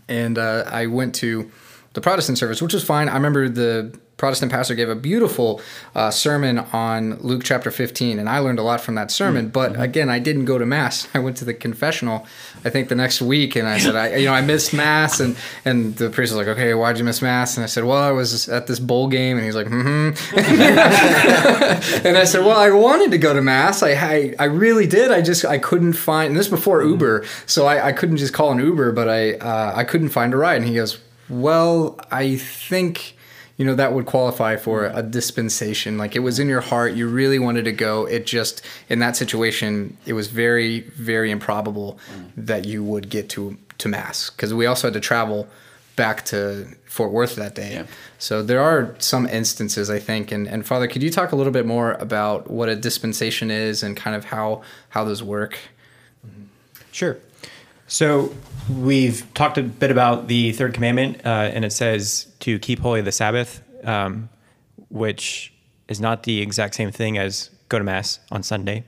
and 0.09 0.39
uh, 0.39 0.65
I 0.67 0.87
went 0.87 1.15
to 1.17 1.51
the 1.93 2.01
Protestant 2.01 2.39
service, 2.39 2.63
which 2.63 2.73
was 2.73 2.85
fine. 2.85 3.09
I 3.09 3.15
remember 3.15 3.49
the 3.49 3.99
Protestant 4.23 4.53
pastor 4.53 4.77
gave 4.77 4.89
a 4.89 4.95
beautiful 4.95 5.61
uh, 5.97 6.09
sermon 6.13 6.61
on 6.73 7.17
Luke 7.23 7.43
chapter 7.43 7.73
15, 7.73 8.21
and 8.21 8.29
I 8.29 8.39
learned 8.39 8.61
a 8.61 8.63
lot 8.63 8.81
from 8.81 8.95
that 8.95 9.11
sermon. 9.11 9.49
But 9.49 9.77
again, 9.81 10.09
I 10.09 10.21
didn't 10.21 10.45
go 10.45 10.59
to 10.59 10.65
mass. 10.65 11.09
I 11.15 11.19
went 11.19 11.39
to 11.39 11.45
the 11.45 11.53
confessional, 11.53 12.25
I 12.65 12.71
think 12.71 12.89
the 12.89 12.95
next 12.95 13.21
week, 13.21 13.57
and 13.57 13.67
I 13.67 13.79
said, 13.79 13.97
I, 13.97 14.15
you 14.15 14.27
know, 14.27 14.33
I 14.33 14.41
missed 14.41 14.73
mass, 14.75 15.19
and 15.19 15.37
and 15.65 15.97
the 15.97 16.09
priest 16.09 16.33
was 16.33 16.37
like, 16.37 16.47
okay, 16.57 16.73
why'd 16.73 16.99
you 16.99 17.05
miss 17.05 17.21
mass? 17.21 17.57
And 17.57 17.65
I 17.65 17.67
said, 17.67 17.83
well, 17.83 17.99
I 17.99 18.13
was 18.13 18.49
at 18.49 18.69
this 18.69 18.79
bowl 18.79 19.09
game, 19.09 19.39
and 19.39 19.45
he's 19.45 19.57
like, 19.57 19.67
mm-hmm. 19.67 20.15
and 22.07 22.17
I 22.17 22.23
said, 22.23 22.45
well, 22.47 22.57
I 22.57 22.71
wanted 22.71 23.11
to 23.11 23.19
go 23.19 23.35
to 23.35 23.43
mass. 23.43 23.83
I, 23.83 23.91
I 23.91 24.35
I 24.39 24.45
really 24.45 24.87
did. 24.87 25.11
I 25.11 25.21
just 25.21 25.45
I 25.45 25.59
couldn't 25.59 25.95
find. 25.95 26.29
And 26.29 26.37
this 26.37 26.47
before 26.47 26.85
Uber, 26.85 27.25
so 27.47 27.67
I, 27.67 27.89
I 27.89 27.93
couldn't 27.93 28.19
just 28.19 28.33
call 28.33 28.53
an 28.53 28.61
Uber, 28.61 28.93
but 28.93 29.09
I 29.09 29.33
uh, 29.33 29.73
I 29.75 29.83
couldn't 29.83 30.11
find 30.11 30.33
a 30.33 30.37
ride. 30.37 30.59
And 30.59 30.67
he 30.67 30.77
goes, 30.77 31.01
well, 31.29 31.99
I 32.13 32.37
think 32.37 33.17
you 33.57 33.65
know 33.65 33.75
that 33.75 33.93
would 33.93 34.07
qualify 34.07 34.57
for 34.57 34.87
a 34.87 34.91
mm-hmm. 34.91 35.11
dispensation. 35.11 35.99
Like 35.99 36.17
it 36.17 36.21
was 36.21 36.39
in 36.39 36.49
your 36.49 36.61
heart. 36.61 36.95
You 36.95 37.09
really 37.09 37.39
wanted 37.39 37.65
to 37.67 37.73
go. 37.73 38.07
It 38.07 38.27
just 38.27 38.63
in 38.89 38.99
that 39.01 39.17
situation 39.17 39.97
it 40.07 40.15
was 40.15 40.29
very 40.29 40.81
very 40.81 41.31
improbable 41.31 41.99
mm-hmm. 42.11 42.45
that 42.45 42.65
you 42.65 42.83
would 42.83 43.09
get 43.09 43.29
to 43.31 43.59
to 43.79 43.89
mass. 43.89 44.31
Because 44.31 44.55
we 44.55 44.67
also 44.67 44.89
had 44.89 44.95
to 44.95 45.01
travel 45.01 45.49
back 45.97 46.25
to 46.25 46.67
Fort 46.87 47.13
Worth 47.13 47.37
that 47.37 47.55
day. 47.55 47.75
Yeah. 47.75 47.87
so 48.19 48.43
there 48.43 48.61
are 48.61 48.95
some 48.99 49.27
instances 49.27 49.91
I 49.91 49.99
think. 49.99 50.33
And 50.33 50.49
and 50.49 50.67
father 50.67 50.89
could 50.89 51.03
you 51.03 51.11
talk 51.11 51.33
a 51.33 51.37
little 51.37 51.53
bit 51.53 51.67
more 51.67 51.93
about 51.93 52.51
what 52.51 52.69
a 52.69 52.77
dispensation 52.77 53.51
is 53.51 53.83
and 53.83 53.97
kind 53.97 54.17
of 54.17 54.27
how 54.27 54.63
how 54.91 55.05
those 55.05 55.23
work? 55.23 55.59
Mm-hmm. 56.27 56.45
Sure. 56.91 57.19
So 57.87 58.33
we've 58.71 59.33
talked 59.35 59.59
a 59.59 59.63
bit 59.63 59.91
about 59.91 60.29
the 60.29 60.53
third 60.53 60.75
commandment, 60.75 61.25
uh, 61.25 61.51
and 61.53 61.65
it 61.65 61.73
says 61.73 62.27
to 62.41 62.59
keep 62.59 62.79
holy 62.81 63.01
the 63.01 63.13
Sabbath, 63.13 63.63
um, 63.85 64.29
which 64.89 65.53
is 65.89 66.01
not 66.01 66.23
the 66.23 66.41
exact 66.41 66.75
same 66.75 66.91
thing 66.91 67.19
as 67.19 67.51
go 67.69 67.79
to 67.79 67.85
mass 67.85 68.21
on 68.31 68.43
Sunday. 68.43 68.85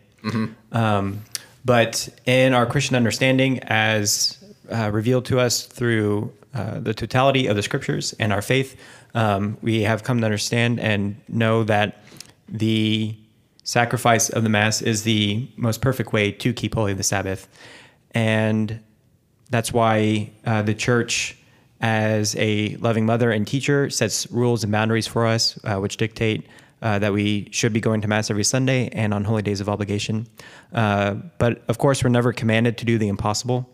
Um, 0.72 1.22
but 1.64 2.08
in 2.26 2.54
our 2.54 2.66
Christian 2.66 2.96
understanding, 2.96 3.60
as 3.64 4.38
uh, 4.70 4.90
revealed 4.92 5.24
to 5.26 5.40
us 5.40 5.64
through 5.66 6.32
uh, 6.54 6.80
the 6.80 6.94
totality 6.94 7.46
of 7.46 7.56
the 7.56 7.62
scriptures 7.62 8.14
and 8.18 8.32
our 8.32 8.42
faith, 8.42 8.76
um, 9.14 9.56
we 9.62 9.82
have 9.82 10.02
come 10.02 10.20
to 10.20 10.24
understand 10.24 10.80
and 10.80 11.16
know 11.28 11.64
that 11.64 12.02
the 12.48 13.16
sacrifice 13.64 14.28
of 14.28 14.42
the 14.42 14.48
Mass 14.48 14.82
is 14.82 15.04
the 15.04 15.48
most 15.56 15.80
perfect 15.80 16.12
way 16.12 16.30
to 16.30 16.52
keep 16.52 16.74
holy 16.74 16.92
the 16.92 17.02
Sabbath. 17.02 17.48
And 18.12 18.80
that's 19.54 19.72
why 19.72 20.30
uh, 20.44 20.62
the 20.62 20.74
church, 20.74 21.36
as 21.80 22.34
a 22.36 22.76
loving 22.76 23.06
mother 23.06 23.30
and 23.30 23.46
teacher, 23.46 23.88
sets 23.88 24.30
rules 24.30 24.64
and 24.64 24.72
boundaries 24.72 25.06
for 25.06 25.26
us, 25.26 25.58
uh, 25.64 25.76
which 25.76 25.96
dictate 25.96 26.46
uh, 26.82 26.98
that 26.98 27.12
we 27.12 27.48
should 27.52 27.72
be 27.72 27.80
going 27.80 28.00
to 28.00 28.08
Mass 28.08 28.30
every 28.30 28.44
Sunday 28.44 28.88
and 28.88 29.14
on 29.14 29.24
holy 29.24 29.42
days 29.42 29.60
of 29.60 29.68
obligation. 29.68 30.26
Uh, 30.72 31.14
but 31.38 31.62
of 31.68 31.78
course, 31.78 32.02
we're 32.02 32.10
never 32.10 32.32
commanded 32.32 32.76
to 32.78 32.84
do 32.84 32.98
the 32.98 33.08
impossible. 33.08 33.68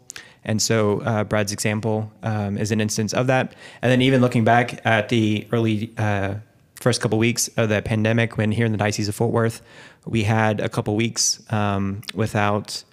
And 0.45 0.61
so 0.61 1.01
uh, 1.01 1.25
Brad's 1.25 1.53
example 1.53 2.13
um, 2.23 2.59
is 2.59 2.73
an 2.73 2.81
instance 2.81 3.15
of 3.15 3.27
that. 3.29 3.55
And 3.83 3.91
then 3.91 4.03
even 4.03 4.21
looking 4.21 4.45
back 4.45 4.85
at 4.85 5.09
the 5.09 5.47
early 5.51 5.93
uh, 5.99 6.35
first 6.75 7.01
couple 7.01 7.19
weeks 7.19 7.49
of 7.57 7.69
the 7.69 7.83
pandemic, 7.83 8.37
when 8.37 8.53
here 8.53 8.67
in 8.67 8.73
the 8.73 8.79
Diocese 8.79 9.09
of 9.09 9.15
Fort 9.15 9.33
Worth, 9.33 9.63
we 10.07 10.25
had 10.25 10.61
a 10.61 10.69
couple 10.69 10.95
weeks 10.95 11.43
um, 11.53 12.03
without 12.15 12.85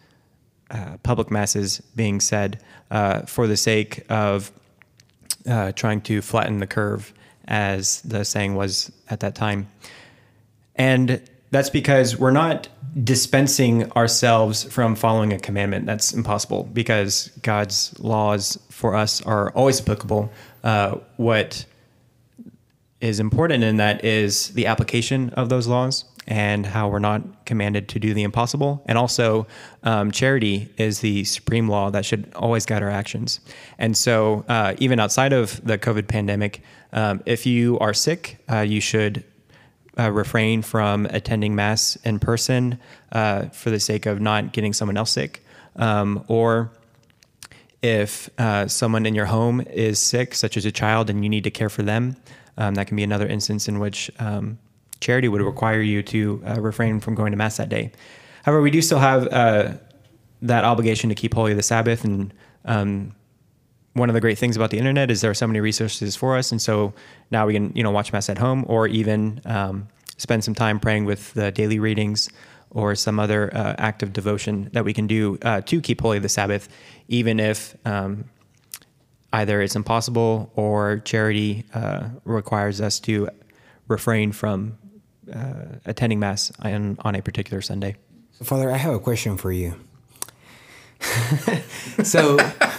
uh, 0.69 0.97
public 1.03 1.31
masses 1.31 1.81
being 1.95 2.19
said 2.19 2.61
uh, 2.91 3.21
for 3.21 3.47
the 3.47 3.57
sake 3.57 4.03
of 4.09 4.51
uh, 5.47 5.71
trying 5.73 6.01
to 6.01 6.21
flatten 6.21 6.59
the 6.59 6.67
curve, 6.67 7.13
as 7.47 8.01
the 8.01 8.25
saying 8.25 8.55
was 8.55 8.91
at 9.09 9.21
that 9.21 9.35
time. 9.35 9.67
And 10.75 11.21
that's 11.51 11.69
because 11.69 12.17
we're 12.17 12.31
not 12.31 12.67
dispensing 13.03 13.89
ourselves 13.93 14.63
from 14.65 14.95
following 14.95 15.31
a 15.31 15.39
commandment. 15.39 15.85
That's 15.85 16.13
impossible 16.13 16.63
because 16.73 17.31
God's 17.41 17.97
laws 17.99 18.59
for 18.69 18.95
us 18.95 19.21
are 19.21 19.51
always 19.51 19.79
applicable. 19.79 20.31
Uh, 20.63 20.97
what 21.15 21.65
is 22.99 23.19
important 23.19 23.63
in 23.63 23.77
that 23.77 24.03
is 24.03 24.49
the 24.49 24.65
application 24.65 25.29
of 25.31 25.49
those 25.49 25.67
laws 25.67 26.05
and 26.27 26.65
how 26.65 26.89
we're 26.89 26.99
not 26.99 27.45
commanded 27.45 27.87
to 27.89 27.99
do 27.99 28.13
the 28.13 28.23
impossible. 28.23 28.83
And 28.85 28.97
also, 28.97 29.47
um, 29.83 30.11
charity 30.11 30.69
is 30.77 30.99
the 30.99 31.23
supreme 31.23 31.69
law 31.69 31.89
that 31.91 32.05
should 32.05 32.31
always 32.35 32.65
guide 32.65 32.83
our 32.83 32.89
actions. 32.89 33.39
And 33.77 33.95
so, 33.95 34.43
uh, 34.49 34.75
even 34.77 34.99
outside 34.99 35.31
of 35.33 35.65
the 35.65 35.77
COVID 35.77 36.07
pandemic, 36.07 36.61
um, 36.91 37.21
if 37.25 37.45
you 37.45 37.79
are 37.79 37.93
sick, 37.93 38.43
uh, 38.51 38.59
you 38.59 38.81
should 38.81 39.23
uh, 39.97 40.11
refrain 40.11 40.61
from 40.61 41.05
attending 41.07 41.55
mass 41.55 41.95
in 42.03 42.19
person 42.19 42.79
uh, 43.11 43.45
for 43.49 43.69
the 43.69 43.79
sake 43.79 44.05
of 44.05 44.19
not 44.19 44.51
getting 44.51 44.73
someone 44.73 44.97
else 44.97 45.11
sick. 45.11 45.43
Um, 45.77 46.23
or 46.27 46.71
if 47.81 48.29
uh, 48.37 48.67
someone 48.67 49.05
in 49.05 49.15
your 49.15 49.25
home 49.25 49.61
is 49.61 49.99
sick, 49.99 50.35
such 50.35 50.57
as 50.57 50.65
a 50.65 50.71
child, 50.71 51.09
and 51.09 51.23
you 51.23 51.29
need 51.29 51.43
to 51.45 51.51
care 51.51 51.69
for 51.69 51.83
them, 51.83 52.17
um, 52.57 52.75
that 52.75 52.87
can 52.87 52.97
be 52.97 53.03
another 53.03 53.27
instance 53.27 53.67
in 53.67 53.79
which 53.79 54.11
um, 54.19 54.57
charity 54.99 55.27
would 55.27 55.41
require 55.41 55.81
you 55.81 56.03
to 56.03 56.41
uh, 56.45 56.61
refrain 56.61 56.99
from 56.99 57.15
going 57.15 57.31
to 57.31 57.37
mass 57.37 57.57
that 57.57 57.69
day. 57.69 57.91
However, 58.43 58.61
we 58.61 58.71
do 58.71 58.81
still 58.81 58.99
have 58.99 59.27
uh, 59.27 59.73
that 60.41 60.63
obligation 60.63 61.09
to 61.09 61.15
keep 61.15 61.33
holy 61.33 61.53
the 61.53 61.63
Sabbath, 61.63 62.03
and 62.03 62.33
um, 62.65 63.13
one 63.93 64.09
of 64.09 64.13
the 64.13 64.21
great 64.21 64.37
things 64.37 64.55
about 64.55 64.69
the 64.71 64.77
internet 64.77 65.09
is 65.11 65.21
there 65.21 65.31
are 65.31 65.35
so 65.35 65.47
many 65.47 65.59
resources 65.59 66.15
for 66.15 66.37
us, 66.37 66.51
and 66.51 66.61
so 66.61 66.93
now 67.31 67.45
we 67.45 67.53
can 67.53 67.71
you 67.75 67.83
know 67.83 67.91
watch 67.91 68.13
mass 68.13 68.29
at 68.29 68.37
home 68.37 68.63
or 68.67 68.87
even 68.87 69.41
um, 69.45 69.87
spend 70.17 70.43
some 70.43 70.55
time 70.55 70.79
praying 70.79 71.05
with 71.05 71.33
the 71.33 71.51
daily 71.51 71.79
readings 71.79 72.29
or 72.71 72.95
some 72.95 73.19
other 73.19 73.55
uh, 73.55 73.75
act 73.77 74.03
of 74.03 74.13
devotion 74.13 74.69
that 74.73 74.83
we 74.83 74.93
can 74.93 75.07
do 75.07 75.37
uh, 75.41 75.61
to 75.61 75.81
keep 75.81 76.01
holy 76.01 76.19
the 76.19 76.29
Sabbath, 76.29 76.67
even 77.07 77.39
if 77.39 77.75
um, 77.85 78.25
either 79.33 79.61
it's 79.61 79.75
impossible 79.75 80.51
or 80.55 80.99
charity 80.99 81.65
uh, 81.73 82.09
requires 82.25 82.81
us 82.81 82.99
to 82.99 83.29
refrain 83.87 84.31
from 84.31 84.77
uh, 85.33 85.79
attending 85.85 86.19
mass 86.19 86.51
on, 86.59 86.97
on 87.01 87.15
a 87.15 87.21
particular 87.21 87.61
Sunday. 87.61 87.95
Father, 88.43 88.71
I 88.71 88.77
have 88.77 88.93
a 88.93 88.99
question 88.99 89.37
for 89.37 89.51
you. 89.51 89.75
so, 92.03 92.37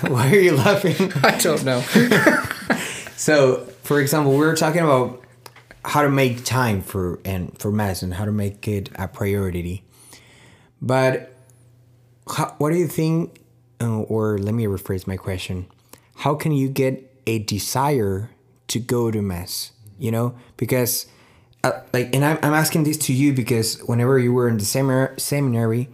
why 0.09 0.31
are 0.31 0.41
you 0.41 0.57
laughing? 0.57 1.13
I 1.23 1.39
don't 1.39 1.65
know 1.65 1.81
So, 3.19 3.67
for 3.83 4.01
example, 4.01 4.33
we 4.33 4.39
were 4.39 4.55
talking 4.55 4.83
about 4.83 5.25
how 5.85 6.03
to 6.03 6.09
make 6.09 6.45
time 6.45 6.83
for 6.83 7.19
and 7.25 7.57
for 7.59 7.73
mass 7.73 8.01
and 8.01 8.15
how 8.15 8.25
to 8.25 8.31
make 8.31 8.69
it 8.69 8.91
a 8.95 9.09
priority. 9.09 9.83
But 10.81 11.35
how, 12.37 12.55
what 12.59 12.71
do 12.71 12.77
you 12.77 12.87
think? 12.87 13.41
Uh, 13.81 14.01
or 14.03 14.39
let 14.39 14.55
me 14.55 14.67
rephrase 14.67 15.07
my 15.07 15.17
question: 15.17 15.67
How 16.19 16.37
can 16.37 16.53
you 16.53 16.69
get 16.69 17.11
a 17.27 17.41
desire 17.41 18.31
to 18.69 18.79
go 18.79 19.11
to 19.11 19.21
mass? 19.21 19.73
You 19.99 20.13
know, 20.13 20.37
because 20.57 21.07
uh, 21.65 21.81
like, 21.93 22.15
and 22.15 22.25
I'm, 22.25 22.39
I'm 22.43 22.55
asking 22.55 22.85
this 22.85 22.97
to 22.99 23.13
you 23.13 23.33
because 23.33 23.81
whenever 23.81 24.19
you 24.19 24.33
were 24.33 24.49
in 24.49 24.59
the 24.59 24.65
seminar, 24.65 25.15
seminary, 25.19 25.89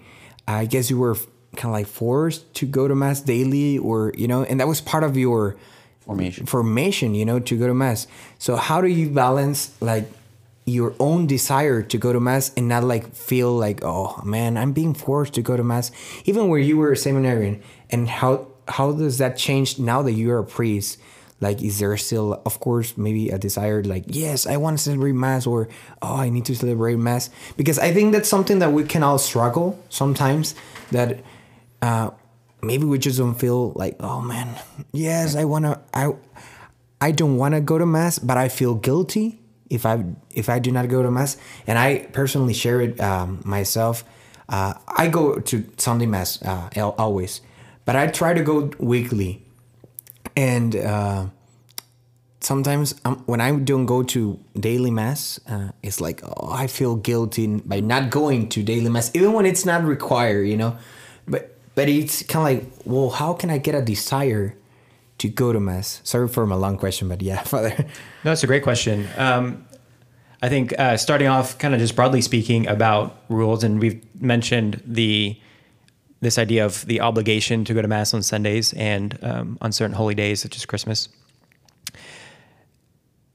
I 0.47 0.67
guess 0.67 0.91
you 0.91 0.99
were 0.99 1.15
kind 1.57 1.67
of 1.67 1.73
like 1.73 1.87
forced 1.87 2.53
to 2.55 2.67
go 2.67 2.89
to 2.89 2.95
mass 2.95 3.21
daily, 3.21 3.79
or 3.79 4.13
you 4.17 4.29
know, 4.29 4.45
and 4.45 4.61
that 4.61 4.69
was 4.69 4.81
part 4.81 5.05
of 5.05 5.17
your 5.17 5.57
Formation. 6.05 6.45
formation, 6.47 7.15
you 7.15 7.25
know, 7.25 7.41
to 7.41 7.59
go 7.59 7.67
to 7.67 7.75
mass. 7.75 8.07
So 8.39 8.57
how 8.57 8.83
do 8.83 8.89
you 8.89 9.09
balance 9.09 9.71
like 9.81 10.07
your 10.67 10.95
own 10.99 11.27
desire 11.27 11.83
to 11.83 11.99
go 11.99 12.13
to 12.13 12.21
mass 12.21 12.53
and 12.57 12.69
not 12.69 12.85
like 12.85 13.15
feel 13.15 13.57
like, 13.57 13.81
oh 13.83 14.21
man, 14.25 14.57
I'm 14.57 14.73
being 14.73 14.95
forced 14.95 15.35
to 15.35 15.43
go 15.43 15.57
to 15.57 15.65
mass, 15.65 15.91
even 16.25 16.49
where 16.49 16.61
you 16.61 16.77
were 16.77 16.93
a 16.93 16.97
seminarian, 16.97 17.63
and 17.91 18.09
how 18.09 18.49
how 18.69 18.93
does 18.93 19.19
that 19.19 19.37
change 19.37 19.79
now 19.79 20.03
that 20.03 20.13
you 20.13 20.31
are 20.31 20.39
a 20.39 20.45
priest? 20.45 20.99
Like, 21.45 21.61
is 21.61 21.79
there 21.79 21.97
still, 22.01 22.41
of 22.49 22.59
course, 22.61 22.97
maybe 22.97 23.29
a 23.29 23.39
desire 23.39 23.85
like, 23.85 24.05
yes, 24.09 24.47
I 24.47 24.57
want 24.57 24.79
to 24.79 24.83
celebrate 24.83 25.13
mass, 25.13 25.47
or 25.47 25.69
oh, 26.01 26.17
I 26.17 26.31
need 26.33 26.47
to 26.47 26.57
celebrate 26.57 26.97
mass? 26.97 27.29
Because 27.61 27.79
I 27.79 27.93
think 27.93 28.17
that's 28.17 28.29
something 28.29 28.61
that 28.65 28.73
we 28.73 28.85
can 28.85 29.03
all 29.05 29.19
struggle 29.19 29.77
sometimes. 29.91 30.55
That 30.91 31.21
uh, 31.85 32.11
maybe 32.63 32.85
we 32.89 32.97
just 32.99 33.19
don't 33.19 33.37
feel 33.37 33.77
like 33.77 33.95
oh 34.01 34.23
man 34.23 34.49
yes 34.93 35.37
i 35.37 35.45
want 35.45 35.67
to 35.69 35.79
i 35.93 36.09
i 36.99 37.13
don't 37.13 37.37
want 37.37 37.53
to 37.53 37.61
go 37.61 37.77
to 37.77 37.85
mass 37.85 38.19
but 38.19 38.39
i 38.39 38.49
feel 38.49 38.73
guilty 38.73 39.45
if 39.71 39.87
I 39.87 40.05
if 40.31 40.49
I 40.49 40.59
do 40.59 40.71
not 40.71 40.89
go 40.89 41.03
to 41.03 41.11
mass, 41.11 41.37
and 41.67 41.79
I 41.79 42.07
personally 42.13 42.55
share 42.55 42.81
it 42.81 43.01
um, 43.01 43.43
myself. 43.45 44.05
Uh, 44.49 44.75
I 44.87 45.09
go 45.09 45.39
to 45.39 45.65
Sunday 45.79 46.07
mass 46.07 46.43
uh, 46.43 46.71
always, 46.99 47.41
but 47.85 47.97
I 47.97 48.07
try 48.09 48.35
to 48.35 48.43
go 48.43 48.71
weekly, 48.79 49.44
and 50.37 50.77
uh, 50.77 51.27
sometimes 52.41 52.95
when 53.27 53.41
I 53.41 53.53
don't 53.57 53.87
go 53.87 54.03
to 54.03 54.39
daily 54.59 54.91
mass, 54.91 55.41
uh, 55.49 55.71
it's 55.83 56.01
like 56.01 56.21
oh, 56.25 56.53
I 56.53 56.67
feel 56.67 56.97
guilty 56.97 57.47
by 57.47 57.81
not 57.81 58.11
going 58.11 58.49
to 58.51 58.63
daily 58.63 58.91
mass, 58.91 59.11
even 59.15 59.33
when 59.33 59.47
it's 59.47 59.65
not 59.65 59.85
required, 59.85 60.45
you 60.45 60.57
know. 60.57 60.77
But 61.27 61.57
but 61.75 61.89
it's 61.89 62.23
kind 62.23 62.59
of 62.59 62.65
like, 62.65 62.73
well, 62.85 63.11
how 63.11 63.33
can 63.33 63.51
I 63.51 63.59
get 63.59 63.75
a 63.75 63.83
desire 63.83 64.57
to 65.19 65.29
go 65.29 65.53
to 65.53 65.61
mass? 65.61 66.01
Sorry 66.05 66.29
for 66.29 66.47
my 66.47 66.57
long 66.57 66.77
question, 66.77 67.09
but 67.09 67.23
yeah, 67.23 67.43
Father. 67.45 67.75
No, 67.79 68.31
that's 68.31 68.45
a 68.45 68.47
great 68.47 68.63
question. 68.63 69.09
Um, 69.17 69.67
I 70.43 70.49
think 70.51 70.79
uh, 70.79 70.99
starting 70.99 71.29
off, 71.29 71.59
kind 71.59 71.73
of 71.73 71.81
just 71.81 71.97
broadly 71.97 72.21
speaking 72.21 72.67
about 72.67 73.17
rules, 73.31 73.65
and 73.65 73.81
we've 73.81 74.05
mentioned 74.21 74.83
the 74.85 75.41
this 76.25 76.39
idea 76.39 76.67
of 76.67 76.85
the 76.87 77.01
obligation 77.01 77.65
to 77.65 77.75
go 77.75 77.83
to 77.83 77.89
mass 77.89 78.13
on 78.15 78.23
Sundays 78.23 78.73
and 78.73 79.19
um, 79.23 79.59
on 79.61 79.71
certain 79.71 79.95
holy 79.95 80.15
days, 80.15 80.41
such 80.41 80.57
as 80.57 80.67
Christmas. 80.67 81.09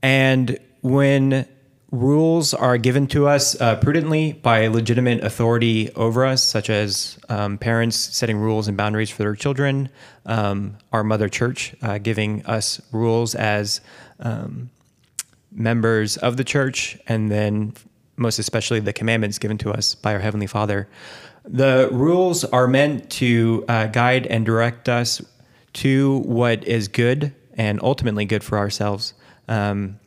And 0.02 0.58
when 0.82 1.48
rules 1.92 2.54
are 2.54 2.78
given 2.78 3.08
to 3.08 3.28
us 3.28 3.60
uh, 3.60 3.76
prudently 3.78 4.34
by 4.34 4.68
legitimate 4.68 5.24
authority 5.24 5.92
over 5.96 6.26
us, 6.26 6.44
such 6.44 6.70
as 6.70 7.18
um, 7.30 7.58
parents 7.58 7.98
setting 7.98 8.38
rules 8.38 8.68
and 8.68 8.78
boundaries 8.78 9.10
for 9.10 9.24
their 9.24 9.36
children, 9.36 9.90
um, 10.26 10.78
our 10.92 11.04
mother 11.04 11.28
church 11.30 11.76
uh, 11.82 11.98
giving 11.98 12.46
us 12.46 12.80
rules 12.92 13.34
as 13.36 13.82
um, 14.20 14.70
members 15.52 16.18
of 16.18 16.38
the 16.38 16.44
church, 16.44 16.98
and 17.08 17.32
then 17.32 17.74
most 18.18 18.38
especially 18.38 18.80
the 18.80 18.94
commandments 18.94 19.40
given 19.40 19.58
to 19.58 19.72
us 19.72 19.96
by 19.96 20.14
our 20.14 20.20
Heavenly 20.20 20.48
Father. 20.48 20.88
The 21.46 21.90
rules 21.92 22.44
are 22.44 22.68
meant 22.68 23.10
to 23.12 23.66
uh, 23.68 23.88
guide 23.88 24.28
and 24.28 24.46
direct 24.46 24.90
us 24.90 25.22
to 25.74 26.20
what 26.20 26.64
is 26.68 26.88
good 26.88 27.34
and 27.54 27.80
ultimately 27.82 28.26
good 28.26 28.44
for 28.44 28.58
ourselves. 28.58 29.14
Um, 29.48 30.00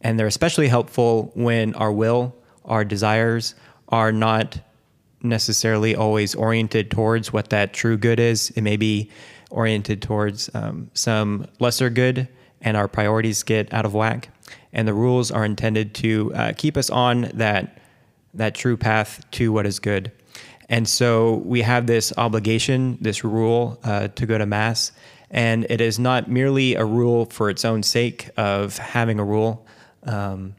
and 0.00 0.18
they're 0.18 0.26
especially 0.26 0.68
helpful 0.68 1.30
when 1.34 1.74
our 1.74 1.92
will, 1.92 2.34
our 2.64 2.84
desires 2.84 3.54
are 3.88 4.12
not 4.12 4.60
necessarily 5.22 5.94
always 5.94 6.34
oriented 6.34 6.90
towards 6.90 7.32
what 7.32 7.50
that 7.50 7.72
true 7.72 7.96
good 7.96 8.18
is. 8.18 8.50
It 8.50 8.62
may 8.62 8.76
be 8.76 9.10
oriented 9.50 10.02
towards 10.02 10.50
um, 10.54 10.90
some 10.94 11.46
lesser 11.60 11.90
good, 11.90 12.28
and 12.60 12.76
our 12.76 12.88
priorities 12.88 13.42
get 13.42 13.72
out 13.72 13.84
of 13.84 13.94
whack. 13.94 14.30
And 14.72 14.88
the 14.88 14.94
rules 14.94 15.30
are 15.30 15.44
intended 15.44 15.94
to 15.96 16.32
uh, 16.34 16.52
keep 16.56 16.76
us 16.76 16.90
on 16.90 17.30
that 17.34 17.78
that 18.34 18.54
true 18.54 18.78
path 18.78 19.22
to 19.32 19.52
what 19.52 19.66
is 19.66 19.78
good. 19.78 20.10
And 20.72 20.88
so 20.88 21.34
we 21.44 21.60
have 21.60 21.86
this 21.86 22.14
obligation, 22.16 22.96
this 22.98 23.24
rule 23.24 23.78
uh, 23.84 24.08
to 24.08 24.24
go 24.24 24.38
to 24.38 24.46
Mass. 24.46 24.90
And 25.30 25.66
it 25.68 25.82
is 25.82 25.98
not 25.98 26.30
merely 26.30 26.76
a 26.76 26.84
rule 26.84 27.26
for 27.26 27.50
its 27.50 27.66
own 27.66 27.82
sake 27.82 28.30
of 28.38 28.78
having 28.78 29.18
a 29.18 29.24
rule. 29.24 29.66
Um, 30.04 30.54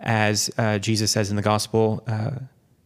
as 0.00 0.50
uh, 0.56 0.78
Jesus 0.78 1.10
says 1.10 1.28
in 1.28 1.36
the 1.36 1.42
gospel, 1.42 2.02
uh, 2.06 2.30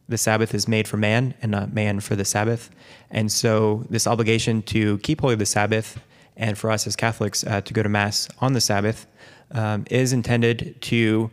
the 0.09 0.19
Sabbath 0.19 0.53
is 0.53 0.67
made 0.67 0.89
for 0.89 0.97
man 0.97 1.35
and 1.41 1.53
not 1.53 1.73
man 1.73 2.01
for 2.01 2.17
the 2.17 2.25
Sabbath. 2.25 2.69
And 3.13 3.31
so 3.31 3.87
this 3.89 4.09
obligation 4.09 4.63
to 4.63 4.99
keep 4.99 5.21
holy 5.21 5.37
the 5.37 5.47
Sabbath 5.47 6.01
and 6.37 6.59
for 6.59 6.73
us 6.73 6.85
as 6.85 6.97
Catholics 6.97 7.45
uh, 7.45 7.61
to 7.61 7.73
go 7.73 7.85
to 7.85 7.89
Mass 7.89 8.29
on 8.41 8.55
the 8.55 8.61
Sabbath 8.61 9.07
um, 9.53 9.85
is 9.89 10.13
intended 10.13 10.83
to 10.83 11.31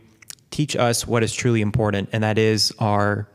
teach 0.51 0.75
us 0.75 1.07
what 1.07 1.23
is 1.23 1.33
truly 1.33 1.61
important, 1.61 2.09
and 2.13 2.23
that 2.23 2.37
is 2.37 2.71
our 2.79 3.27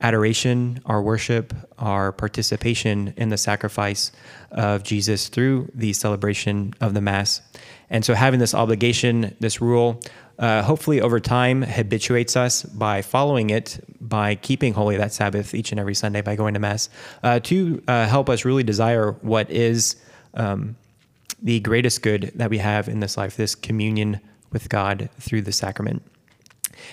adoration, 0.00 0.80
our 0.86 1.02
worship, 1.02 1.52
our 1.78 2.12
participation 2.12 3.14
in 3.16 3.30
the 3.30 3.36
sacrifice 3.36 4.12
of 4.50 4.82
Jesus 4.82 5.28
through 5.28 5.70
the 5.74 5.92
celebration 5.92 6.74
of 6.80 6.94
the 6.94 7.00
Mass. 7.00 7.40
And 7.90 8.04
so, 8.04 8.14
having 8.14 8.38
this 8.38 8.54
obligation, 8.54 9.34
this 9.40 9.60
rule, 9.60 10.00
uh, 10.38 10.62
hopefully 10.62 11.00
over 11.00 11.18
time 11.18 11.62
habituates 11.62 12.36
us 12.36 12.62
by 12.62 13.02
following 13.02 13.50
it, 13.50 13.84
by 14.00 14.36
keeping 14.36 14.72
holy 14.72 14.96
that 14.96 15.12
Sabbath 15.12 15.54
each 15.54 15.72
and 15.72 15.80
every 15.80 15.94
Sunday, 15.94 16.20
by 16.20 16.36
going 16.36 16.54
to 16.54 16.60
Mass, 16.60 16.88
uh, 17.22 17.40
to 17.40 17.82
uh, 17.88 18.06
help 18.06 18.28
us 18.28 18.44
really 18.44 18.62
desire 18.62 19.12
what 19.22 19.50
is 19.50 19.96
um, 20.34 20.76
the 21.42 21.60
greatest 21.60 22.02
good 22.02 22.30
that 22.34 22.50
we 22.50 22.58
have 22.58 22.88
in 22.88 23.00
this 23.00 23.16
life 23.16 23.36
this 23.36 23.54
communion 23.54 24.20
with 24.52 24.68
God 24.68 25.08
through 25.18 25.42
the 25.42 25.52
sacrament. 25.52 26.02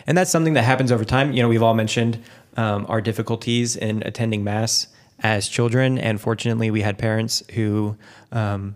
And 0.08 0.18
that's 0.18 0.32
something 0.32 0.54
that 0.54 0.64
happens 0.64 0.92
over 0.92 1.06
time. 1.06 1.34
You 1.34 1.42
know, 1.42 1.50
we've 1.50 1.64
all 1.64 1.74
mentioned 1.74 2.22
um, 2.58 2.86
our 2.90 3.02
difficulties 3.02 3.76
in 3.76 4.04
attending 4.06 4.44
Mass 4.44 4.88
as 5.20 5.48
children. 5.48 5.98
And 5.98 6.20
fortunately, 6.20 6.72
we 6.72 6.82
had 6.82 6.98
parents 6.98 7.44
who 7.54 7.98
um, 8.32 8.76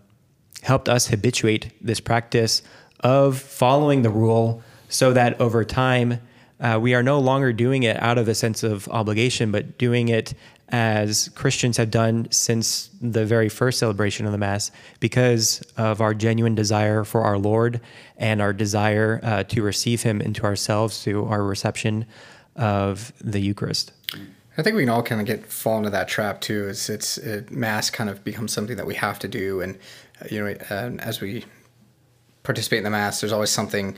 helped 0.64 0.90
us 0.90 1.08
habituate 1.08 1.72
this 1.82 2.00
practice 2.00 2.62
of 3.02 3.38
following 3.38 4.02
the 4.02 4.10
rule 4.10 4.62
so 4.90 5.14
that 5.14 5.40
over 5.40 5.64
time, 5.64 6.20
uh, 6.60 6.78
we 6.82 6.94
are 6.94 7.04
no 7.04 7.20
longer 7.20 7.54
doing 7.54 7.84
it 7.84 8.02
out 8.02 8.18
of 8.18 8.28
a 8.28 8.36
sense 8.36 8.64
of 8.64 8.88
obligation, 8.90 9.52
but 9.52 9.78
doing 9.78 10.10
it 10.10 10.34
as 10.72 11.30
Christians 11.30 11.78
have 11.78 11.90
done 11.90 12.28
since 12.32 12.90
the 13.02 13.26
very 13.26 13.50
first 13.50 13.80
celebration 13.80 14.26
of 14.26 14.32
the 14.32 14.38
Mass 14.38 14.72
because 15.00 15.62
of 15.78 16.02
our 16.02 16.14
genuine 16.14 16.56
desire 16.56 17.04
for 17.04 17.22
our 17.22 17.38
Lord 17.38 17.82
and 18.18 18.42
our 18.42 18.54
desire 18.54 19.20
uh, 19.24 19.44
to 19.46 19.64
receive 19.64 20.04
Him 20.04 20.22
into 20.22 20.44
ourselves 20.44 21.04
through 21.04 21.26
our 21.26 21.44
reception 21.44 22.06
of 22.60 23.14
the 23.22 23.40
Eucharist. 23.40 23.94
I 24.58 24.62
think 24.62 24.76
we 24.76 24.82
can 24.84 24.90
all 24.90 25.02
kind 25.02 25.22
of 25.22 25.26
get 25.26 25.46
fall 25.46 25.78
into 25.78 25.90
that 25.92 26.10
trap 26.10 26.42
too. 26.42 26.68
It's 26.68 26.90
it's 26.90 27.18
it, 27.18 27.50
mass 27.50 27.90
kind 27.90 28.10
of 28.10 28.24
becomes 28.26 28.52
something 28.52 28.76
that 28.76 28.86
we 28.86 28.96
have 28.96 29.18
to 29.20 29.28
do, 29.28 29.62
and 29.62 29.80
uh, 30.22 30.26
you 30.30 30.44
know, 30.44 30.54
uh, 30.70 30.92
as 31.00 31.22
we 31.22 31.46
participate 32.44 32.80
in 32.80 32.84
the 32.84 32.90
mass, 32.90 33.22
there's 33.22 33.32
always 33.32 33.50
something 33.50 33.96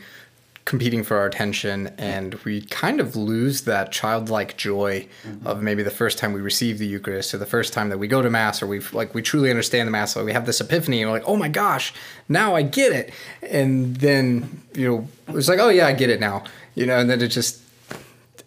competing 0.63 1.03
for 1.03 1.17
our 1.17 1.25
attention, 1.25 1.87
and 1.97 2.35
we 2.45 2.61
kind 2.61 2.99
of 2.99 3.15
lose 3.15 3.61
that 3.61 3.91
childlike 3.91 4.55
joy 4.55 5.07
mm-hmm. 5.25 5.47
of 5.47 5.63
maybe 5.63 5.81
the 5.81 5.89
first 5.89 6.19
time 6.19 6.31
we 6.31 6.41
receive 6.41 6.77
the 6.77 6.85
Eucharist, 6.85 7.33
or 7.33 7.39
the 7.39 7.47
first 7.47 7.73
time 7.73 7.89
that 7.89 7.97
we 7.97 8.07
go 8.07 8.21
to 8.21 8.29
mass, 8.29 8.61
or 8.61 8.67
we've 8.67 8.93
like 8.93 9.15
we 9.15 9.23
truly 9.23 9.49
understand 9.49 9.87
the 9.87 9.91
mass. 9.91 10.13
So 10.13 10.23
we 10.23 10.33
have 10.33 10.45
this 10.45 10.61
epiphany, 10.61 11.01
and 11.01 11.09
we're 11.09 11.17
like, 11.17 11.27
oh 11.27 11.37
my 11.37 11.49
gosh, 11.49 11.91
now 12.29 12.53
I 12.55 12.61
get 12.61 12.91
it. 12.91 13.11
And 13.41 13.95
then 13.95 14.61
you 14.75 14.87
know, 14.87 15.07
it's 15.35 15.49
like, 15.49 15.59
oh 15.59 15.69
yeah, 15.69 15.87
I 15.87 15.93
get 15.93 16.11
it 16.11 16.19
now. 16.19 16.43
You 16.75 16.85
know, 16.85 16.99
and 16.99 17.09
then 17.09 17.19
it 17.19 17.29
just 17.29 17.61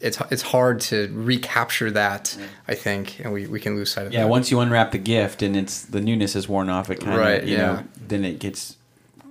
it's 0.04 0.20
it's 0.30 0.42
hard 0.42 0.80
to 0.82 1.10
recapture 1.12 1.90
that. 1.92 2.36
I 2.68 2.74
think, 2.74 3.20
and 3.20 3.32
we, 3.32 3.46
we 3.46 3.58
can 3.60 3.74
lose 3.76 3.90
sight 3.92 4.06
of 4.06 4.12
yeah, 4.12 4.22
that. 4.22 4.28
once 4.28 4.50
you 4.50 4.60
unwrap 4.60 4.92
the 4.92 4.98
gift 4.98 5.42
and 5.42 5.56
it's 5.56 5.82
the 5.82 6.00
newness 6.00 6.36
is 6.36 6.48
worn 6.48 6.68
off, 6.70 6.90
it 6.90 7.00
kind 7.00 7.14
of 7.14 7.18
Right, 7.20 7.44
you 7.44 7.56
yeah. 7.56 7.66
know 7.66 7.84
then 8.08 8.24
it 8.24 8.38
gets 8.38 8.76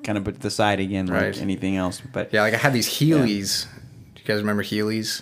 kind 0.04 0.18
of 0.18 0.24
put 0.26 0.36
to 0.36 0.42
the 0.42 0.50
side 0.52 0.80
again 0.80 1.08
like 1.08 1.22
Right. 1.22 1.42
anything 1.42 1.76
else. 1.78 2.02
But 2.12 2.34
Yeah, 2.34 2.42
like 2.42 2.54
I 2.54 2.58
had 2.58 2.74
these 2.74 2.90
Heelys. 2.90 3.66
Do 4.16 4.22
you 4.22 4.26
guys 4.26 4.40
remember 4.42 4.64
Heelys? 4.64 5.22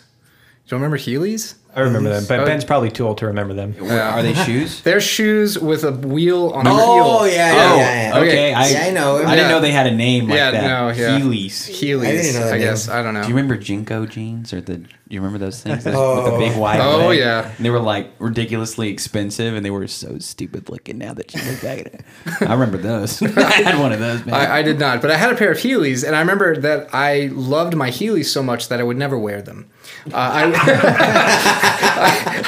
Do 0.71 0.77
you 0.77 0.81
remember 0.83 0.97
Heelys? 0.97 1.55
I 1.75 1.81
remember 1.81 2.09
them, 2.09 2.23
but 2.29 2.39
Oh. 2.41 2.45
Ben's 2.45 2.63
probably 2.65 2.89
too 2.91 3.05
old 3.07 3.17
to 3.19 3.27
remember 3.27 3.53
them. 3.53 3.73
What- 3.77 3.91
are 3.91 4.21
they 4.23 4.33
shoes? 4.33 4.81
They're 4.83 4.99
shoes 5.01 5.57
with 5.59 5.83
a 5.85 5.91
wheel 5.91 6.49
on 6.49 6.65
a 6.67 6.69
Oh 6.71 7.23
heel. 7.23 7.33
yeah, 7.33 7.53
yeah, 7.55 7.61
oh, 7.61 7.75
yeah, 7.77 7.81
yeah. 8.09 8.17
okay. 8.19 8.27
Okay. 8.29 8.53
I, 8.53 8.67
Yeah, 8.69 8.85
I 8.87 8.89
know. 8.91 9.17
I 9.17 9.35
didn't 9.35 9.49
know 9.51 9.59
they 9.61 9.71
had 9.71 9.87
a 9.87 9.91
name 9.95 10.27
like 10.27 10.35
Yeah, 10.37 10.51
that. 10.51 10.63
no, 10.63 10.89
yeah. 10.89 11.19
Heelys. 11.19 11.69
Heelys. 11.69 12.07
I 12.07 12.11
didn't 12.11 12.33
know 12.35 12.39
that 12.45 12.47
I 12.53 12.57
name. 12.57 12.61
guess 12.61 12.89
I 12.89 13.03
don't 13.03 13.13
know. 13.13 13.21
Do 13.23 13.29
you 13.29 13.35
remember 13.35 13.57
JNCO 13.57 14.09
jeans 14.09 14.53
or 14.53 14.59
the? 14.61 14.77
Do 14.77 14.87
you 15.15 15.19
remember 15.21 15.39
those 15.45 15.61
things 15.61 15.83
with 15.83 15.93
the 15.93 15.99
Oh. 15.99 16.37
big 16.39 16.57
wide? 16.57 16.79
Oh, 16.79 17.07
leg? 17.09 17.19
yeah. 17.19 17.51
And 17.57 17.65
they 17.65 17.69
were 17.69 17.79
like 17.79 18.11
ridiculously 18.19 18.89
expensive, 18.89 19.53
and 19.55 19.65
they 19.65 19.71
were 19.71 19.87
so 19.87 20.19
stupid 20.19 20.69
looking. 20.69 20.97
Now 20.97 21.13
that 21.13 21.33
you 21.33 21.41
look 21.51 21.61
back 21.61 21.79
at 21.79 21.87
it, 21.87 22.01
I 22.41 22.53
remember 22.53 22.77
those. 22.77 23.21
I 23.37 23.41
had 23.51 23.77
one 23.79 23.91
of 23.91 23.99
those. 23.99 24.25
Man. 24.25 24.35
I, 24.35 24.57
I 24.59 24.61
did 24.61 24.79
not, 24.79 25.01
but 25.01 25.11
I 25.11 25.15
had 25.17 25.31
a 25.31 25.35
pair 25.35 25.51
of 25.51 25.57
Heelys, 25.57 26.05
and 26.05 26.15
I 26.15 26.19
remember 26.19 26.55
that 26.57 26.93
I 26.93 27.29
loved 27.33 27.75
my 27.75 27.89
Heelys 27.89 28.25
so 28.25 28.41
much 28.43 28.67
that 28.69 28.79
I 28.79 28.83
would 28.83 28.97
never 28.97 29.17
wear 29.17 29.41
them. 29.41 29.69
Uh, 30.11 30.15
I, 30.15 30.51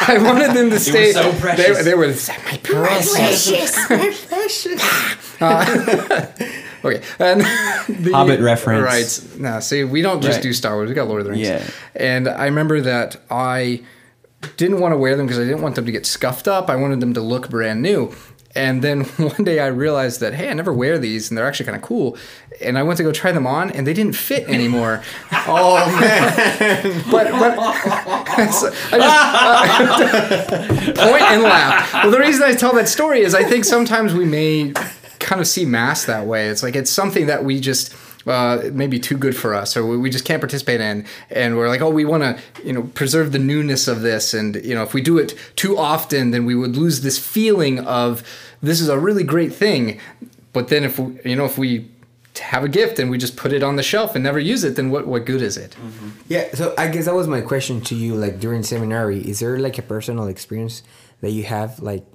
I, 0.08 0.14
I 0.16 0.18
wanted 0.24 0.54
them 0.56 0.70
to 0.72 0.80
stay. 0.80 1.08
Were 1.08 1.14
so 1.14 1.32
They, 1.32 1.40
precious. 1.40 1.86
they 1.86 1.94
were 1.94 2.08
my 2.46 2.58
precious. 2.64 3.78
Okay, 6.86 7.02
and 7.18 7.40
the, 7.88 8.12
Hobbit 8.14 8.42
reference. 8.42 8.84
Right. 8.84 9.40
No, 9.40 9.62
see, 9.62 9.86
we 9.86 10.02
don't 10.02 10.22
just 10.22 10.38
Right. 10.38 10.44
do 10.44 10.52
Star 10.52 10.76
Wars. 10.76 10.90
We 10.90 10.96
got 10.96 11.08
Lord 11.08 11.22
of 11.22 11.26
the 11.28 11.32
Rings. 11.32 11.48
Yeah. 11.48 11.64
And 11.96 12.28
I 12.28 12.44
remember 12.46 12.82
that 12.82 13.16
I 13.32 13.84
didn't 14.58 14.82
want 14.82 14.92
to 14.92 14.98
wear 14.98 15.16
them 15.16 15.26
because 15.26 15.40
I 15.40 15.46
didn't 15.46 15.62
want 15.62 15.76
them 15.76 15.86
to 15.86 15.94
get 15.94 16.06
scuffed 16.06 16.46
up. 16.46 16.70
I 16.70 16.76
wanted 16.76 17.00
them 17.00 17.14
to 17.14 17.22
look 17.22 17.50
brand 17.50 17.82
new. 17.82 18.14
And 18.54 18.82
then 18.82 19.06
one 19.18 19.46
day 19.46 19.60
I 19.60 19.68
realized 19.68 20.20
that 20.20 20.34
hey, 20.34 20.50
I 20.50 20.54
never 20.54 20.74
wear 20.74 20.98
these, 20.98 21.32
and 21.32 21.38
they're 21.38 21.48
actually 21.48 21.68
kind 21.68 21.78
of 21.78 21.82
cool. 21.84 22.18
And 22.64 22.78
I 22.78 22.84
went 22.84 22.98
to 22.98 23.04
go 23.04 23.12
try 23.12 23.32
them 23.32 23.46
on, 23.48 23.72
and 23.72 23.86
they 23.86 23.94
didn't 23.94 24.16
fit 24.16 24.48
anymore. 24.50 25.02
Oh 25.48 25.76
man. 26.00 27.04
but 27.12 27.32
but 27.32 27.56
so 28.52 28.74
I 28.92 28.98
just 29.00 30.52
uh, 31.00 31.10
point 31.10 31.22
and 31.24 31.44
laugh. 31.44 31.94
Well, 31.94 32.12
the 32.12 32.20
reason 32.20 32.44
I 32.44 32.54
tell 32.54 32.74
that 32.76 32.88
story 32.88 33.22
is 33.22 33.36
I 33.36 33.44
think 33.44 33.66
sometimes 33.66 34.14
we 34.14 34.26
may 34.26 34.74
kind 35.20 35.40
of 35.42 35.48
see 35.48 35.66
mass 35.66 36.06
that 36.06 36.26
way. 36.26 36.48
It's 36.48 36.64
like 36.64 36.76
it's 36.76 36.92
something 36.92 37.28
that 37.28 37.44
we 37.44 37.60
just 37.60 37.94
uh, 38.26 38.62
it 38.64 38.74
may 38.74 38.88
be 38.88 39.00
too 39.00 39.18
good 39.18 39.36
for 39.36 39.54
us, 39.54 39.76
or 39.76 39.86
we- 39.86 39.98
we 39.98 40.10
just 40.10 40.24
can't 40.24 40.40
participate 40.42 40.80
in, 40.80 41.06
and 41.30 41.58
we're 41.58 41.68
like, 41.68 41.82
oh, 41.82 41.90
we 41.90 42.06
want 42.06 42.24
to, 42.24 42.40
you 42.66 42.72
know, 42.72 42.84
preserve 42.94 43.34
the 43.34 43.40
newness 43.40 43.88
of 43.90 44.02
this, 44.02 44.34
and 44.34 44.56
you 44.64 44.74
know, 44.74 44.82
if 44.84 44.94
we 44.94 45.02
do 45.02 45.18
it 45.18 45.38
too 45.58 45.78
often, 45.78 46.32
then 46.32 46.46
we 46.46 46.56
would 46.56 46.78
lose 46.78 47.02
this 47.02 47.20
feeling 47.20 47.80
of 47.80 48.24
this 48.62 48.80
is 48.80 48.88
a 48.88 48.98
really 48.98 49.24
great 49.26 49.54
thing. 49.54 50.00
But 50.54 50.70
then, 50.70 50.84
if 50.86 50.98
we, 51.00 51.20
you 51.26 51.36
know, 51.36 51.44
if 51.46 51.58
we 51.58 51.90
have 52.40 52.64
a 52.64 52.68
gift 52.70 53.00
and 53.00 53.10
we 53.12 53.18
just 53.18 53.36
put 53.38 53.54
it 53.54 53.62
on 53.64 53.76
the 53.76 53.84
shelf 53.84 54.16
and 54.16 54.24
never 54.24 54.40
use 54.40 54.64
it, 54.64 54.76
then 54.76 54.90
what 54.90 55.06
what 55.08 55.26
good 55.26 55.42
is 55.42 55.58
it? 55.58 55.76
Yeah, 56.28 56.50
so 56.54 56.74
I 56.78 56.88
guess 56.88 57.06
that 57.06 57.14
was 57.14 57.28
my 57.28 57.42
question 57.42 57.82
to 57.82 57.96
you. 57.96 58.16
Like 58.16 58.40
during 58.40 58.64
seminary, 58.64 59.20
is 59.20 59.40
there 59.40 59.60
like 59.60 59.78
a 59.78 59.82
personal 59.84 60.28
experience 60.28 60.84
that 61.22 61.32
you 61.32 61.44
have, 61.44 61.80
like 61.80 62.06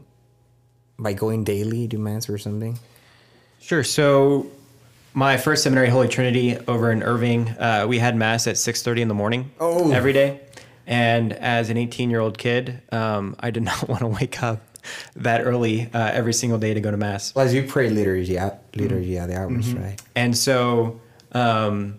by 0.98 1.12
going 1.12 1.44
daily 1.44 1.87
to 1.88 1.98
mass 1.98 2.28
or 2.28 2.38
something? 2.38 2.78
Sure. 3.61 3.85
So, 3.85 4.50
my 5.14 5.37
first 5.37 5.62
seminary, 5.62 5.88
Holy 5.88 6.09
Trinity, 6.09 6.57
over 6.68 6.90
in 6.92 7.02
Irving, 7.02 7.48
uh, 7.50 7.87
we 7.88 7.98
had 7.98 8.16
mass 8.16 8.46
at 8.46 8.57
six 8.59 8.83
thirty 8.83 9.02
in 9.02 9.09
the 9.09 9.14
morning 9.14 9.50
Oh. 9.61 9.90
every 9.92 10.12
day. 10.12 10.40
And 10.87 11.33
as 11.35 11.68
an 11.70 11.76
eighteen-year-old 11.76 12.38
kid, 12.38 12.81
um, 12.92 13.37
I 13.40 13.50
did 13.50 13.62
not 13.70 13.88
want 13.88 14.00
to 14.00 14.07
wake 14.07 14.42
up 14.42 14.61
that 15.16 15.42
early 15.44 15.90
uh, 15.92 16.11
every 16.12 16.33
single 16.33 16.59
day 16.59 16.74
to 16.74 16.81
go 16.81 16.90
to 16.90 16.96
mass. 16.96 17.33
Plus, 17.33 17.53
you 17.53 17.62
pray 17.64 17.90
liturgy, 17.90 18.38
liturgy 18.74 19.18
at 19.18 19.29
the 19.29 19.38
hours, 19.38 19.74
right? 19.74 20.01
And 20.14 20.37
so, 20.37 21.01
um, 21.33 21.98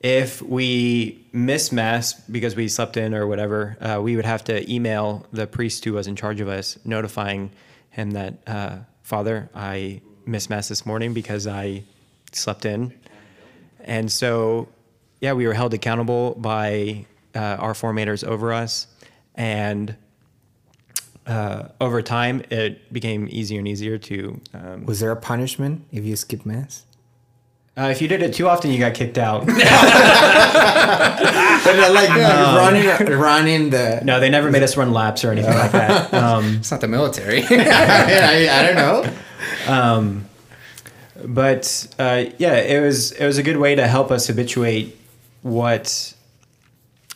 if 0.00 0.42
we 0.42 1.24
miss 1.32 1.70
mass 1.70 2.14
because 2.14 2.56
we 2.56 2.68
slept 2.68 2.96
in 2.96 3.14
or 3.14 3.26
whatever, 3.26 3.76
uh, 3.80 4.00
we 4.02 4.16
would 4.16 4.24
have 4.24 4.42
to 4.44 4.70
email 4.72 5.26
the 5.32 5.46
priest 5.46 5.84
who 5.84 5.92
was 5.92 6.08
in 6.08 6.16
charge 6.16 6.40
of 6.40 6.48
us, 6.48 6.76
notifying 6.84 7.52
him 7.90 8.10
that, 8.12 8.34
uh, 8.46 8.78
Father, 9.02 9.48
I 9.54 10.00
missed 10.26 10.50
mass 10.50 10.68
this 10.68 10.84
morning 10.84 11.14
because 11.14 11.46
I 11.46 11.84
slept 12.32 12.64
in. 12.64 12.92
And 13.80 14.10
so, 14.10 14.68
yeah, 15.20 15.34
we 15.34 15.46
were 15.46 15.54
held 15.54 15.72
accountable 15.72 16.34
by 16.34 17.06
uh, 17.34 17.38
our 17.38 17.72
formators 17.72 18.24
over 18.24 18.52
us. 18.52 18.88
And 19.34 19.96
uh, 21.26 21.68
over 21.80 22.02
time, 22.02 22.42
it 22.50 22.92
became 22.92 23.28
easier 23.30 23.58
and 23.58 23.68
easier 23.68 23.98
to 23.98 24.40
um, 24.54 24.86
Was 24.86 25.00
there 25.00 25.10
a 25.10 25.16
punishment 25.16 25.84
if 25.92 26.04
you 26.04 26.16
skipped 26.16 26.44
mass? 26.46 26.84
Uh, 27.74 27.88
if 27.90 28.02
you 28.02 28.08
did 28.08 28.22
it 28.22 28.34
too 28.34 28.46
often, 28.48 28.70
you 28.70 28.78
got 28.78 28.92
kicked 28.92 29.16
out. 29.16 29.46
like 29.46 29.56
uh, 32.10 32.54
running, 32.58 33.18
running 33.18 33.70
the. 33.70 34.02
no, 34.04 34.20
they 34.20 34.28
never 34.28 34.50
made 34.50 34.62
us 34.62 34.76
run 34.76 34.92
laps 34.92 35.24
or 35.24 35.30
anything 35.30 35.54
like 35.54 35.72
that. 35.72 36.12
Um, 36.22 36.56
It's 36.56 36.70
not 36.70 36.82
the 36.82 36.88
military. 36.88 37.42
I, 37.50 38.48
I 38.50 38.62
don't 38.62 38.76
know. 39.66 40.14
but 41.26 41.94
uh, 41.98 42.24
yeah, 42.38 42.56
it 42.56 42.80
was 42.82 43.12
it 43.12 43.24
was 43.24 43.38
a 43.38 43.42
good 43.42 43.56
way 43.56 43.74
to 43.74 43.86
help 43.86 44.10
us 44.10 44.26
habituate 44.26 44.98
what 45.40 46.14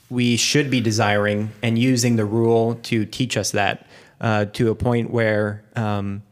we 0.09 0.37
should 0.37 0.71
be 0.71 0.81
desiring 0.81 1.51
and 1.63 1.79
using 1.79 2.17
the 2.17 2.25
rule 2.25 2.77
to 2.85 3.05
teach 3.05 3.37
us 3.37 3.51
that 3.51 3.87
uh, 4.21 4.47
to 4.47 4.71
a 4.71 4.75
point 4.75 5.11
where 5.11 5.63
um, 5.75 6.23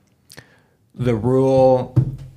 the 0.94 1.14
rule 1.14 1.96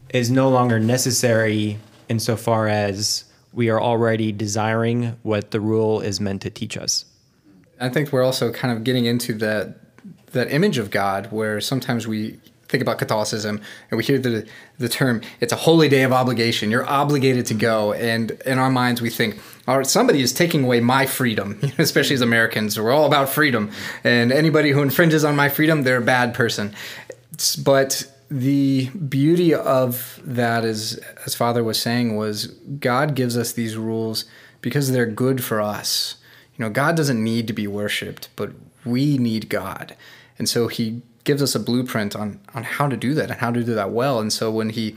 is 0.10 0.32
no 0.32 0.50
longer 0.50 0.80
necessary 0.80 1.78
insofar 2.10 2.68
as 2.68 3.26
we 3.54 3.70
are 3.70 3.82
already 3.82 4.32
desiring 4.32 5.18
what 5.24 5.52
the 5.52 5.60
rule 5.60 6.00
is 6.02 6.20
meant 6.20 6.42
to 6.42 6.50
teach 6.50 6.78
us. 6.78 7.06
I 7.80 7.90
think 7.90 8.12
we're 8.12 8.24
also 8.24 8.52
kind 8.52 8.76
of 8.76 8.84
getting 8.84 9.06
into 9.06 9.34
that 9.36 9.80
that 10.32 10.52
image 10.52 10.78
of 10.78 10.92
God 10.92 11.32
where 11.32 11.62
sometimes 11.62 12.06
we 12.06 12.38
think 12.70 12.82
about 12.82 12.98
Catholicism 12.98 13.62
and 13.90 13.98
we 13.98 14.04
hear 14.04 14.20
the 14.20 14.46
the 14.78 14.90
term 14.90 15.22
it's 15.40 15.54
a 15.54 15.58
holy 15.58 15.88
day 15.90 16.04
of 16.04 16.12
obligation. 16.12 16.70
You're 16.72 16.86
obligated 16.88 17.46
to 17.48 17.54
go 17.54 17.94
and 17.94 18.32
in 18.46 18.60
our 18.60 18.70
minds 18.70 19.02
we 19.02 19.10
think 19.10 19.40
all 19.68 19.78
right, 19.78 19.88
somebody 19.88 20.22
is 20.22 20.32
taking 20.32 20.64
away 20.64 20.80
my 20.80 21.06
freedom, 21.06 21.60
especially 21.78 22.14
as 22.14 22.22
Americans. 22.22 22.80
We're 22.80 22.92
all 22.92 23.06
about 23.06 23.30
freedom 23.30 23.72
and 24.04 24.32
anybody 24.32 24.72
who 24.72 24.82
infringes 24.82 25.24
on 25.26 25.36
my 25.36 25.50
freedom, 25.50 25.84
they're 25.84 25.98
a 25.98 26.02
bad 26.02 26.34
person. 26.34 26.74
It's- 27.34 27.56
But 27.56 28.12
the 28.30 28.90
beauty 28.90 29.54
of 29.54 30.20
that 30.26 30.66
is 30.66 31.00
as 31.26 31.34
father 31.36 31.64
was 31.64 31.82
saying 31.82 32.18
was 32.18 32.48
God 32.80 33.16
gives 33.16 33.38
us 33.38 33.54
these 33.54 33.78
rules 33.78 34.26
because 34.62 34.92
they're 34.92 35.06
good 35.06 35.42
for 35.44 35.62
us. 35.62 36.16
You 36.58 36.66
know, 36.66 36.70
God 36.72 36.98
doesn't 36.98 37.24
need 37.24 37.48
to 37.48 37.54
be 37.54 37.68
worshiped, 37.68 38.28
but 38.36 38.52
we 38.84 39.18
need 39.18 39.48
God. 39.50 39.96
And 40.38 40.50
so 40.50 40.68
he 40.68 41.02
gives 41.28 41.44
us 41.44 41.54
a 41.54 41.60
blueprint 41.60 42.16
on 42.16 42.40
on 42.56 42.64
how 42.64 42.88
to 42.88 42.98
do 42.98 43.14
that 43.14 43.30
and 43.30 43.40
how 43.40 43.52
to 43.52 43.64
do 43.64 43.76
that 43.76 43.92
well. 43.92 44.20
And 44.20 44.34
so 44.34 44.50
when 44.50 44.70
he 44.70 44.96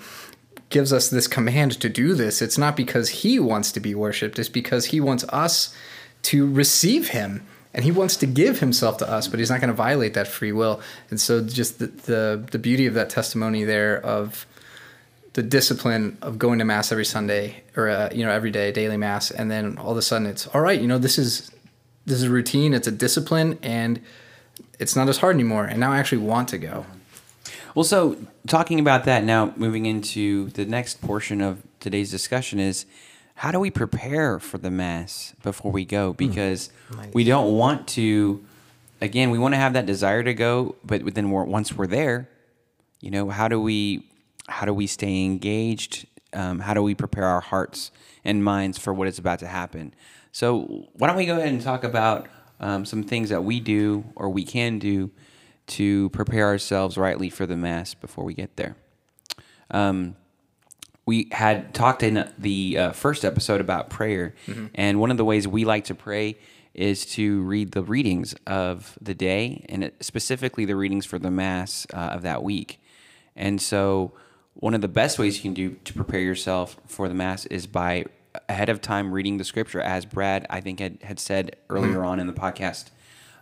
gives 0.70 0.92
us 0.92 1.10
this 1.10 1.26
command 1.26 1.78
to 1.80 1.88
do 1.88 2.14
this, 2.14 2.40
it's 2.40 2.56
not 2.56 2.76
because 2.76 3.08
he 3.08 3.40
wants 3.40 3.72
to 3.72 3.80
be 3.80 3.94
worshiped, 3.94 4.38
it's 4.38 4.48
because 4.48 4.86
he 4.86 5.00
wants 5.00 5.24
us 5.24 5.74
to 6.22 6.50
receive 6.50 7.08
him. 7.08 7.44
And 7.72 7.84
he 7.84 7.92
wants 7.92 8.16
to 8.16 8.26
give 8.26 8.58
himself 8.58 8.96
to 8.98 9.08
us, 9.08 9.28
but 9.28 9.38
he's 9.38 9.48
not 9.48 9.60
going 9.60 9.68
to 9.68 9.74
violate 9.74 10.14
that 10.14 10.26
free 10.26 10.50
will. 10.50 10.80
And 11.08 11.20
so 11.20 11.40
just 11.40 11.78
the, 11.78 11.86
the 11.86 12.44
the 12.50 12.58
beauty 12.58 12.86
of 12.86 12.94
that 12.94 13.10
testimony 13.10 13.62
there 13.64 14.00
of 14.04 14.46
the 15.34 15.42
discipline 15.42 16.18
of 16.22 16.38
going 16.38 16.58
to 16.58 16.64
mass 16.64 16.90
every 16.90 17.04
Sunday 17.04 17.62
or 17.76 17.88
uh, 17.88 18.08
you 18.12 18.24
know 18.24 18.32
every 18.32 18.50
day 18.50 18.72
daily 18.72 18.96
mass 18.96 19.30
and 19.30 19.50
then 19.50 19.78
all 19.78 19.92
of 19.92 19.96
a 19.96 20.02
sudden 20.02 20.26
it's 20.26 20.48
all 20.48 20.60
right 20.60 20.80
you 20.80 20.88
know 20.88 20.98
this 20.98 21.18
is 21.18 21.50
this 22.06 22.16
is 22.18 22.24
a 22.24 22.30
routine 22.30 22.74
it's 22.74 22.88
a 22.88 22.96
discipline 23.06 23.56
and 23.62 24.00
it's 24.80 24.96
not 24.96 25.08
as 25.08 25.18
hard 25.18 25.34
anymore 25.36 25.64
and 25.64 25.78
now 25.78 25.92
I 25.92 25.98
actually 25.98 26.22
want 26.22 26.48
to 26.48 26.58
go 26.58 26.84
Well, 27.74 27.84
so 27.84 28.16
talking 28.48 28.80
about 28.80 29.04
that 29.04 29.22
now, 29.22 29.52
moving 29.56 29.86
into 29.86 30.50
the 30.50 30.64
next 30.64 31.00
portion 31.00 31.40
of 31.40 31.62
today's 31.78 32.10
discussion 32.10 32.58
is 32.58 32.84
how 33.36 33.52
do 33.52 33.60
we 33.60 33.70
prepare 33.70 34.38
for 34.40 34.58
the 34.58 34.70
mass 34.70 35.34
before 35.42 35.70
we 35.72 35.84
go? 35.84 36.12
Because 36.12 36.70
we 37.14 37.22
don't 37.24 37.56
want 37.56 37.86
to. 37.88 38.44
Again, 39.00 39.30
we 39.30 39.38
want 39.38 39.54
to 39.54 39.58
have 39.58 39.72
that 39.72 39.86
desire 39.86 40.22
to 40.22 40.34
go, 40.34 40.74
but 40.84 41.14
then 41.14 41.30
we're, 41.30 41.44
once 41.44 41.72
we're 41.72 41.86
there, 41.86 42.28
you 43.00 43.10
know, 43.10 43.30
how 43.30 43.48
do 43.48 43.58
we 43.60 44.04
how 44.48 44.66
do 44.66 44.74
we 44.74 44.86
stay 44.86 45.24
engaged? 45.24 46.06
Um, 46.32 46.58
how 46.58 46.74
do 46.74 46.82
we 46.82 46.94
prepare 46.94 47.24
our 47.24 47.40
hearts 47.40 47.92
and 48.24 48.44
minds 48.44 48.78
for 48.78 48.92
what 48.92 49.08
is 49.08 49.18
about 49.18 49.38
to 49.38 49.46
happen? 49.46 49.94
So, 50.32 50.88
why 50.98 51.06
don't 51.08 51.16
we 51.16 51.24
go 51.24 51.36
ahead 51.38 51.48
and 51.48 51.62
talk 51.62 51.82
about 51.82 52.26
um, 52.60 52.84
some 52.84 53.02
things 53.02 53.30
that 53.30 53.42
we 53.42 53.60
do 53.60 54.04
or 54.14 54.28
we 54.30 54.44
can 54.44 54.78
do 54.78 55.10
to 55.68 56.08
prepare 56.10 56.46
ourselves 56.46 56.96
rightly 56.96 57.30
for 57.30 57.46
the 57.46 57.56
mass 57.56 57.94
before 57.94 58.24
we 58.24 58.34
get 58.34 58.56
there? 58.56 58.76
Um, 59.70 60.16
we 61.06 61.28
had 61.32 61.74
talked 61.74 62.02
in 62.02 62.30
the 62.38 62.78
uh, 62.78 62.92
first 62.92 63.24
episode 63.24 63.60
about 63.60 63.90
prayer, 63.90 64.34
and 64.74 65.00
one 65.00 65.10
of 65.10 65.16
the 65.16 65.24
ways 65.24 65.48
we 65.48 65.64
like 65.64 65.84
to 65.84 65.94
pray 65.94 66.36
is 66.74 67.04
to 67.04 67.42
read 67.42 67.72
the 67.72 67.82
readings 67.82 68.34
of 68.46 68.96
the 69.00 69.14
day, 69.14 69.64
and 69.68 69.84
it, 69.84 70.04
specifically 70.04 70.64
the 70.64 70.76
readings 70.76 71.04
for 71.04 71.18
the 71.18 71.30
mass 71.30 71.86
uh, 71.92 71.96
of 71.96 72.22
that 72.22 72.42
week. 72.42 72.80
And 73.34 73.60
so, 73.60 74.12
one 74.54 74.74
of 74.74 74.80
the 74.80 74.88
best 74.88 75.18
ways 75.18 75.36
you 75.36 75.42
can 75.42 75.54
do 75.54 75.76
to 75.84 75.92
prepare 75.92 76.20
yourself 76.20 76.76
for 76.86 77.08
the 77.08 77.14
mass 77.14 77.46
is 77.46 77.66
by 77.66 78.04
ahead 78.50 78.68
of 78.68 78.80
time 78.80 79.12
reading 79.12 79.38
the 79.38 79.44
scripture, 79.44 79.80
as 79.80 80.04
Brad 80.04 80.46
I 80.50 80.60
think 80.60 80.80
had, 80.80 80.98
had 81.02 81.18
said 81.18 81.56
earlier 81.70 82.04
on 82.04 82.20
in 82.20 82.26
the 82.26 82.32
podcast. 82.32 82.90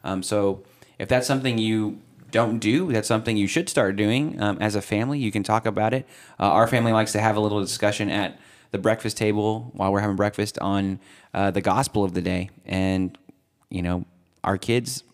Um, 0.05 0.23
so, 0.23 0.63
if 0.99 1.09
that's 1.09 1.27
something 1.27 1.59
you 1.59 2.01
don't 2.31 2.59
do, 2.59 2.93
that's 2.93 3.09
something 3.09 3.37
you 3.37 3.47
should 3.47 3.69
start 3.69 3.97
doing 3.97 4.41
um, 4.41 4.59
as 4.61 4.75
a 4.75 4.83
family. 4.83 5.19
You 5.19 5.33
can 5.33 5.43
talk 5.43 5.67
about 5.67 5.95
it. 5.95 6.07
Uh, 6.39 6.45
our 6.45 6.67
family 6.67 6.93
likes 6.93 7.13
to 7.13 7.21
have 7.21 7.37
a 7.37 7.41
little 7.41 7.61
discussion 7.61 8.11
at 8.11 8.39
the 8.71 8.79
breakfast 8.79 9.17
table 9.17 9.71
while 9.73 9.93
we're 9.93 10.01
having 10.01 10.17
breakfast 10.17 10.59
on 10.59 11.01
uh, 11.33 11.51
the 11.51 11.61
gospel 11.61 12.05
of 12.05 12.15
the 12.15 12.23
day, 12.23 12.51
and 12.67 13.17
you 13.71 13.83
know, 13.83 14.05
our 14.45 14.59
kids 14.59 15.05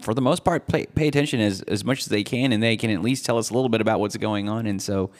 for 0.00 0.14
the 0.14 0.20
most 0.20 0.44
part, 0.44 0.68
pay, 0.68 0.86
pay 0.86 1.08
attention 1.08 1.40
as, 1.40 1.62
as 1.62 1.84
much 1.84 2.00
as 2.00 2.06
they 2.06 2.22
can, 2.22 2.52
and 2.52 2.62
they 2.62 2.76
can 2.76 2.90
at 2.90 3.02
least 3.02 3.24
tell 3.24 3.38
us 3.38 3.50
a 3.50 3.54
little 3.54 3.68
bit 3.68 3.80
about 3.80 4.00
what's 4.00 4.16
going 4.16 4.48
on. 4.48 4.66
And 4.66 4.80
so 4.80 5.10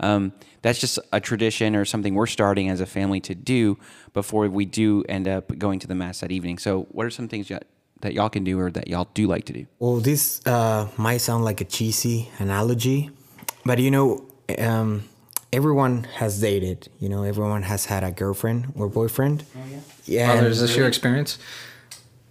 um, 0.00 0.32
that's 0.62 0.78
just 0.78 0.98
a 1.12 1.20
tradition 1.20 1.76
or 1.76 1.84
something 1.84 2.14
we're 2.14 2.26
starting 2.26 2.68
as 2.68 2.80
a 2.80 2.86
family 2.86 3.20
to 3.20 3.34
do 3.34 3.78
before 4.12 4.48
we 4.48 4.64
do 4.64 5.04
end 5.08 5.28
up 5.28 5.56
going 5.58 5.78
to 5.80 5.86
the 5.86 5.94
mass 5.94 6.20
that 6.20 6.32
evening. 6.32 6.58
So, 6.58 6.82
what 6.90 7.06
are 7.06 7.10
some 7.10 7.28
things 7.28 7.50
y- 7.50 7.60
that 8.00 8.12
y'all 8.14 8.28
can 8.28 8.44
do 8.44 8.58
or 8.58 8.70
that 8.72 8.88
y'all 8.88 9.08
do 9.14 9.26
like 9.26 9.44
to 9.46 9.52
do? 9.52 9.66
Well, 9.78 9.96
this 9.96 10.40
uh, 10.46 10.88
might 10.96 11.18
sound 11.18 11.44
like 11.44 11.60
a 11.60 11.64
cheesy 11.64 12.30
analogy, 12.38 13.10
but 13.64 13.78
you 13.78 13.90
know, 13.90 14.26
um, 14.58 15.04
everyone 15.52 16.04
has 16.16 16.40
dated. 16.40 16.88
You 16.98 17.08
know, 17.08 17.22
everyone 17.22 17.62
has 17.62 17.86
had 17.86 18.02
a 18.04 18.10
girlfriend 18.10 18.72
or 18.76 18.88
boyfriend. 18.88 19.44
Oh, 19.56 19.60
yeah. 19.70 19.78
Yeah. 20.06 20.34
Father, 20.34 20.48
is 20.48 20.60
this 20.60 20.76
your 20.76 20.86
experience 20.88 21.38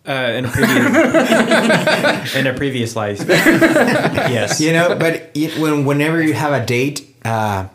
Uh, 0.05 0.33
in 0.38 0.43
a 0.45 0.49
previous 0.49 2.35
in 2.35 2.45
a 2.47 2.53
previous 2.53 2.93
life, 2.95 3.23
yes. 3.27 4.59
you 4.59 4.73
know 4.73 4.95
but 4.99 5.31
it, 5.33 5.57
when 5.57 5.85
whenever 5.85 6.21
you 6.21 6.33
have 6.33 6.51
a 6.51 6.65
date 6.65 7.12
uh 7.26 7.67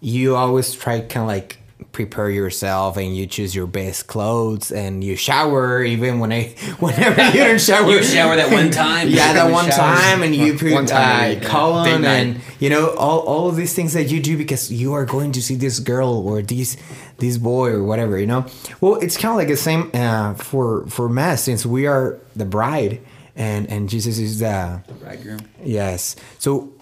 you 0.00 0.34
always 0.34 0.74
try 0.74 1.00
kind 1.00 1.22
of 1.22 1.26
like 1.28 1.58
prepare 1.92 2.30
yourself 2.30 2.96
and 2.96 3.14
you 3.16 3.26
choose 3.26 3.54
your 3.54 3.66
best 3.66 4.06
clothes 4.06 4.72
and 4.72 5.04
you 5.04 5.14
shower 5.14 5.82
even 5.82 6.18
when 6.20 6.32
I 6.32 6.44
whenever 6.78 7.22
you 7.30 7.44
don't 7.44 7.60
shower. 7.70 7.88
You 7.90 8.02
shower 8.02 8.36
that 8.36 8.50
one 8.50 8.70
time. 8.70 9.08
Yeah, 9.12 9.32
that 9.34 9.50
one 9.50 9.66
shower. 9.66 9.96
time, 9.96 10.22
and 10.22 10.34
you 10.34 10.56
put 10.56 10.72
One 10.72 10.86
time 10.86 11.42
a 11.42 11.44
uh. 11.44 11.48
Cologne 11.48 12.04
and 12.04 12.40
you 12.60 12.70
know 12.70 12.94
all, 12.94 13.20
all 13.20 13.48
of 13.48 13.56
these 13.56 13.74
things 13.74 13.92
that 13.92 14.10
you 14.10 14.20
do 14.20 14.38
because 14.38 14.72
you 14.72 14.92
are 14.94 15.04
going 15.04 15.32
to 15.32 15.42
see 15.42 15.54
this 15.54 15.80
girl 15.80 16.26
or 16.26 16.40
this 16.40 16.76
this 17.18 17.36
boy 17.36 17.70
or 17.70 17.82
whatever. 17.84 18.18
You 18.18 18.26
know, 18.26 18.46
well, 18.80 18.96
it's 18.96 19.16
kind 19.16 19.32
of 19.32 19.36
like 19.36 19.48
the 19.48 19.56
same 19.56 19.90
uh, 19.92 20.34
for 20.34 20.86
for 20.86 21.08
mass 21.08 21.42
since 21.42 21.66
we 21.66 21.86
are 21.86 22.18
the 22.34 22.44
bride 22.46 23.00
and 23.36 23.68
and 23.68 23.88
Jesus 23.88 24.18
is 24.18 24.38
the 24.38 24.82
Bridegroom. 25.00 25.40
Yes. 25.62 26.16
So 26.38 26.72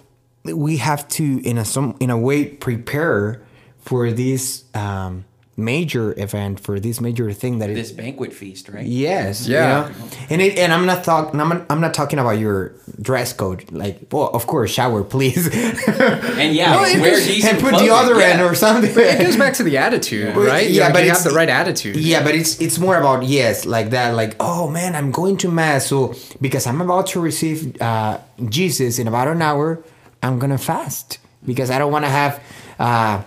we 0.44 0.78
have 0.78 1.06
to, 1.08 1.40
in 1.44 1.58
a 1.58 1.64
some 1.64 1.96
in 2.00 2.10
a 2.10 2.18
way, 2.18 2.44
prepare 2.46 3.42
for 3.78 4.10
this 4.10 4.64
um, 4.74 5.24
major 5.56 6.18
event, 6.18 6.58
for 6.60 6.80
this 6.80 7.00
major 7.00 7.30
thing 7.32 7.58
that 7.58 7.66
This 7.68 7.90
is. 7.90 7.92
banquet 7.96 8.32
feast, 8.32 8.68
right? 8.70 8.86
Yes. 8.86 9.46
you 9.46 9.54
Yeah. 9.54 9.88
know? 9.90 9.94
And 10.30 10.40
it, 10.40 10.58
and 10.58 10.72
I'm 10.72 10.86
not 10.86 11.04
talking. 11.04 11.38
I'm, 11.40 11.66
I'm 11.68 11.80
not 11.80 11.92
talking 11.92 12.18
about 12.18 12.38
your 12.38 12.72
dress 13.00 13.32
code. 13.34 13.70
Like, 13.70 14.06
well, 14.10 14.28
of 14.32 14.46
course, 14.46 14.70
shower, 14.70 15.02
please, 15.04 15.46
And 15.88 16.54
yeah, 16.54 16.72
No, 16.72 16.80
wear 16.82 16.98
goes- 17.10 17.26
decent 17.26 17.54
and 17.54 17.62
put 17.62 17.72
the 17.72 17.86
clothing, 17.88 17.90
other 17.90 18.18
yeah. 18.20 18.26
end 18.28 18.42
or 18.42 18.54
something. 18.54 18.90
It 18.90 19.18
goes 19.20 19.36
back 19.36 19.54
to 19.54 19.62
the 19.62 19.76
attitude, 19.78 20.34
Well, 20.36 20.46
right? 20.46 20.70
yeah, 20.70 20.84
Like, 20.84 20.92
but 20.94 20.98
you 21.04 21.10
it's- 21.10 21.24
have 21.24 21.32
the 21.32 21.36
right 21.36 21.48
attitude. 21.50 21.96
Yeah, 21.96 22.22
but 22.22 22.34
it's 22.34 22.58
it's 22.60 22.78
more 22.78 22.96
about 22.96 23.24
yes, 23.24 23.66
like 23.66 23.90
that, 23.90 24.14
like 24.14 24.36
oh 24.40 24.68
man, 24.70 24.94
I'm 24.94 25.10
going 25.10 25.36
to 25.38 25.50
mass, 25.50 25.86
so 25.86 26.14
because 26.40 26.66
I'm 26.66 26.80
about 26.80 27.08
to 27.08 27.20
receive 27.20 27.80
uh, 27.82 28.18
Jesus 28.48 28.98
in 28.98 29.08
about 29.08 29.28
an 29.28 29.42
hour, 29.42 29.82
I'm 30.22 30.38
gonna 30.38 30.58
fast 30.58 31.18
because 31.44 31.70
I 31.70 31.78
don't 31.78 31.92
want 31.92 32.04
to 32.04 32.10
have 32.10 32.42
uh, 32.78 33.22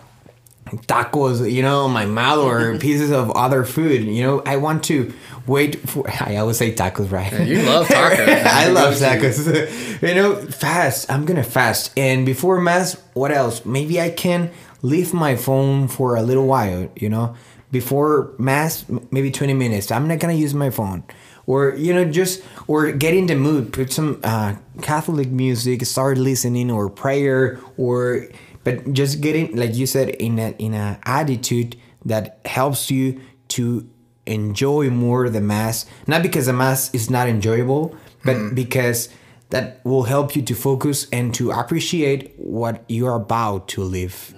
tacos, 0.66 1.52
you 1.52 1.62
know, 1.62 1.86
in 1.86 1.92
my 1.92 2.06
mouth 2.06 2.40
or 2.40 2.78
pieces 2.80 3.12
of 3.12 3.32
other 3.32 3.64
food. 3.64 4.04
You 4.04 4.24
know, 4.24 4.44
I 4.46 4.58
want 4.58 4.84
to 4.86 5.14
wait 5.48 5.88
for. 5.90 6.10
I 6.22 6.38
always 6.38 6.58
say 6.58 6.74
tacos, 6.74 7.12
right? 7.12 7.48
You 7.48 7.64
love 7.64 7.88
tacos. 7.88 8.28
I 8.46 8.68
love 8.70 8.96
tacos. 8.96 10.02
you 10.02 10.16
know, 10.16 10.36
fast. 10.36 11.12
I'm 11.12 11.26
gonna 11.26 11.44
fast, 11.44 11.92
and 11.98 12.26
before 12.26 12.60
mass, 12.62 12.96
what 13.14 13.32
else? 13.32 13.66
Maybe 13.66 14.00
I 14.00 14.10
can 14.10 14.52
leave 14.82 15.14
my 15.14 15.36
phone 15.36 15.88
for 15.88 16.16
a 16.16 16.22
little 16.22 16.48
while. 16.48 16.90
You 16.96 17.10
know, 17.10 17.36
before 17.72 18.34
mass, 18.38 18.86
maybe 19.12 19.32
20 19.32 19.54
minutes. 19.54 19.92
I'm 19.92 20.08
not 20.08 20.20
gonna 20.20 20.34
use 20.34 20.54
my 20.54 20.70
phone, 20.70 21.04
or 21.46 21.76
you 21.76 21.94
know, 21.94 22.06
just 22.06 22.44
or 22.68 22.92
get 22.92 23.14
in 23.14 23.28
the 23.28 23.36
mood. 23.36 23.74
Put 23.74 23.92
some 23.92 24.20
uh, 24.24 24.56
Catholic 24.82 25.30
music, 25.30 25.86
start 25.86 26.18
listening, 26.18 26.72
or 26.72 26.90
prayer, 26.90 27.60
or 27.78 28.28
but 28.64 28.94
just 28.94 29.22
getting 29.22 29.56
like 29.56 29.76
you 29.76 29.86
said 29.86 30.10
in 30.10 30.40
a 30.40 30.52
in 30.58 30.74
a 30.74 31.00
attitude 31.06 31.76
that 32.06 32.40
helps 32.46 32.90
you 32.90 33.20
to 33.50 33.88
enjoy 34.26 34.90
more 34.90 35.30
the 35.30 35.42
mass 35.42 35.86
not 36.08 36.24
because 36.24 36.46
the 36.46 36.54
mass 36.54 36.94
is 36.94 37.10
not 37.10 37.28
enjoyable 37.28 37.94
but 38.24 38.56
because 38.56 39.10
that 39.50 39.82
will 39.84 40.04
help 40.04 40.34
you 40.36 40.42
to 40.42 40.56
focus 40.56 41.08
and 41.12 41.36
to 41.36 41.52
appreciate 41.52 42.34
what 42.38 42.84
you're 42.88 43.16
about 43.16 43.68
to 43.68 43.84
live 43.84 44.34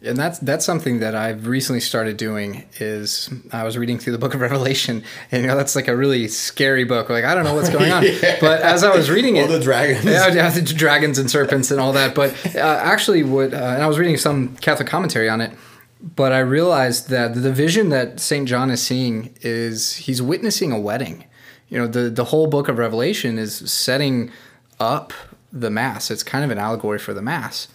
And 0.00 0.16
that's 0.16 0.38
that's 0.38 0.64
something 0.64 1.00
that 1.00 1.16
I've 1.16 1.48
recently 1.48 1.80
started 1.80 2.16
doing. 2.16 2.64
Is 2.78 3.28
I 3.52 3.64
was 3.64 3.76
reading 3.76 3.98
through 3.98 4.12
the 4.12 4.18
Book 4.18 4.34
of 4.34 4.40
Revelation, 4.48 5.02
and 5.32 5.42
you 5.42 5.48
know 5.48 5.56
that's 5.56 5.74
like 5.74 5.88
a 5.88 5.96
really 5.96 6.28
scary 6.28 6.84
book. 6.84 7.10
Like 7.10 7.24
I 7.24 7.34
don't 7.34 7.42
know 7.42 7.54
what's 7.54 7.68
going 7.68 7.90
on, 7.90 8.02
but 8.40 8.62
as 8.62 8.84
I 8.84 8.94
was 8.94 9.10
reading 9.10 9.36
it, 9.36 9.42
all 9.42 9.48
the 9.48 9.60
dragons. 9.60 10.04
yeah, 10.04 10.28
yeah, 10.28 10.50
the 10.50 10.62
dragons 10.62 11.18
and 11.18 11.28
serpents 11.28 11.72
and 11.72 11.80
all 11.80 11.92
that. 11.94 12.14
But 12.14 12.32
uh, 12.54 12.58
actually, 12.58 13.24
what 13.24 13.52
uh, 13.52 13.56
and 13.56 13.82
I 13.82 13.88
was 13.88 13.98
reading 13.98 14.16
some 14.16 14.56
Catholic 14.58 14.88
commentary 14.88 15.28
on 15.28 15.40
it, 15.40 15.50
but 16.00 16.32
I 16.32 16.40
realized 16.40 17.08
that 17.08 17.34
the 17.34 17.52
vision 17.52 17.88
that 17.88 18.20
Saint 18.20 18.48
John 18.48 18.70
is 18.70 18.80
seeing 18.80 19.34
is 19.40 19.94
he's 19.96 20.22
witnessing 20.22 20.70
a 20.70 20.78
wedding. 20.78 21.24
You 21.68 21.78
know, 21.78 21.86
the 21.88 22.08
the 22.08 22.26
whole 22.26 22.46
Book 22.46 22.68
of 22.68 22.78
Revelation 22.78 23.36
is 23.36 23.70
setting 23.70 24.30
up 24.78 25.12
the 25.52 25.70
mass. 25.70 26.10
It's 26.10 26.22
kind 26.22 26.44
of 26.44 26.52
an 26.52 26.58
allegory 26.58 27.00
for 27.00 27.12
the 27.12 27.22
mass. 27.22 27.66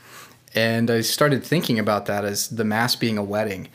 And 0.56 0.89
I 0.91 1.01
started 1.01 1.43
thinking 1.43 1.80
about 1.80 2.06
that 2.06 2.26
as 2.26 2.47
the 2.49 2.64
mass 2.64 2.95
being 2.95 3.18
a 3.18 3.24
wedding. 3.24 3.70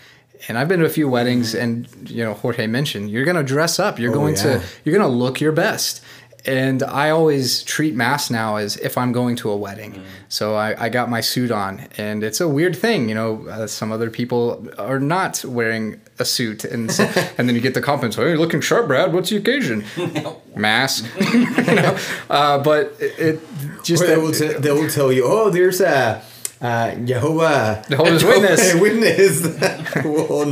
And 0.47 0.57
I've 0.57 0.69
been 0.69 0.79
to 0.81 0.87
a 0.87 0.91
few 0.91 1.09
weddings, 1.09 1.55
and 1.55 1.89
you 2.09 2.23
know, 2.23 2.33
Jorge 2.35 2.67
mentioned 2.69 3.11
you're 3.11 3.25
going 3.25 3.37
to 3.37 3.43
dress 3.43 3.81
up. 3.81 3.99
You're 3.99 4.13
Oh, 4.13 4.15
going 4.15 4.37
yeah. 4.37 4.43
to 4.59 4.63
you're 4.85 4.97
going 4.97 5.11
to 5.11 5.17
look 5.17 5.41
your 5.41 5.53
best. 5.53 6.01
And 6.47 6.85
I 6.85 7.11
always 7.11 7.65
treat 7.65 7.95
mass 7.97 8.31
now 8.31 8.57
as 8.57 8.77
if 8.77 8.97
I'm 8.97 9.11
going 9.11 9.35
to 9.37 9.51
a 9.51 9.57
wedding. 9.57 10.03
So 10.29 10.55
I, 10.55 10.85
I 10.85 10.89
got 10.89 11.11
my 11.11 11.21
suit 11.21 11.51
on, 11.51 11.89
and 11.99 12.23
it's 12.23 12.41
a 12.41 12.49
weird 12.49 12.77
thing, 12.77 13.09
you 13.09 13.15
know. 13.17 13.45
Uh, 13.49 13.67
some 13.67 13.91
other 13.91 14.09
people 14.09 14.67
are 14.79 15.01
not 15.01 15.45
wearing 15.45 16.01
a 16.21 16.25
suit, 16.25 16.65
and 16.65 16.91
so, 16.93 17.03
and 17.39 17.49
then 17.49 17.57
you 17.57 17.61
get 17.61 17.75
the 17.75 17.83
compliments. 17.83 18.17
Oh, 18.17 18.25
you're 18.25 18.39
looking 18.39 18.61
sharp, 18.61 18.87
Brad. 18.87 19.13
What's 19.13 19.31
the 19.31 19.37
occasion? 19.37 19.85
Mass, 20.57 21.03
you 21.35 21.45
know. 21.75 21.99
Uh, 22.31 22.59
but 22.63 22.95
it, 23.01 23.19
it 23.19 23.41
just 23.83 24.07
they, 24.07 24.17
will 24.17 24.33
t- 24.33 24.53
they 24.55 24.71
will 24.71 24.89
tell 24.89 25.13
you 25.13 25.25
oh 25.27 25.51
there's 25.51 25.81
a 25.81 26.23
uh, 26.61 26.95
Jehovah 26.97 27.85
Jehovah's 27.89 28.25
Witness. 28.75 28.75
witness 28.81 29.45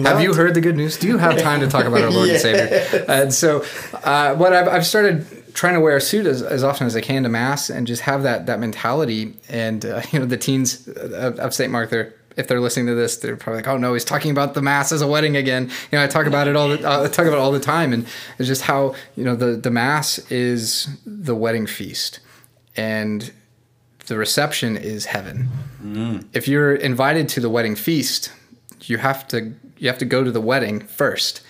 Have 0.07 0.21
you 0.23 0.35
heard 0.35 0.55
the 0.55 0.61
good 0.61 0.77
news? 0.77 0.97
Do 0.97 1.09
you 1.09 1.19
have 1.19 1.41
time 1.41 1.61
to 1.61 1.67
talk 1.67 1.85
about 1.85 2.03
our 2.03 2.11
Lord 2.11 2.29
and 2.29 2.41
Savior? 2.41 3.05
And 3.09 3.33
so, 3.33 3.65
uh, 4.05 4.35
what 4.35 4.53
I've, 4.53 4.69
I've 4.69 4.87
started 4.87 5.55
trying 5.55 5.75
to 5.75 5.81
wear 5.81 5.97
a 5.97 6.01
suit 6.01 6.27
as, 6.27 6.43
as 6.43 6.63
often 6.63 6.87
as 6.87 6.95
I 6.95 7.01
can 7.01 7.23
to 7.23 7.29
mass 7.29 7.71
and 7.71 7.87
just 7.87 8.03
have 8.03 8.23
that 8.23 8.47
that 8.47 8.61
mentality. 8.61 9.35
And 9.49 9.85
uh, 9.85 10.03
you 10.13 10.19
know, 10.19 10.27
the 10.27 10.37
teens 10.37 10.87
of, 10.89 11.39
of 11.39 11.55
St. 11.55 11.71
Mark, 11.71 11.91
they're 11.91 12.15
if 12.37 12.49
they're 12.49 12.61
listening 12.61 12.87
to 12.87 12.95
this, 12.95 13.17
they're 13.17 13.37
probably 13.37 13.63
like, 13.63 13.69
"Oh 13.69 13.79
no, 13.79 13.95
he's 13.95 14.05
talking 14.05 14.31
about 14.31 14.55
the 14.55 14.63
mass 14.63 14.93
as 14.93 15.03
a 15.03 15.07
wedding 15.07 15.37
again." 15.37 15.65
You 15.91 15.99
know, 15.99 16.05
I 16.05 16.07
talk 16.07 16.27
about 16.27 16.47
it 16.47 16.55
all. 16.55 16.69
The, 16.69 16.89
uh, 16.89 17.05
I 17.05 17.09
talk 17.09 17.27
about 17.27 17.39
it 17.39 17.41
all 17.41 17.53
the 17.53 17.61
time, 17.61 17.93
and 17.93 18.07
it's 18.39 18.47
just 18.47 18.63
how 18.63 18.95
you 19.17 19.25
know 19.25 19.35
the 19.35 19.57
the 19.57 19.71
mass 19.71 20.19
is 20.31 20.89
the 21.05 21.35
wedding 21.35 21.67
feast, 21.67 22.21
and 22.77 23.33
the 24.07 24.17
reception 24.17 24.77
is 24.77 25.07
heaven. 25.07 25.49
If 26.33 26.49
you're 26.49 26.75
invited 26.75 27.29
to 27.31 27.41
the 27.41 27.49
wedding 27.49 27.77
feast, 27.77 28.33
you 28.83 28.99
have 28.99 29.27
to 29.29 29.55
you 29.79 29.89
have 29.89 29.99
to 29.99 30.05
go 30.05 30.25
to 30.25 30.31
the 30.31 30.41
wedding 30.41 30.81
first. 30.81 31.43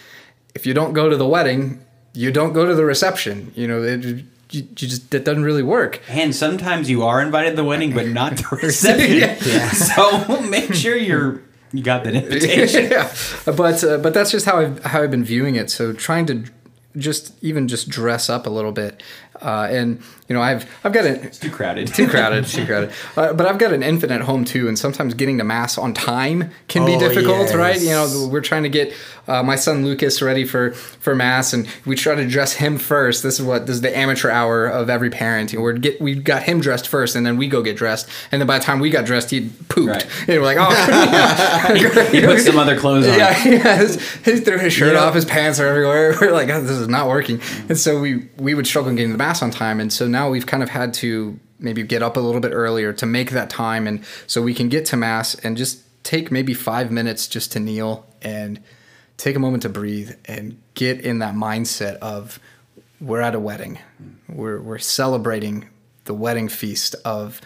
If 0.55 0.67
you 0.67 0.75
don't 0.75 0.93
go 0.93 1.09
to 1.09 1.17
the 1.17 1.27
wedding, 1.27 1.85
you 2.13 2.31
don't 2.31 2.53
go 2.53 2.67
to 2.67 2.75
the 2.75 2.85
reception. 2.85 3.53
You 3.55 3.69
know, 3.69 3.83
it, 3.83 4.05
you, 4.05 4.25
you 4.51 4.63
just 4.75 5.11
that 5.11 5.25
doesn't 5.25 5.45
really 5.45 5.63
work. 5.63 6.01
And 6.09 6.35
sometimes 6.35 6.91
you 6.91 7.03
are 7.03 7.21
invited 7.21 7.51
to 7.51 7.57
the 7.57 7.65
wedding, 7.65 7.95
but 7.95 8.09
not 8.09 8.37
the 8.37 8.57
reception. 8.63 9.19
Yeah. 9.19 9.71
So 9.73 10.41
make 10.43 10.75
sure 10.75 10.97
you're 10.97 11.43
you 11.73 11.83
got 11.83 12.05
that 12.05 12.15
invitation. 12.15 12.85
yeah, 12.91 13.13
but 13.45 13.83
uh, 13.85 13.99
but 13.99 14.15
that's 14.15 14.31
just 14.31 14.47
how 14.47 14.59
I've 14.59 14.85
how 14.85 15.03
I've 15.03 15.11
been 15.11 15.25
viewing 15.25 15.57
it. 15.57 15.71
So 15.71 15.93
trying 15.93 16.27
to 16.27 16.45
just 16.97 17.35
even 17.43 17.69
just 17.69 17.89
dress 17.89 18.31
up 18.31 18.47
a 18.47 18.51
little 18.51 18.73
bit, 18.73 19.03
uh, 19.43 19.69
and 19.71 20.01
you 20.29 20.35
know 20.35 20.43
I've 20.43 20.69
I've 20.85 20.93
got 20.93 21.05
a 21.05 21.31
Too 21.31 21.51
crowded. 21.51 21.89
too 21.89 22.09
crowded, 22.09 22.47
too 22.47 22.67
crowded. 22.71 22.93
Uh, 23.17 23.33
but 23.33 23.47
I've 23.47 23.59
got 23.59 23.73
an 23.73 23.83
infant 23.83 24.13
at 24.13 24.23
home 24.23 24.45
too, 24.45 24.69
and 24.69 24.79
sometimes 24.79 25.15
getting 25.15 25.39
to 25.39 25.45
mass 25.45 25.79
on 25.79 25.95
time 25.95 26.51
can 26.69 26.85
be 26.87 26.95
Oh, 26.95 26.99
difficult, 26.99 27.55
right? 27.55 27.81
You 27.81 27.91
know, 27.91 28.29
we're 28.31 28.41
trying 28.41 28.63
to 28.65 28.69
get 28.69 28.93
uh, 29.29 29.43
my 29.43 29.57
son 29.57 29.85
Lucas 29.85 30.21
ready 30.23 30.45
for 30.45 30.73
for 30.73 31.15
mass, 31.15 31.53
and 31.53 31.69
we 31.85 31.97
try 31.97 32.15
to 32.15 32.27
dress 32.27 32.55
him 32.55 32.79
first. 32.79 33.23
This 33.23 33.39
is 33.39 33.45
what 33.47 33.67
this 33.67 33.77
is 33.77 33.83
the 33.83 33.97
amateur 33.97 34.31
hour 34.31 34.67
of 34.67 34.89
every 34.91 35.11
parent. 35.11 35.53
You 35.53 35.59
know, 35.59 35.63
we're 35.65 35.73
get 35.75 36.01
we 36.01 36.15
got 36.15 36.43
him 36.45 36.61
dressed 36.61 36.89
first, 36.89 37.15
and 37.17 37.25
then 37.27 37.37
we 37.37 37.49
go 37.49 37.63
get 37.63 37.77
dressed, 37.77 38.09
and 38.33 38.41
then 38.41 38.47
by 38.47 38.59
the 38.59 38.65
time 38.65 38.81
we 38.81 38.91
got 38.91 39.05
dressed, 39.05 39.31
he 39.31 39.51
pooped. 39.69 39.89
Right. 39.89 40.07
And 40.29 40.39
we're 40.41 40.45
like, 40.45 40.59
oh, 40.61 42.11
He 42.11 42.21
put 42.21 42.41
some 42.41 42.59
other 42.59 42.79
clothes 42.79 43.07
on. 43.07 43.19
yeah, 43.19 43.45
yeah. 43.49 43.77
His, 43.77 43.97
he 44.25 44.37
threw 44.39 44.59
his 44.59 44.73
shirt 44.73 44.95
Yeah. 44.95 45.01
off. 45.05 45.15
His 45.15 45.25
pants 45.25 45.61
are 45.61 45.67
everywhere. 45.69 46.17
We're 46.21 46.33
like, 46.33 46.49
oh, 46.51 46.61
this 46.61 46.71
is 46.73 46.89
not 46.89 47.09
working. 47.09 47.41
And 47.69 47.79
so 47.79 48.01
we 48.01 48.29
we 48.39 48.55
would 48.55 48.67
struggle 48.67 48.93
getting 48.95 49.13
the 49.13 49.19
mass 49.27 49.43
on 49.43 49.51
time. 49.51 49.81
And 49.81 49.93
so 49.93 50.07
now 50.07 50.31
we've 50.31 50.47
kind 50.47 50.63
of 50.63 50.69
had 50.69 50.95
to 50.95 51.39
maybe 51.59 51.83
get 51.83 52.03
up 52.03 52.17
a 52.17 52.21
little 52.21 52.41
bit 52.41 52.53
earlier 52.53 52.93
to 52.93 53.07
make 53.07 53.31
that 53.31 53.51
time, 53.51 53.87
and 53.87 54.05
so 54.27 54.41
we 54.41 54.55
can 54.55 54.69
get 54.69 54.85
to 54.87 54.97
mass 54.97 55.35
and 55.37 55.57
just 55.57 55.83
take 56.05 56.31
maybe 56.31 56.55
five 56.55 56.93
minutes 56.93 57.27
just 57.27 57.51
to 57.53 57.59
kneel 57.59 58.07
and 58.23 58.63
take 59.17 59.35
a 59.35 59.39
moment 59.39 59.63
to 59.63 59.69
breathe 59.69 60.13
and 60.27 60.61
get 60.75 61.01
in 61.01 61.19
that 61.19 61.35
mindset 61.35 61.97
of 61.97 62.39
we're 63.01 63.21
at 63.21 63.35
a 63.35 63.41
wedding. 63.41 63.79
We're 64.29 64.61
we're 64.61 64.79
celebrating 64.79 65.69
the 66.05 66.15
wedding 66.15 66.49
feast 66.49 66.95
of 67.05 67.41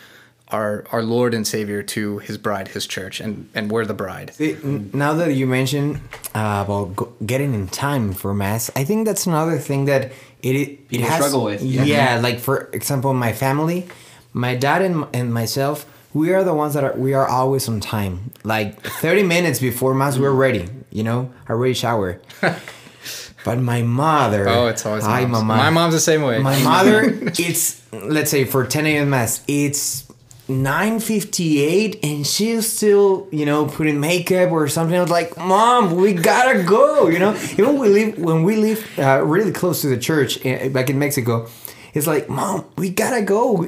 our 0.52 0.84
our 0.92 1.02
Lord 1.02 1.34
and 1.34 1.46
Savior 1.46 1.82
to 1.94 2.18
His 2.18 2.36
bride, 2.38 2.68
His 2.68 2.86
church, 2.86 3.20
and 3.20 3.48
and 3.54 3.70
we're 3.70 3.84
the 3.86 3.94
bride. 3.94 4.34
See, 4.34 4.56
now 4.92 5.14
that 5.14 5.34
you 5.34 5.46
mentioned 5.46 6.00
uh, 6.34 6.62
about 6.66 6.96
go- 6.96 7.12
getting 7.24 7.54
in 7.54 7.68
time 7.68 8.12
for 8.12 8.34
mass, 8.34 8.70
I 8.76 8.84
think 8.84 9.06
that's 9.06 9.26
another 9.26 9.58
thing 9.58 9.84
that 9.86 10.12
it 10.42 10.56
it, 10.56 10.68
it 10.70 10.88
People 10.88 11.08
has 11.08 11.16
struggle 11.18 11.44
with. 11.44 11.62
Yeah. 11.62 11.84
Yeah. 11.84 12.20
like 12.20 12.38
for 12.40 12.68
example, 12.72 13.12
my 13.14 13.32
family, 13.32 13.86
my 14.32 14.54
dad 14.56 14.82
and 14.82 15.06
and 15.14 15.32
myself, 15.32 15.86
we 16.14 16.32
are 16.32 16.42
the 16.44 16.54
ones 16.54 16.74
that 16.74 16.84
are 16.84 16.94
we 16.96 17.14
are 17.14 17.26
always 17.28 17.68
on 17.68 17.80
time. 17.80 18.32
Like 18.44 18.80
thirty 18.82 19.22
minutes 19.22 19.58
before 19.60 19.94
mass, 19.94 20.18
we're 20.18 20.32
ready. 20.46 20.68
You 20.90 21.04
know, 21.04 21.30
I 21.48 21.52
already 21.52 21.74
shower. 21.74 22.20
but 23.44 23.58
my 23.58 23.82
mother, 23.82 24.48
Oh, 24.48 24.66
it's 24.66 24.84
always 24.84 25.04
hi, 25.04 25.20
moms. 25.22 25.44
mama. 25.44 25.56
My 25.56 25.70
mom's 25.70 25.94
the 25.94 26.00
same 26.00 26.22
way. 26.22 26.38
My 26.40 26.60
mother, 26.62 27.00
it's 27.38 27.80
let's 27.92 28.30
say 28.30 28.44
for 28.44 28.66
10 28.66 28.86
a.m. 28.86 29.10
mass, 29.10 29.42
it's 29.48 30.10
9:58 30.50 32.00
and 32.02 32.26
she's 32.26 32.70
still, 32.70 33.28
you 33.30 33.46
know, 33.46 33.66
putting 33.66 34.00
makeup 34.00 34.50
or 34.50 34.68
something. 34.68 34.96
I 34.96 35.00
was 35.00 35.10
like, 35.10 35.36
"Mom, 35.36 35.96
we 35.96 36.12
gotta 36.12 36.62
go." 36.62 37.08
You 37.08 37.18
know, 37.18 37.34
even 37.52 37.78
we 37.78 37.88
live 37.88 38.18
when 38.18 38.42
we 38.42 38.56
live 38.56 38.98
uh, 38.98 39.22
really 39.24 39.52
close 39.52 39.80
to 39.82 39.88
the 39.88 39.98
church, 39.98 40.44
uh, 40.44 40.68
back 40.68 40.90
in 40.90 40.98
Mexico. 40.98 41.48
It's 41.94 42.06
like, 42.06 42.28
"Mom, 42.28 42.64
we 42.76 42.90
gotta 42.90 43.22
go." 43.22 43.66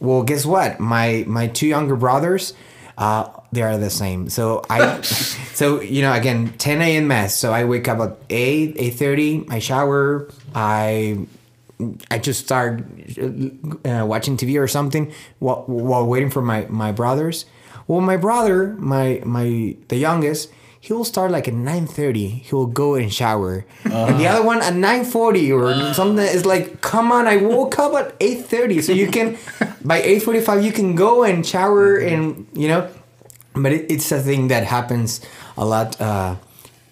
Well, 0.00 0.22
guess 0.22 0.44
what? 0.44 0.80
My 0.80 1.24
my 1.26 1.46
two 1.48 1.66
younger 1.66 1.96
brothers, 1.96 2.54
uh, 2.98 3.28
they 3.52 3.62
are 3.62 3.78
the 3.78 3.90
same. 3.90 4.28
So 4.28 4.62
I, 4.68 5.00
so 5.02 5.80
you 5.80 6.02
know, 6.02 6.12
again, 6.12 6.52
10 6.58 6.82
a.m. 6.82 7.08
mass. 7.08 7.34
So 7.34 7.52
I 7.52 7.64
wake 7.64 7.88
up 7.88 8.00
at 8.00 8.16
8, 8.30 8.76
8:30. 8.76 9.50
I 9.50 9.58
shower. 9.58 10.28
I 10.54 11.26
I 12.10 12.18
just 12.18 12.40
start 12.40 12.80
uh, 13.18 14.04
watching 14.06 14.36
TV 14.36 14.58
or 14.58 14.66
something 14.66 15.12
while, 15.38 15.64
while 15.66 16.06
waiting 16.06 16.30
for 16.30 16.40
my, 16.40 16.66
my 16.68 16.92
brothers. 16.92 17.44
Well, 17.86 18.00
my 18.00 18.16
brother, 18.16 18.74
my 18.78 19.22
my 19.24 19.76
the 19.88 19.96
youngest, 19.96 20.50
he 20.80 20.92
will 20.92 21.04
start 21.04 21.30
like 21.30 21.46
at 21.46 21.54
nine 21.54 21.86
thirty. 21.86 22.26
He 22.28 22.54
will 22.54 22.66
go 22.66 22.94
and 22.96 23.12
shower, 23.12 23.64
and 23.84 24.18
the 24.18 24.26
other 24.26 24.42
one 24.42 24.60
at 24.60 24.74
nine 24.74 25.04
forty 25.04 25.52
or 25.52 25.72
something. 25.94 26.24
Is 26.24 26.44
like, 26.44 26.80
come 26.80 27.12
on! 27.12 27.28
I 27.28 27.36
woke 27.36 27.78
up 27.78 27.94
at 27.94 28.14
eight 28.20 28.46
thirty, 28.46 28.82
so 28.82 28.92
you 28.92 29.06
can 29.08 29.38
by 29.84 30.02
eight 30.02 30.22
forty 30.22 30.40
five 30.40 30.64
you 30.64 30.72
can 30.72 30.96
go 30.96 31.22
and 31.22 31.46
shower 31.46 31.96
and 31.96 32.46
you 32.54 32.68
know. 32.68 32.90
But 33.54 33.72
it, 33.72 33.90
it's 33.90 34.10
a 34.10 34.20
thing 34.20 34.48
that 34.48 34.64
happens 34.64 35.20
a 35.56 35.64
lot 35.64 36.00
uh, 36.00 36.36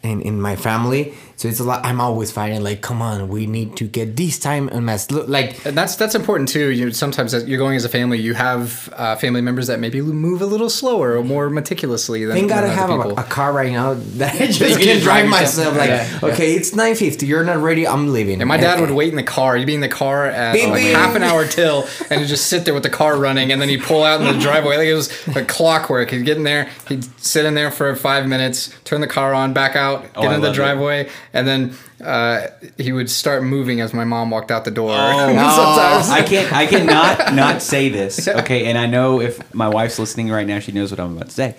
in 0.02 0.22
in 0.22 0.40
my 0.40 0.54
family. 0.54 1.14
So 1.44 1.48
it's 1.50 1.60
a 1.60 1.64
lot. 1.64 1.84
I'm 1.84 2.00
always 2.00 2.32
fighting 2.32 2.62
like, 2.62 2.80
come 2.80 3.02
on, 3.02 3.28
we 3.28 3.44
need 3.44 3.76
to 3.76 3.84
get 3.86 4.16
this 4.16 4.38
time 4.38 4.68
and 4.68 4.86
mass. 4.86 5.10
Look, 5.10 5.28
like 5.28 5.62
And 5.66 5.76
that's 5.76 5.94
that's 5.94 6.14
important 6.14 6.48
too. 6.48 6.70
You 6.70 6.90
sometimes 6.90 7.34
as 7.34 7.44
you're 7.46 7.58
going 7.58 7.76
as 7.76 7.84
a 7.84 7.90
family, 7.90 8.18
you 8.18 8.32
have 8.32 8.88
uh, 8.96 9.16
family 9.16 9.42
members 9.42 9.66
that 9.66 9.78
maybe 9.78 10.00
move 10.00 10.40
a 10.40 10.46
little 10.46 10.70
slower 10.70 11.18
or 11.18 11.22
more 11.22 11.50
meticulously 11.50 12.24
than. 12.24 12.34
Thank 12.34 12.48
God 12.48 12.62
than 12.62 12.70
I 12.70 12.82
other 12.82 12.96
have 13.02 13.18
a, 13.18 13.20
a 13.20 13.24
car 13.24 13.52
right 13.52 13.70
now 13.70 13.92
that 14.16 14.34
I 14.40 14.46
just 14.46 14.58
You 14.60 14.68
can 14.68 14.78
can 14.78 15.02
drive 15.02 15.26
drive 15.26 15.28
myself. 15.28 15.74
yourself. 15.74 15.76
Like, 15.76 16.22
Yeah, 16.22 16.32
okay, 16.32 16.54
it's 16.54 16.74
nine 16.74 16.94
fifty. 16.94 17.26
You're 17.26 17.44
not 17.44 17.58
ready. 17.58 17.86
I'm 17.86 18.10
leaving. 18.10 18.40
And 18.40 18.48
my 18.48 18.56
dad 18.56 18.80
would 18.80 18.92
wait 18.92 19.10
in 19.10 19.16
the 19.16 19.22
car. 19.22 19.54
You'd 19.58 19.66
be 19.66 19.74
in 19.74 19.82
the 19.82 19.88
car 19.88 20.24
at 20.24 20.54
Beep, 20.54 20.70
like 20.70 20.82
beep. 20.84 20.94
half 20.94 21.14
an 21.14 21.22
hour 21.22 21.46
till, 21.46 21.86
and 22.08 22.22
he'd 22.22 22.26
just 22.28 22.46
sit 22.46 22.64
there 22.64 22.72
with 22.72 22.84
the 22.84 22.88
car 22.88 23.18
running, 23.18 23.52
and 23.52 23.60
then 23.60 23.68
he'd 23.68 23.82
pull 23.82 24.02
out 24.02 24.22
in 24.22 24.26
the 24.34 24.40
driveway. 24.46 24.78
Like 24.78 24.88
it 24.88 24.94
was 24.94 25.28
like 25.28 25.46
clockwork. 25.46 26.10
He'd 26.10 26.24
get 26.24 26.38
in 26.38 26.44
there, 26.44 26.70
he'd 26.88 27.04
sit 27.20 27.44
in 27.44 27.52
there 27.52 27.70
for 27.70 27.94
five 27.96 28.26
minutes, 28.26 28.74
turn 28.84 29.02
the 29.02 29.06
car 29.06 29.34
on, 29.34 29.52
back 29.52 29.76
out, 29.76 30.04
get 30.14 30.24
Oh, 30.24 30.30
in 30.30 30.40
the 30.40 30.50
driveway. 30.50 31.02
it. 31.02 31.10
Driveway, 31.34 31.38
and 31.38 31.46
then 31.46 32.06
uh, 32.06 32.46
he 32.78 32.92
would 32.92 33.10
start 33.10 33.42
moving 33.42 33.80
as 33.80 33.92
my 33.92 34.04
mom 34.04 34.30
walked 34.30 34.50
out 34.50 34.64
the 34.64 34.70
door. 34.70 34.94
Oh, 34.96 35.26
Sometimes. 36.06 36.10
I 36.10 36.22
can't. 36.22 36.52
I 36.52 36.66
cannot 36.66 37.34
not 37.34 37.62
say 37.62 37.88
this. 37.88 38.26
Okay, 38.28 38.66
and 38.66 38.78
I 38.78 38.86
know 38.86 39.20
if 39.20 39.54
my 39.54 39.68
wife's 39.68 39.98
listening 39.98 40.30
right 40.30 40.46
now, 40.46 40.58
she 40.60 40.72
knows 40.72 40.90
what 40.90 41.00
I'm 41.00 41.16
about 41.16 41.28
to 41.28 41.34
say. 41.34 41.56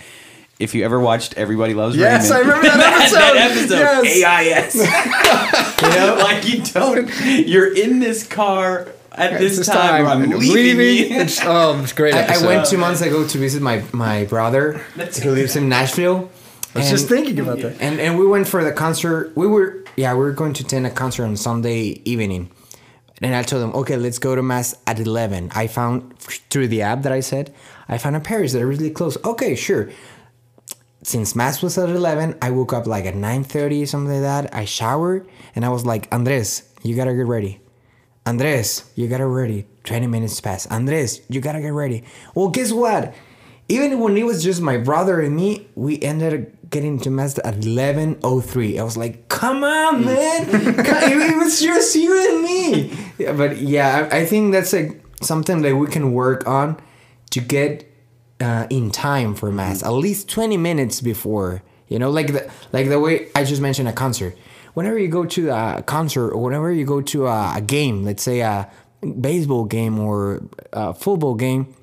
If 0.58 0.74
you 0.74 0.86
ever 0.86 1.00
watched 1.02 1.34
Everybody 1.34 1.74
Loves 1.74 1.98
Yes, 1.98 2.32
Raymond, 2.32 2.50
I 2.52 2.56
remember 2.56 2.78
that 2.78 3.02
episode. 3.02 3.20
that 3.20 3.52
episode, 3.52 4.06
Yes. 4.06 4.76
AIS. 4.78 5.82
you 5.82 5.90
know, 6.00 6.16
like 6.18 6.48
you 6.48 6.62
don't. 6.64 7.46
You're 7.46 7.74
in 7.76 8.00
this 8.00 8.26
car 8.26 8.88
at 9.12 9.38
this, 9.38 9.58
This 9.58 9.68
time. 9.68 10.06
I'm 10.08 10.24
I'm 10.24 10.30
leaving. 10.40 11.12
you. 11.12 11.20
It's, 11.20 11.42
oh, 11.44 11.82
it's 11.84 11.92
great. 11.92 12.14
I, 12.14 12.36
I 12.42 12.46
went 12.46 12.68
two 12.68 12.78
months 12.78 13.02
ago 13.02 13.28
to 13.28 13.38
visit 13.38 13.62
my 13.62 13.84
my 13.92 14.24
brother 14.26 14.78
who 15.22 15.32
lives 15.32 15.58
in 15.58 15.68
Nashville. 15.68 16.30
I 16.76 16.80
was 16.80 16.90
just 16.90 17.08
thinking 17.08 17.40
about 17.40 17.60
that. 17.60 17.82
And 17.82 18.00
and 18.00 18.20
we 18.20 18.28
went 18.28 18.48
for 18.48 18.64
the 18.64 18.72
concert. 18.72 19.32
We 19.36 19.48
were 19.48 19.84
yeah, 19.96 20.14
we 20.14 20.20
were 20.20 20.32
going 20.32 20.54
to 20.54 20.64
attend 20.64 20.86
a 20.86 20.90
concert 20.90 21.26
on 21.26 21.38
Sunday 21.38 22.02
evening. 22.06 22.52
And 23.22 23.34
I 23.34 23.44
told 23.44 23.64
them, 23.64 23.74
okay, 23.76 23.96
let's 23.96 24.20
go 24.20 24.36
to 24.36 24.44
mass 24.44 24.76
at 24.86 25.00
eleven. 25.00 25.50
I 25.56 25.68
found 25.68 26.20
through 26.20 26.68
the 26.68 26.82
app 26.82 27.04
that 27.04 27.14
I 27.14 27.22
said, 27.22 27.54
I 27.88 27.98
found 27.98 28.16
a 28.18 28.20
parish 28.20 28.52
that 28.52 28.62
are 28.62 28.68
really 28.68 28.90
close. 28.92 29.18
Okay, 29.24 29.56
sure. 29.56 29.90
Since 31.02 31.36
mass 31.36 31.62
was 31.62 31.78
at 31.78 31.90
eleven, 31.90 32.38
I 32.42 32.52
woke 32.52 32.74
up 32.74 32.88
like 32.88 33.06
at 33.06 33.16
nine 33.16 33.44
thirty, 33.44 33.86
something 33.86 34.12
like 34.12 34.22
that. 34.22 34.54
I 34.54 34.66
showered 34.66 35.28
and 35.56 35.64
I 35.64 35.70
was 35.70 35.86
like, 35.86 36.14
Andres, 36.14 36.64
you 36.84 36.96
gotta 36.96 37.14
get 37.14 37.26
ready. 37.26 37.62
Andres, 38.26 38.92
you 38.96 39.08
gotta 39.08 39.28
ready. 39.28 39.66
20 39.84 40.08
minutes 40.08 40.42
pass. 40.42 40.66
Andres, 40.68 41.22
you 41.30 41.40
gotta 41.40 41.62
get 41.62 41.74
ready. 41.74 42.04
Well, 42.34 42.50
guess 42.50 42.72
what? 42.72 43.14
Even 43.70 44.00
when 44.00 44.18
it 44.18 44.26
was 44.26 44.44
just 44.44 44.62
my 44.62 44.78
brother 44.78 45.22
and 45.22 45.36
me, 45.36 45.68
we 45.76 46.02
ended 46.02 46.34
up 46.34 46.55
getting 46.76 47.00
to 47.00 47.10
mass 47.10 47.38
at 47.38 47.56
11.03. 47.56 48.78
I 48.78 48.84
was 48.84 48.98
like, 48.98 49.30
come 49.30 49.64
on, 49.64 50.04
man. 50.04 50.46
it 50.52 51.38
was 51.38 51.62
just 51.62 51.96
you 51.96 52.12
and 52.28 52.44
me. 52.44 52.98
Yeah, 53.18 53.32
but 53.32 53.60
yeah, 53.60 54.10
I, 54.12 54.18
I 54.18 54.26
think 54.26 54.52
that's 54.52 54.74
like 54.74 55.02
something 55.22 55.62
that 55.62 55.74
we 55.74 55.88
can 55.88 56.12
work 56.12 56.46
on 56.46 56.76
to 57.30 57.40
get 57.40 57.90
uh, 58.42 58.68
in 58.70 58.92
time 58.92 59.36
for 59.36 59.54
mass, 59.54 59.84
at 59.84 59.92
least 59.92 60.28
20 60.28 60.58
minutes 60.58 61.00
before. 61.00 61.64
You 61.88 61.98
know, 61.98 62.10
like 62.10 62.34
the 62.34 62.52
like 62.74 62.90
the 62.90 63.00
way 63.00 63.30
I 63.34 63.46
just 63.46 63.62
mentioned 63.62 63.88
a 63.88 63.94
concert. 63.94 64.36
Whenever 64.74 65.00
you 65.00 65.08
go 65.08 65.24
to 65.24 65.52
a 65.52 65.82
concert 65.82 66.32
or 66.32 66.42
whenever 66.42 66.74
you 66.74 66.84
go 66.84 67.00
to 67.00 67.28
a, 67.28 67.54
a 67.56 67.62
game, 67.62 68.04
let's 68.04 68.22
say 68.24 68.42
a 68.42 68.70
baseball 69.22 69.64
game 69.64 69.98
or 69.98 70.44
a 70.74 70.94
football 70.94 71.36
game, 71.36 71.74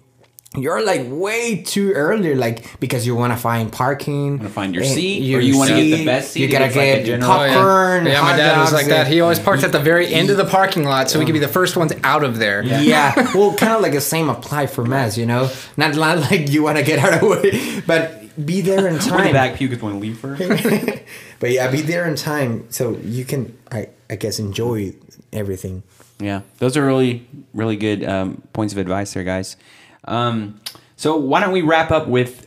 you're 0.57 0.85
like 0.85 1.03
way 1.07 1.63
too 1.63 1.93
early, 1.93 2.35
like 2.35 2.79
because 2.79 3.07
you 3.07 3.15
want 3.17 3.33
to 3.33 3.39
find 3.39 3.73
parking, 3.73 4.37
wanna 4.37 4.51
find 4.51 4.75
your 4.75 4.85
and 4.85 4.93
seat, 4.93 5.35
or 5.35 5.41
you 5.41 5.57
wanna 5.57 5.75
get 5.77 5.97
the 5.97 6.05
best 6.05 6.33
seat, 6.33 6.41
You 6.41 6.49
it 6.49 6.51
gotta 6.53 6.65
looks 6.67 6.77
like 6.77 6.85
a 6.89 6.97
get 6.99 7.07
general- 7.07 7.31
Oh, 7.33 7.45
yeah. 7.45 7.55
popcorn. 7.55 8.07
Yeah, 8.07 8.21
my 8.21 8.29
hot 8.31 8.37
dad 8.37 8.61
was 8.61 8.71
dogs, 8.71 8.83
like 8.83 8.87
that. 8.91 9.07
He 9.07 9.21
always 9.23 9.39
parked 9.39 9.65
at 9.65 9.73
the 9.73 9.79
very 9.79 10.13
end 10.13 10.29
of 10.31 10.37
the 10.37 10.45
parking 10.45 10.85
lot 10.85 11.09
so 11.11 11.19
he 11.19 11.25
could 11.25 11.33
be 11.33 11.39
the 11.39 11.49
first 11.49 11.77
ones 11.77 11.93
out 12.05 12.23
of 12.23 12.39
there. 12.39 12.63
yeah. 12.63 13.15
well, 13.35 13.55
kind 13.55 13.73
of 13.73 13.81
like 13.81 13.93
the 13.93 14.01
same 14.01 14.29
apply 14.29 14.67
for 14.67 14.85
mass, 14.85 15.17
you 15.17 15.25
know. 15.27 15.51
Not, 15.77 15.95
not 15.97 16.19
like 16.31 16.51
you 16.51 16.63
want 16.63 16.77
to 16.79 16.85
get 16.85 16.99
out 16.99 17.15
of 17.15 17.21
the 17.21 17.27
way, 17.29 17.83
but 17.87 18.19
be 18.45 18.61
there 18.61 18.87
in 18.89 18.95
We're 18.95 18.99
the 18.99 19.09
time. 19.11 19.33
back 19.33 19.57
pew 19.57 19.69
want 19.69 19.95
to 19.95 19.99
leave 20.01 20.19
first. 20.19 20.43
But 21.41 21.51
yeah, 21.51 21.71
be 21.71 21.81
there 21.83 22.07
in 22.07 22.15
time 22.17 22.67
so 22.71 22.97
you 23.03 23.25
can, 23.25 23.57
I, 23.71 23.89
I 24.11 24.17
guess, 24.17 24.39
enjoy 24.39 24.95
everything. 25.33 25.83
Yeah, 26.21 26.43
those 26.59 26.77
are 26.77 26.87
really, 26.87 27.27
really 27.53 27.77
good 27.77 28.05
um, 28.05 28.43
points 28.53 28.73
of 28.73 28.79
advice 28.79 29.13
there, 29.15 29.25
guys. 29.25 29.57
Um, 30.05 30.61
so 30.97 31.17
why 31.17 31.41
don't 31.41 31.53
we 31.53 31.63
wrap 31.63 31.91
up 31.91 32.07
with, 32.09 32.47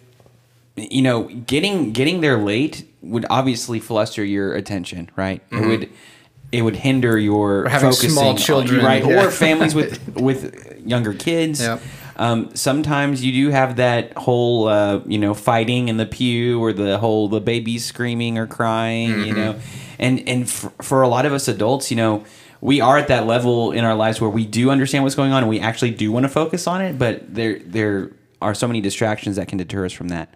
you 0.76 1.02
know, 1.02 1.24
getting 1.24 1.92
getting 1.94 2.22
there 2.22 2.38
late 2.38 2.88
would 3.02 3.26
obviously 3.30 3.80
fluster 3.80 4.24
your 4.24 4.54
attention, 4.56 5.10
right? 5.16 5.42
It 5.52 5.66
would 5.66 5.90
it 6.52 6.62
would 6.62 6.76
hinder 6.78 7.18
your 7.18 7.66
Or 7.66 7.70
having 7.70 7.90
focusing 7.90 8.12
small 8.12 8.30
on- 8.30 8.38
children, 8.38 8.84
right? 8.84 9.06
yeah. 9.06 9.26
Or 9.26 9.32
families 9.32 9.76
with 9.76 10.00
with 10.20 10.82
younger 10.86 11.14
kids. 11.14 11.62
Yep. 11.62 11.82
Um, 12.18 12.56
sometimes 12.56 13.26
you 13.26 13.34
do 13.34 13.50
have 13.52 13.76
that 13.76 14.14
whole, 14.18 14.70
uh, 14.70 15.02
you 15.06 15.18
know, 15.18 15.34
fighting 15.34 15.90
in 15.90 15.98
the 15.98 16.06
pew, 16.06 16.64
or 16.64 16.72
the 16.72 16.98
whole 16.98 17.28
the 17.28 17.42
baby's 17.42 17.84
screaming 17.84 18.38
or 18.38 18.48
crying, 18.48 19.10
you 19.10 19.34
Mm-hmm. 19.34 19.36
know, 19.36 19.56
and 20.00 20.24
and 20.28 20.50
for, 20.50 20.70
for 20.82 21.02
a 21.02 21.10
lot 21.10 21.26
of 21.26 21.34
us 21.34 21.50
adults, 21.50 21.92
you 21.92 21.98
know, 21.98 22.24
we 22.66 22.82
are 22.82 22.98
at 22.98 23.10
that 23.10 23.28
level 23.28 23.72
in 23.72 23.86
our 23.86 23.94
lives 23.94 24.20
where 24.20 24.30
we 24.30 24.44
do 24.44 24.72
understand 24.72 25.04
what's 25.04 25.14
going 25.14 25.32
on 25.32 25.44
and 25.44 25.50
we 25.50 25.60
actually 25.60 25.92
do 25.92 26.12
want 26.12 26.24
to 26.24 26.30
focus 26.30 26.66
on 26.66 26.82
it, 26.82 26.98
but 26.98 27.32
there 27.32 27.60
there 27.60 28.12
are 28.42 28.56
so 28.56 28.66
many 28.66 28.82
distractions 28.82 29.36
that 29.36 29.48
can 29.48 29.60
deter 29.60 29.86
us 29.86 29.94
from 29.94 30.08
that. 30.08 30.34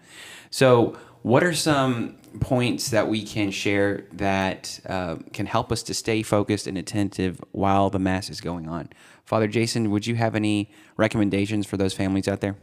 So, 0.48 0.96
what 1.22 1.42
are 1.42 1.52
some 1.52 2.14
points 2.38 2.90
that 2.90 3.08
we 3.08 3.24
can 3.24 3.50
share 3.50 4.04
that 4.12 4.78
uh, 4.88 5.16
can 5.32 5.46
help 5.46 5.72
us 5.72 5.82
to 5.82 5.92
stay 5.92 6.22
focused 6.22 6.68
and 6.68 6.78
attentive 6.78 7.40
while 7.50 7.90
the 7.90 7.98
mass 7.98 8.30
is 8.30 8.40
going 8.40 8.68
on? 8.68 8.90
Father 9.24 9.48
Jason, 9.48 9.90
would 9.90 10.06
you 10.06 10.14
have 10.14 10.36
any 10.36 10.70
recommendations 10.96 11.66
for 11.66 11.78
those 11.78 11.94
families 11.94 12.28
out 12.28 12.40
there? 12.40 12.54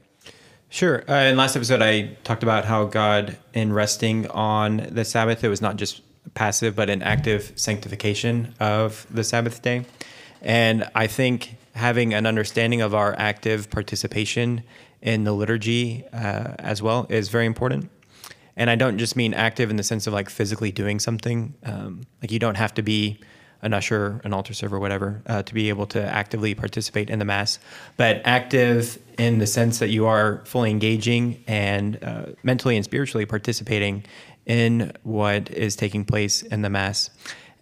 Sure. 0.69 1.03
Uh, 1.09 1.25
in 1.25 1.35
last 1.35 1.57
episode, 1.57 1.81
I 1.81 2.15
talked 2.23 2.43
about 2.43 2.63
how 2.63 2.85
God, 2.85 3.37
in 3.53 3.73
resting 3.73 4.27
on 4.29 4.87
the 4.91 5.03
Sabbath, 5.03 5.43
it 5.43 5.49
was 5.49 5.61
not 5.61 5.75
just 5.75 6.01
passive, 6.33 6.75
but 6.75 6.89
an 6.89 7.01
active 7.01 7.53
sanctification 7.55 8.53
of 8.59 9.05
the 9.09 9.23
Sabbath 9.23 9.61
day. 9.61 9.85
And 10.41 10.89
I 10.95 11.07
think 11.07 11.57
having 11.73 12.13
an 12.13 12.25
understanding 12.25 12.81
of 12.81 12.93
our 12.93 13.15
active 13.17 13.69
participation 13.69 14.63
in 15.01 15.23
the 15.23 15.31
liturgy 15.31 16.05
uh, 16.11 16.55
as 16.59 16.81
well 16.81 17.05
is 17.09 17.29
very 17.29 17.45
important. 17.45 17.89
And 18.55 18.69
I 18.69 18.75
don't 18.75 18.97
just 18.97 19.15
mean 19.15 19.33
active 19.33 19.69
in 19.69 19.75
the 19.75 19.83
sense 19.83 20.07
of 20.07 20.13
like 20.13 20.29
physically 20.29 20.71
doing 20.71 20.99
something. 20.99 21.53
Um, 21.63 22.01
like 22.21 22.31
you 22.31 22.39
don't 22.39 22.57
have 22.57 22.73
to 22.75 22.81
be 22.81 23.19
an 23.61 23.73
usher, 23.73 24.21
an 24.23 24.33
altar 24.33 24.53
server, 24.53 24.79
whatever, 24.79 25.21
uh, 25.25 25.43
to 25.43 25.53
be 25.53 25.69
able 25.69 25.87
to 25.87 26.01
actively 26.01 26.53
participate 26.53 27.09
in 27.09 27.19
the 27.19 27.25
mass, 27.25 27.59
but 27.95 28.21
active 28.23 28.99
in 29.17 29.39
the 29.39 29.47
sense 29.47 29.79
that 29.79 29.89
you 29.89 30.05
are 30.05 30.43
fully 30.45 30.69
engaging 30.69 31.43
and 31.47 32.03
uh, 32.03 32.27
mentally 32.43 32.75
and 32.75 32.85
spiritually 32.85 33.25
participating 33.25 34.03
in 34.47 34.91
what 35.03 35.51
is 35.51 35.75
taking 35.75 36.05
place 36.05 36.41
in 36.41 36.63
the 36.63 36.69
mass. 36.69 37.11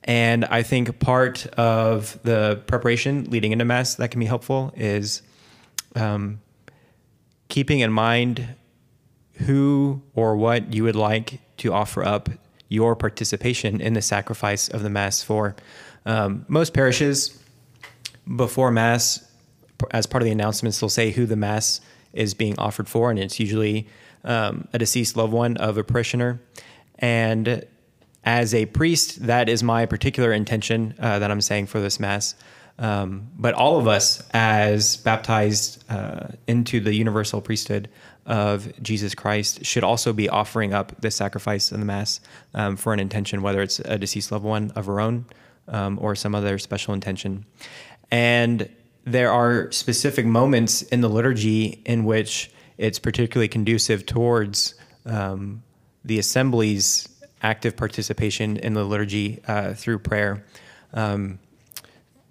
And 0.06 0.46
I 0.46 0.64
think 0.64 1.00
part 1.00 1.46
of 1.58 2.18
the 2.24 2.64
preparation 2.68 3.26
leading 3.26 3.52
into 3.52 3.66
mass 3.66 3.96
that 3.96 4.12
can 4.12 4.20
be 4.20 4.28
helpful 4.28 4.72
is 4.78 5.24
um, 5.96 6.40
keeping 7.50 7.80
in 7.80 7.92
mind 7.92 8.48
who 9.34 10.02
or 10.14 10.38
what 10.38 10.74
you 10.74 10.84
would 10.84 10.96
like 10.96 11.40
to 11.58 11.74
offer 11.74 12.04
up 12.04 12.30
your 12.70 12.96
participation 12.96 13.82
in 13.82 13.94
the 13.94 14.02
sacrifice 14.02 14.68
of 14.70 14.84
the 14.84 14.90
Mass 14.90 15.22
for. 15.22 15.56
Um, 16.06 16.46
most 16.48 16.74
parishes, 16.74 17.42
before 18.36 18.72
Mass, 18.72 19.28
as 19.92 20.06
part 20.06 20.22
of 20.22 20.26
the 20.26 20.32
announcements, 20.32 20.80
they'll 20.80 20.90
say 20.90 21.12
who 21.12 21.26
the 21.26 21.36
Mass 21.36 21.82
is 22.14 22.34
being 22.34 22.58
offered 22.58 22.88
for, 22.88 23.10
and 23.10 23.20
it's 23.20 23.40
usually 23.40 23.88
um, 24.24 24.68
a 24.74 24.80
deceased 24.80 25.16
loved 25.18 25.34
one 25.34 25.58
of 25.58 25.78
a 25.78 25.84
parishioner. 25.84 26.40
And 27.00 27.66
as 28.24 28.54
a 28.54 28.66
priest, 28.66 29.28
that 29.28 29.50
is 29.50 29.62
my 29.64 29.86
particular 29.86 30.34
intention 30.34 30.96
uh, 31.00 31.20
that 31.20 31.30
I'm 31.30 31.42
saying 31.42 31.68
for 31.68 31.80
this 31.80 32.00
Mass. 32.00 32.36
Um, 32.78 33.30
but 33.38 33.54
all 33.54 33.78
of 33.78 33.88
us, 33.88 34.22
as 34.34 34.98
baptized 34.98 35.84
uh, 35.90 36.28
into 36.48 36.80
the 36.80 36.94
universal 36.94 37.40
priesthood 37.40 37.90
of 38.26 38.72
Jesus 38.82 39.16
Christ, 39.16 39.64
should 39.64 39.84
also 39.84 40.12
be 40.12 40.28
offering 40.28 40.74
up 40.74 41.00
the 41.00 41.12
sacrifice 41.12 41.72
in 41.72 41.80
the 41.80 41.86
Mass 41.86 42.20
um, 42.54 42.76
for 42.76 42.94
an 42.94 43.00
intention, 43.00 43.42
whether 43.42 43.62
it's 43.62 43.80
a 43.80 43.98
deceased 43.98 44.32
loved 44.32 44.44
one 44.44 44.72
of 44.72 44.90
our 44.90 45.00
own 45.00 45.26
um, 45.68 45.98
or 46.02 46.16
some 46.16 46.36
other 46.36 46.58
special 46.58 46.94
intention. 46.94 47.46
And 48.12 48.70
there 49.06 49.32
are 49.32 49.72
specific 49.72 50.26
moments 50.26 50.82
in 50.82 51.02
the 51.02 51.10
liturgy 51.10 51.82
in 51.86 52.06
which 52.06 52.52
it's 52.78 53.00
particularly 53.00 53.48
conducive 53.48 54.06
towards 54.06 54.74
um, 55.06 55.64
the 56.06 56.20
assembly's 56.20 57.10
active 57.42 57.76
participation 57.76 58.58
in 58.58 58.74
the 58.74 58.84
liturgy 58.84 59.42
uh, 59.48 59.74
through 59.74 60.00
prayer. 60.00 60.46
Um, 60.94 61.40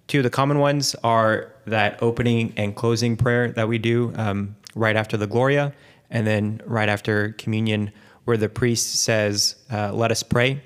two 0.07 0.19
of 0.19 0.25
the 0.25 0.31
common 0.31 0.59
ones 0.59 0.95
are 1.03 1.53
that 1.67 2.03
opening 2.03 2.55
and 2.57 2.75
closing 2.75 3.17
prayer 3.17 3.51
that 3.53 3.69
we 3.69 3.79
do 3.79 4.13
um, 4.17 4.57
right 4.75 4.97
after 4.97 5.17
the 5.17 5.27
Gloria, 5.27 5.73
and 6.11 6.27
then 6.27 6.61
right 6.65 6.89
after 6.89 7.33
communion, 7.33 7.91
where 8.25 8.37
the 8.37 8.49
priest 8.49 9.03
says, 9.03 9.57
uh, 9.73 9.93
Let 9.93 10.11
us 10.11 10.23
pray. 10.23 10.63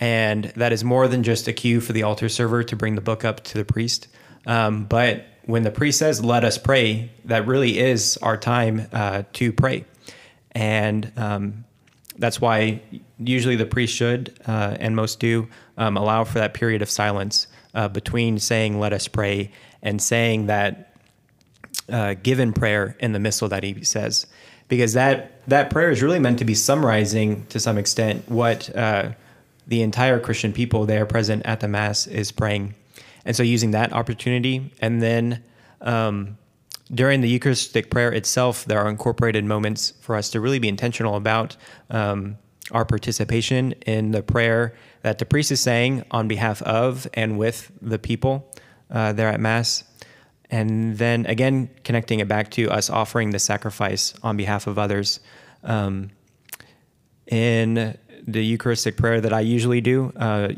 And 0.00 0.44
that 0.44 0.72
is 0.72 0.84
more 0.84 1.08
than 1.08 1.22
just 1.22 1.48
a 1.48 1.52
cue 1.52 1.80
for 1.80 1.92
the 1.92 2.04
altar 2.04 2.28
server 2.28 2.62
to 2.62 2.76
bring 2.76 2.94
the 2.94 3.00
book 3.00 3.24
up 3.24 3.42
to 3.44 3.58
the 3.58 3.64
priest. 3.64 4.06
Um, 4.46 4.84
but 4.84 5.26
when 5.44 5.64
the 5.64 5.70
priest 5.70 5.98
says, 5.98 6.24
Let 6.24 6.44
us 6.44 6.56
pray, 6.58 7.10
that 7.24 7.46
really 7.46 7.78
is 7.78 8.16
our 8.22 8.36
time 8.36 8.86
uh, 8.92 9.24
to 9.34 9.52
pray. 9.52 9.84
And 10.52 11.12
um, 11.16 11.64
that's 12.18 12.40
why 12.40 12.82
usually 13.18 13.56
the 13.56 13.66
priest 13.66 13.94
should, 13.94 14.38
uh, 14.46 14.76
and 14.78 14.96
most 14.96 15.20
do, 15.20 15.48
um, 15.76 15.96
allow 15.96 16.24
for 16.24 16.38
that 16.38 16.54
period 16.54 16.82
of 16.82 16.90
silence 16.90 17.46
uh, 17.74 17.88
between 17.88 18.38
saying, 18.38 18.78
Let 18.78 18.92
us 18.92 19.08
pray, 19.08 19.50
and 19.82 20.02
saying 20.02 20.46
that 20.46 20.94
uh, 21.90 22.14
given 22.22 22.52
prayer 22.52 22.96
in 23.00 23.12
the 23.12 23.18
missal 23.18 23.48
that 23.48 23.62
he 23.62 23.84
says. 23.84 24.26
Because 24.68 24.92
that, 24.92 25.46
that 25.48 25.70
prayer 25.70 25.90
is 25.90 26.02
really 26.02 26.18
meant 26.18 26.38
to 26.40 26.44
be 26.44 26.54
summarizing 26.54 27.46
to 27.46 27.58
some 27.58 27.78
extent 27.78 28.28
what 28.28 28.74
uh, 28.76 29.12
the 29.66 29.80
entire 29.82 30.20
Christian 30.20 30.52
people 30.52 30.84
there 30.84 31.06
present 31.06 31.46
at 31.46 31.60
the 31.60 31.68
Mass 31.68 32.06
is 32.06 32.30
praying. 32.32 32.74
And 33.24 33.34
so 33.34 33.42
using 33.42 33.70
that 33.70 33.92
opportunity, 33.92 34.72
and 34.80 35.00
then 35.00 35.42
um, 35.80 36.36
during 36.92 37.20
the 37.20 37.28
Eucharistic 37.28 37.90
prayer 37.90 38.12
itself, 38.12 38.64
there 38.64 38.78
are 38.78 38.88
incorporated 38.88 39.44
moments 39.44 39.92
for 40.00 40.16
us 40.16 40.30
to 40.30 40.40
really 40.40 40.58
be 40.58 40.68
intentional 40.68 41.16
about 41.16 41.56
um, 41.90 42.38
our 42.72 42.84
participation 42.84 43.72
in 43.86 44.10
the 44.10 44.22
prayer 44.22 44.74
that 45.02 45.18
the 45.18 45.26
priest 45.26 45.50
is 45.50 45.60
saying 45.60 46.04
on 46.10 46.28
behalf 46.28 46.62
of 46.62 47.06
and 47.14 47.38
with 47.38 47.70
the 47.80 47.98
people 47.98 48.50
uh, 48.90 49.12
there 49.12 49.28
at 49.28 49.40
Mass. 49.40 49.84
And 50.50 50.96
then 50.96 51.26
again, 51.26 51.70
connecting 51.84 52.20
it 52.20 52.28
back 52.28 52.50
to 52.52 52.70
us 52.70 52.88
offering 52.88 53.30
the 53.30 53.38
sacrifice 53.38 54.14
on 54.22 54.36
behalf 54.36 54.66
of 54.66 54.78
others. 54.78 55.20
Um, 55.62 56.10
in 57.26 57.98
the 58.26 58.44
Eucharistic 58.44 58.96
prayer 58.96 59.20
that 59.20 59.32
I 59.32 59.40
usually 59.40 59.82
do 59.82 60.12
uh, 60.16 60.48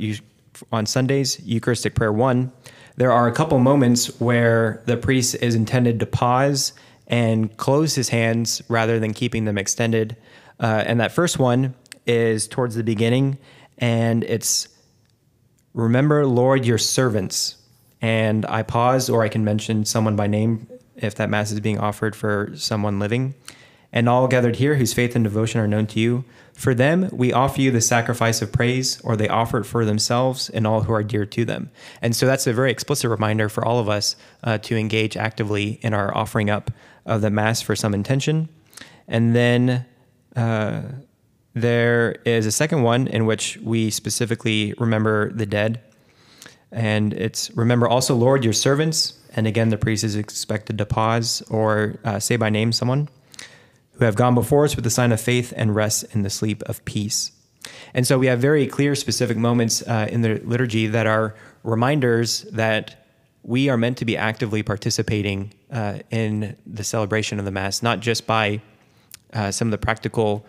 on 0.70 0.86
Sundays, 0.86 1.40
Eucharistic 1.44 1.94
prayer 1.94 2.12
one, 2.12 2.52
there 3.00 3.12
are 3.12 3.26
a 3.26 3.32
couple 3.32 3.58
moments 3.58 4.20
where 4.20 4.82
the 4.84 4.94
priest 4.94 5.34
is 5.36 5.54
intended 5.54 5.98
to 6.00 6.04
pause 6.04 6.74
and 7.06 7.56
close 7.56 7.94
his 7.94 8.10
hands 8.10 8.60
rather 8.68 9.00
than 9.00 9.14
keeping 9.14 9.46
them 9.46 9.56
extended. 9.56 10.18
Uh, 10.60 10.84
and 10.84 11.00
that 11.00 11.10
first 11.10 11.38
one 11.38 11.74
is 12.06 12.46
towards 12.46 12.74
the 12.74 12.84
beginning, 12.84 13.38
and 13.78 14.22
it's 14.24 14.68
Remember, 15.72 16.26
Lord, 16.26 16.66
your 16.66 16.76
servants. 16.76 17.56
And 18.02 18.44
I 18.44 18.62
pause, 18.62 19.08
or 19.08 19.22
I 19.22 19.30
can 19.30 19.44
mention 19.44 19.86
someone 19.86 20.14
by 20.14 20.26
name 20.26 20.66
if 20.96 21.14
that 21.14 21.30
Mass 21.30 21.52
is 21.52 21.60
being 21.60 21.78
offered 21.78 22.14
for 22.14 22.52
someone 22.54 22.98
living. 22.98 23.34
And 23.92 24.08
all 24.08 24.28
gathered 24.28 24.56
here 24.56 24.76
whose 24.76 24.92
faith 24.92 25.16
and 25.16 25.24
devotion 25.24 25.60
are 25.60 25.66
known 25.66 25.86
to 25.88 26.00
you. 26.00 26.24
For 26.52 26.74
them, 26.74 27.08
we 27.12 27.32
offer 27.32 27.60
you 27.60 27.70
the 27.70 27.80
sacrifice 27.80 28.42
of 28.42 28.52
praise, 28.52 29.00
or 29.00 29.16
they 29.16 29.28
offer 29.28 29.58
it 29.58 29.64
for 29.64 29.84
themselves 29.84 30.48
and 30.50 30.66
all 30.66 30.82
who 30.82 30.92
are 30.92 31.02
dear 31.02 31.26
to 31.26 31.44
them. 31.44 31.70
And 32.02 32.14
so 32.14 32.26
that's 32.26 32.46
a 32.46 32.52
very 32.52 32.70
explicit 32.70 33.10
reminder 33.10 33.48
for 33.48 33.64
all 33.64 33.78
of 33.78 33.88
us 33.88 34.14
uh, 34.44 34.58
to 34.58 34.76
engage 34.76 35.16
actively 35.16 35.80
in 35.82 35.94
our 35.94 36.16
offering 36.16 36.50
up 36.50 36.70
of 37.06 37.22
the 37.22 37.30
Mass 37.30 37.62
for 37.62 37.74
some 37.74 37.94
intention. 37.94 38.48
And 39.08 39.34
then 39.34 39.86
uh, 40.36 40.82
there 41.54 42.16
is 42.24 42.46
a 42.46 42.52
second 42.52 42.82
one 42.82 43.08
in 43.08 43.26
which 43.26 43.58
we 43.62 43.90
specifically 43.90 44.74
remember 44.78 45.32
the 45.32 45.46
dead. 45.46 45.80
And 46.70 47.12
it's 47.14 47.50
remember 47.56 47.88
also, 47.88 48.14
Lord, 48.14 48.44
your 48.44 48.52
servants. 48.52 49.18
And 49.34 49.46
again, 49.46 49.70
the 49.70 49.78
priest 49.78 50.04
is 50.04 50.14
expected 50.14 50.78
to 50.78 50.86
pause 50.86 51.42
or 51.50 51.98
uh, 52.04 52.20
say 52.20 52.36
by 52.36 52.50
name 52.50 52.70
someone 52.70 53.08
who 54.00 54.06
have 54.06 54.16
gone 54.16 54.34
before 54.34 54.64
us 54.64 54.74
with 54.74 54.84
the 54.84 54.90
sign 54.90 55.12
of 55.12 55.20
faith 55.20 55.52
and 55.56 55.74
rest 55.74 56.04
in 56.14 56.22
the 56.22 56.30
sleep 56.30 56.62
of 56.62 56.82
peace. 56.86 57.32
And 57.92 58.06
so 58.06 58.18
we 58.18 58.26
have 58.28 58.40
very 58.40 58.66
clear, 58.66 58.94
specific 58.94 59.36
moments 59.36 59.82
uh, 59.82 60.08
in 60.10 60.22
the 60.22 60.40
liturgy 60.42 60.86
that 60.86 61.06
are 61.06 61.34
reminders 61.62 62.42
that 62.44 63.06
we 63.42 63.68
are 63.68 63.76
meant 63.76 63.98
to 63.98 64.06
be 64.06 64.16
actively 64.16 64.62
participating 64.62 65.52
uh, 65.70 65.98
in 66.10 66.56
the 66.66 66.82
celebration 66.82 67.38
of 67.38 67.44
the 67.44 67.50
Mass, 67.50 67.82
not 67.82 68.00
just 68.00 68.26
by 68.26 68.62
uh, 69.34 69.50
some 69.50 69.68
of 69.68 69.72
the 69.72 69.78
practical 69.78 70.46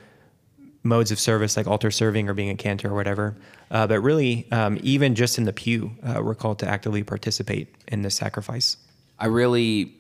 modes 0.84 1.12
of 1.12 1.20
service 1.20 1.58
like 1.58 1.68
altar 1.68 1.92
serving 1.92 2.30
or 2.30 2.34
being 2.34 2.50
a 2.50 2.56
cantor 2.56 2.90
or 2.90 2.96
whatever. 2.96 3.36
Uh, 3.70 3.86
but 3.86 4.00
really, 4.00 4.50
um, 4.54 4.80
even 4.82 5.14
just 5.14 5.38
in 5.38 5.44
the 5.44 5.54
pew, 5.54 5.92
uh, 6.04 6.22
we're 6.24 6.36
called 6.36 6.58
to 6.60 6.68
actively 6.68 7.04
participate 7.04 7.68
in 7.90 8.02
this 8.02 8.16
sacrifice. 8.16 8.78
I 9.20 9.26
really, 9.26 9.94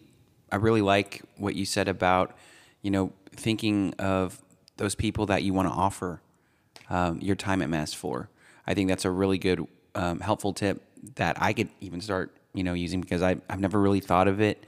I 0.53 0.55
really 0.55 0.81
like 0.81 1.21
what 1.35 1.55
you 1.55 1.65
said 1.65 1.89
about, 1.89 2.33
you 2.81 2.91
know, 2.91 3.11
thinking 3.41 3.93
of 3.99 4.41
those 4.77 4.95
people 4.95 5.25
that 5.27 5.43
you 5.43 5.53
want 5.53 5.67
to 5.67 5.73
offer 5.73 6.21
um, 6.89 7.19
your 7.21 7.35
time 7.35 7.61
at 7.61 7.69
mass 7.69 7.93
for. 7.93 8.29
I 8.65 8.73
think 8.73 8.89
that's 8.89 9.05
a 9.05 9.11
really 9.11 9.37
good, 9.37 9.67
um, 9.95 10.19
helpful 10.19 10.53
tip 10.53 10.81
that 11.15 11.41
I 11.41 11.53
could 11.53 11.69
even 11.81 12.01
start, 12.01 12.31
you 12.53 12.63
know, 12.63 12.73
using 12.73 13.01
because 13.01 13.21
I, 13.21 13.37
I've 13.49 13.59
never 13.59 13.79
really 13.79 13.99
thought 13.99 14.27
of 14.27 14.39
it. 14.41 14.63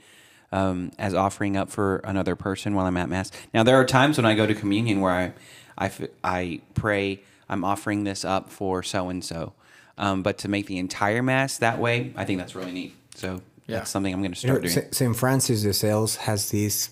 Um, 0.52 0.92
as 1.00 1.14
offering 1.14 1.56
up 1.56 1.68
for 1.68 1.96
another 2.04 2.36
person 2.36 2.76
while 2.76 2.86
I'm 2.86 2.96
at 2.96 3.08
mass. 3.08 3.32
Now 3.52 3.64
there 3.64 3.74
are 3.74 3.84
times 3.84 4.18
when 4.18 4.24
I 4.24 4.36
go 4.36 4.46
to 4.46 4.54
communion 4.54 5.00
where 5.00 5.10
I 5.10 5.32
I, 5.76 5.90
I 6.22 6.60
pray 6.74 7.22
I'm 7.48 7.64
offering 7.64 8.04
this 8.04 8.24
up 8.24 8.50
for 8.50 8.82
so 8.82 9.08
and 9.08 9.24
so. 9.24 9.52
But 9.96 10.38
to 10.38 10.48
make 10.48 10.66
the 10.66 10.78
entire 10.78 11.22
mass 11.22 11.58
that 11.58 11.78
way, 11.78 12.12
I 12.16 12.24
think 12.24 12.38
that's 12.38 12.54
really 12.54 12.72
neat. 12.72 12.94
So 13.14 13.42
yeah. 13.66 13.78
that's 13.78 13.90
something 13.90 14.12
I'm 14.12 14.20
going 14.20 14.32
to 14.32 14.38
start 14.38 14.62
you 14.62 14.68
know, 14.68 14.74
doing. 14.74 14.92
St. 14.92 15.16
Francis 15.16 15.62
de 15.62 15.72
Sales 15.72 16.16
has 16.16 16.50
this, 16.50 16.90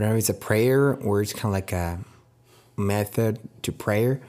Don't 0.00 0.08
know 0.08 0.14
if 0.14 0.20
it's 0.20 0.30
a 0.30 0.34
prayer 0.34 0.94
or 0.94 1.20
it's 1.20 1.34
kind 1.34 1.46
of 1.46 1.52
like 1.52 1.72
a 1.72 1.98
method 2.74 3.38
to 3.62 3.70
prayer, 3.70 4.22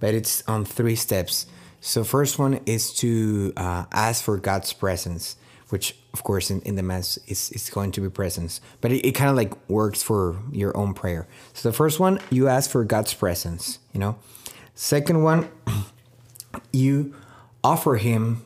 but 0.00 0.12
it's 0.14 0.46
on 0.46 0.66
three 0.66 0.96
steps. 0.96 1.46
So 1.80 2.04
first 2.04 2.38
one 2.38 2.60
is 2.66 2.92
to 2.96 3.54
uh, 3.56 3.86
ask 3.90 4.22
for 4.22 4.36
God's 4.36 4.72
presence 4.72 5.36
which 5.70 5.94
of 6.14 6.24
course 6.24 6.50
in, 6.50 6.60
in 6.62 6.76
the 6.76 6.82
mass 6.82 7.18
is, 7.26 7.50
is 7.52 7.70
going 7.70 7.92
to 7.92 8.00
be 8.00 8.08
presence. 8.08 8.60
But 8.80 8.92
it, 8.92 9.06
it 9.06 9.12
kind 9.12 9.30
of 9.30 9.36
like 9.36 9.52
works 9.68 10.02
for 10.02 10.38
your 10.52 10.76
own 10.76 10.94
prayer. 10.94 11.26
So 11.52 11.68
the 11.68 11.74
first 11.74 12.00
one 12.00 12.20
you 12.30 12.48
ask 12.48 12.70
for 12.70 12.84
god's 12.84 13.14
presence 13.14 13.78
you 13.92 14.00
know? 14.00 14.18
Second 14.74 15.22
one 15.22 15.48
you 16.72 17.14
offer 17.64 17.96
him 17.96 18.44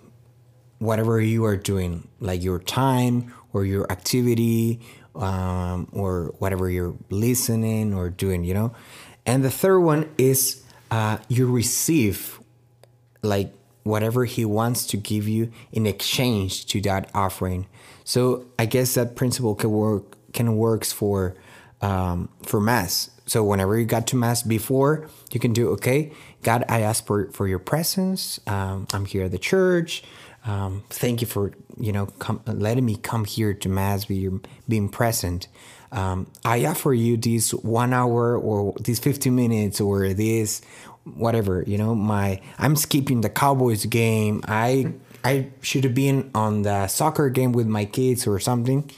whatever 0.79 1.21
you 1.21 1.45
are 1.45 1.57
doing 1.57 2.09
like 2.21 2.43
your 2.43 2.59
time 2.59 3.33
or 3.53 3.65
your 3.65 3.91
activity 3.93 4.81
um, 5.15 5.89
or 5.93 6.35
whatever 6.39 6.71
you're 6.71 6.95
listening 7.11 7.95
or 7.95 8.11
doing 8.11 8.45
you 8.45 8.55
know 8.55 8.75
and 9.25 9.45
the 9.45 9.51
third 9.51 9.81
one 9.81 10.09
is 10.19 10.63
uh, 10.91 11.19
you 11.29 11.47
receive 11.47 12.41
like 13.23 13.53
whatever 13.85 14.25
he 14.25 14.45
wants 14.45 14.87
to 14.87 14.97
give 14.97 15.29
you 15.29 15.51
in 15.73 15.87
exchange 15.87 16.67
to 16.67 16.81
that 16.83 17.11
offering. 17.15 17.67
So 18.05 18.47
I 18.59 18.67
guess 18.67 18.95
that 18.95 19.17
principle 19.17 19.55
can 19.55 19.71
work 19.71 20.17
can 20.33 20.57
works 20.57 20.93
for 20.93 21.37
um, 21.81 22.29
for 22.43 22.61
mass. 22.61 23.11
So 23.27 23.45
whenever 23.45 23.79
you 23.79 23.87
got 23.87 24.07
to 24.09 24.17
mass 24.17 24.43
before, 24.43 25.09
you 25.33 25.41
can 25.41 25.53
do 25.53 25.69
okay. 25.71 26.13
God, 26.43 26.65
I 26.69 26.81
ask 26.81 27.07
for 27.07 27.31
for 27.31 27.47
your 27.47 27.59
presence. 27.59 28.41
Um, 28.47 28.87
I'm 28.93 29.05
here 29.05 29.25
at 29.25 29.31
the 29.31 29.39
church. 29.39 30.03
Um, 30.45 30.83
thank 30.91 31.21
you 31.21 31.27
for 31.27 31.53
you 31.79 31.93
know 31.93 32.09
letting 32.47 32.85
me 32.85 32.97
come 32.97 33.25
here 33.25 33.55
to 33.55 33.69
mass, 33.69 34.05
be 34.07 34.29
being 34.69 34.89
present. 34.89 35.49
Um, 35.93 36.27
I 36.45 36.65
offer 36.65 36.93
you 36.95 37.17
this 37.17 37.53
one 37.53 37.93
hour 37.93 38.37
or 38.37 38.75
these 38.81 38.99
15 38.99 39.35
minutes 39.35 39.81
or 39.81 40.13
this 40.15 40.63
whatever 41.05 41.65
you 41.67 41.77
know 41.77 41.97
my 41.97 42.41
i'm 42.59 42.77
skipping 42.77 43.21
the 43.21 43.29
cowboys 43.29 43.85
game. 43.87 44.41
I 44.47 44.93
i 45.25 45.49
should 45.61 45.85
have 45.85 45.95
been 45.95 46.31
on 46.35 46.63
the 46.63 46.87
soccer 46.87 47.29
game 47.29 47.53
with 47.53 47.67
my 47.67 47.85
kids 47.85 48.27
or 48.27 48.39
something 48.39 48.89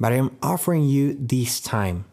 but 0.00 0.12
i'm 0.12 0.34
offering 0.42 0.84
you 0.84 1.14
this 1.20 1.60
time. 1.60 2.06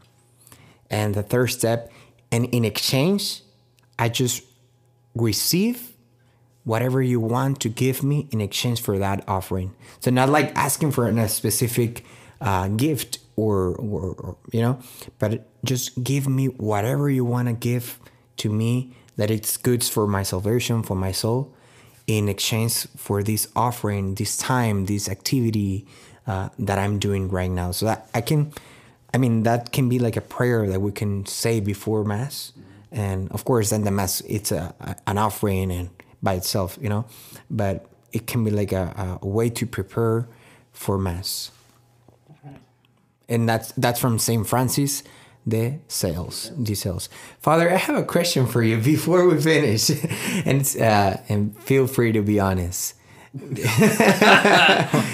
And 0.90 1.14
the 1.14 1.24
third 1.24 1.48
step, 1.48 1.92
and 2.32 2.46
in 2.46 2.66
exchange, 2.66 3.42
I 3.98 4.10
just 4.10 4.44
receive 5.14 5.89
whatever 6.64 7.02
you 7.02 7.20
want 7.20 7.60
to 7.62 7.70
give 7.70 8.04
me 8.04 8.28
in 8.32 8.42
exchange 8.42 8.82
for 8.82 8.98
that 8.98 9.24
offering. 9.28 9.74
So 10.00 10.12
not 10.12 10.30
like 10.30 10.56
asking 10.56 10.92
for 10.92 11.08
a 11.08 11.30
specific 11.30 12.06
uh, 12.42 12.68
gift 12.70 13.20
or, 13.36 13.76
or, 13.76 14.14
or 14.16 14.38
you 14.52 14.62
know, 14.62 14.80
but 15.18 15.48
just 15.64 16.04
give 16.04 16.28
me 16.28 16.46
whatever 16.46 17.10
you 17.10 17.26
want 17.26 17.48
to 17.48 17.54
give 17.54 18.00
to 18.38 18.50
me 18.50 18.94
that 19.18 19.30
it's 19.30 19.58
good 19.58 19.84
for 19.84 20.08
my 20.08 20.24
salvation, 20.24 20.84
for 20.84 20.96
my 20.96 21.12
soul, 21.12 21.54
in 22.08 22.30
exchange 22.30 22.88
for 22.96 23.22
this 23.22 23.48
offering, 23.56 24.16
this 24.16 24.38
time, 24.38 24.86
this 24.86 25.10
activity 25.10 25.86
uh, 26.26 26.50
that 26.58 26.80
I'm 26.80 27.00
doing 27.00 27.30
right 27.30 27.52
now. 27.52 27.72
So 27.72 27.86
that 27.88 28.10
I 28.14 28.22
can, 28.22 28.54
I 29.14 29.18
mean, 29.18 29.44
that 29.44 29.72
can 29.72 29.90
be 29.90 30.00
like 30.00 30.16
a 30.16 30.22
prayer 30.22 30.68
that 30.70 30.80
we 30.80 30.92
can 30.92 31.26
say 31.26 31.60
before 31.60 32.04
Mass. 32.06 32.54
And 32.92 33.32
of 33.32 33.46
course, 33.46 33.70
then 33.70 33.84
the 33.84 33.92
Mass, 33.92 34.22
it's 34.22 34.52
a, 34.52 34.74
a 34.80 34.96
an 35.06 35.18
offering 35.18 35.72
and 35.72 35.90
by 36.22 36.34
itself, 36.34 36.78
you 36.82 36.90
know, 36.90 37.06
but 37.50 37.86
it 38.12 38.28
can 38.28 38.44
be 38.44 38.52
like 38.52 38.72
a, 38.72 39.20
a 39.22 39.28
way 39.28 39.50
to 39.50 39.66
prepare 39.66 40.28
for 40.72 40.98
Mass. 40.98 41.52
And 43.28 43.48
that's 43.48 43.72
that's 43.74 44.00
from 44.00 44.18
Saint 44.18 44.48
Francis 44.48 45.04
de 45.48 45.80
Sales, 45.88 46.50
de 46.50 46.76
Sales. 46.76 47.10
Father, 47.40 47.72
I 47.72 47.76
have 47.76 47.96
a 47.96 48.04
question 48.04 48.48
for 48.48 48.64
you 48.64 48.78
before 48.78 49.28
we 49.28 49.40
finish, 49.40 49.90
and 50.46 50.62
uh, 50.80 51.18
and 51.30 51.58
feel 51.64 51.88
free 51.88 52.12
to 52.12 52.22
be 52.22 52.40
honest. 52.40 52.96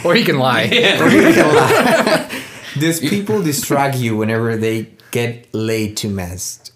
Or 0.05 0.15
you 0.15 0.23
can 0.23 0.39
lie. 0.39 0.67
Does 2.79 2.99
people 2.99 3.41
distract 3.41 3.97
you 3.97 4.15
whenever 4.15 4.55
they 4.55 4.89
get 5.11 5.53
late 5.53 5.97
to 5.97 6.09
mass? 6.09 6.71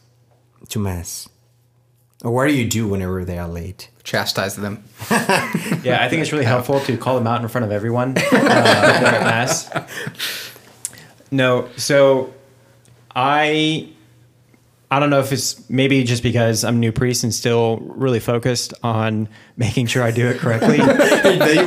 To 0.69 0.79
mass, 0.79 1.29
or 2.23 2.31
what 2.31 2.47
do 2.47 2.53
you 2.53 2.67
do 2.67 2.87
whenever 2.87 3.23
they 3.25 3.37
are 3.37 3.47
late? 3.47 3.89
Chastise 4.03 4.55
them. 4.55 4.83
Yeah, 5.83 6.03
I 6.03 6.09
think 6.09 6.21
it's 6.21 6.31
really 6.33 6.45
helpful 6.45 6.79
to 6.81 6.97
call 6.97 7.15
them 7.15 7.25
out 7.25 7.41
in 7.41 7.47
front 7.47 7.63
of 7.65 7.71
everyone 7.71 8.17
uh, 8.17 8.21
at 8.33 9.21
mass. 9.23 9.69
No, 11.31 11.69
so 11.77 12.33
I 13.15 13.89
I 14.91 14.99
don't 14.99 15.09
know 15.11 15.19
if 15.19 15.31
it's 15.31 15.69
maybe 15.69 16.03
just 16.03 16.23
because 16.23 16.63
I'm 16.63 16.75
a 16.75 16.79
new 16.79 16.91
priest 16.91 17.23
and 17.23 17.33
still 17.33 17.77
really 17.77 18.19
focused 18.19 18.73
on 18.83 19.29
making 19.55 19.85
sure 19.87 20.01
I 20.03 20.09
do 20.11 20.27
it 20.27 20.39
correctly. 20.39 20.79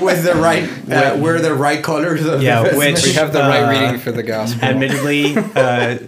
with 0.01 0.25
the 0.25 0.35
right, 0.37 0.65
uh, 0.91 1.17
wear 1.19 1.41
the 1.41 1.55
right 1.55 1.83
colors. 1.83 2.25
Of 2.27 2.43
Yeah, 2.43 2.69
the 2.69 2.77
which- 2.77 3.03
We 3.05 3.13
have 3.13 3.33
the 3.33 3.39
right 3.41 3.63
Uh, 3.63 3.71
reading 3.71 3.99
for 4.01 4.11
the 4.13 4.25
gospel. 4.25 4.65
Admittedly, 4.65 5.37
uh, 5.37 5.99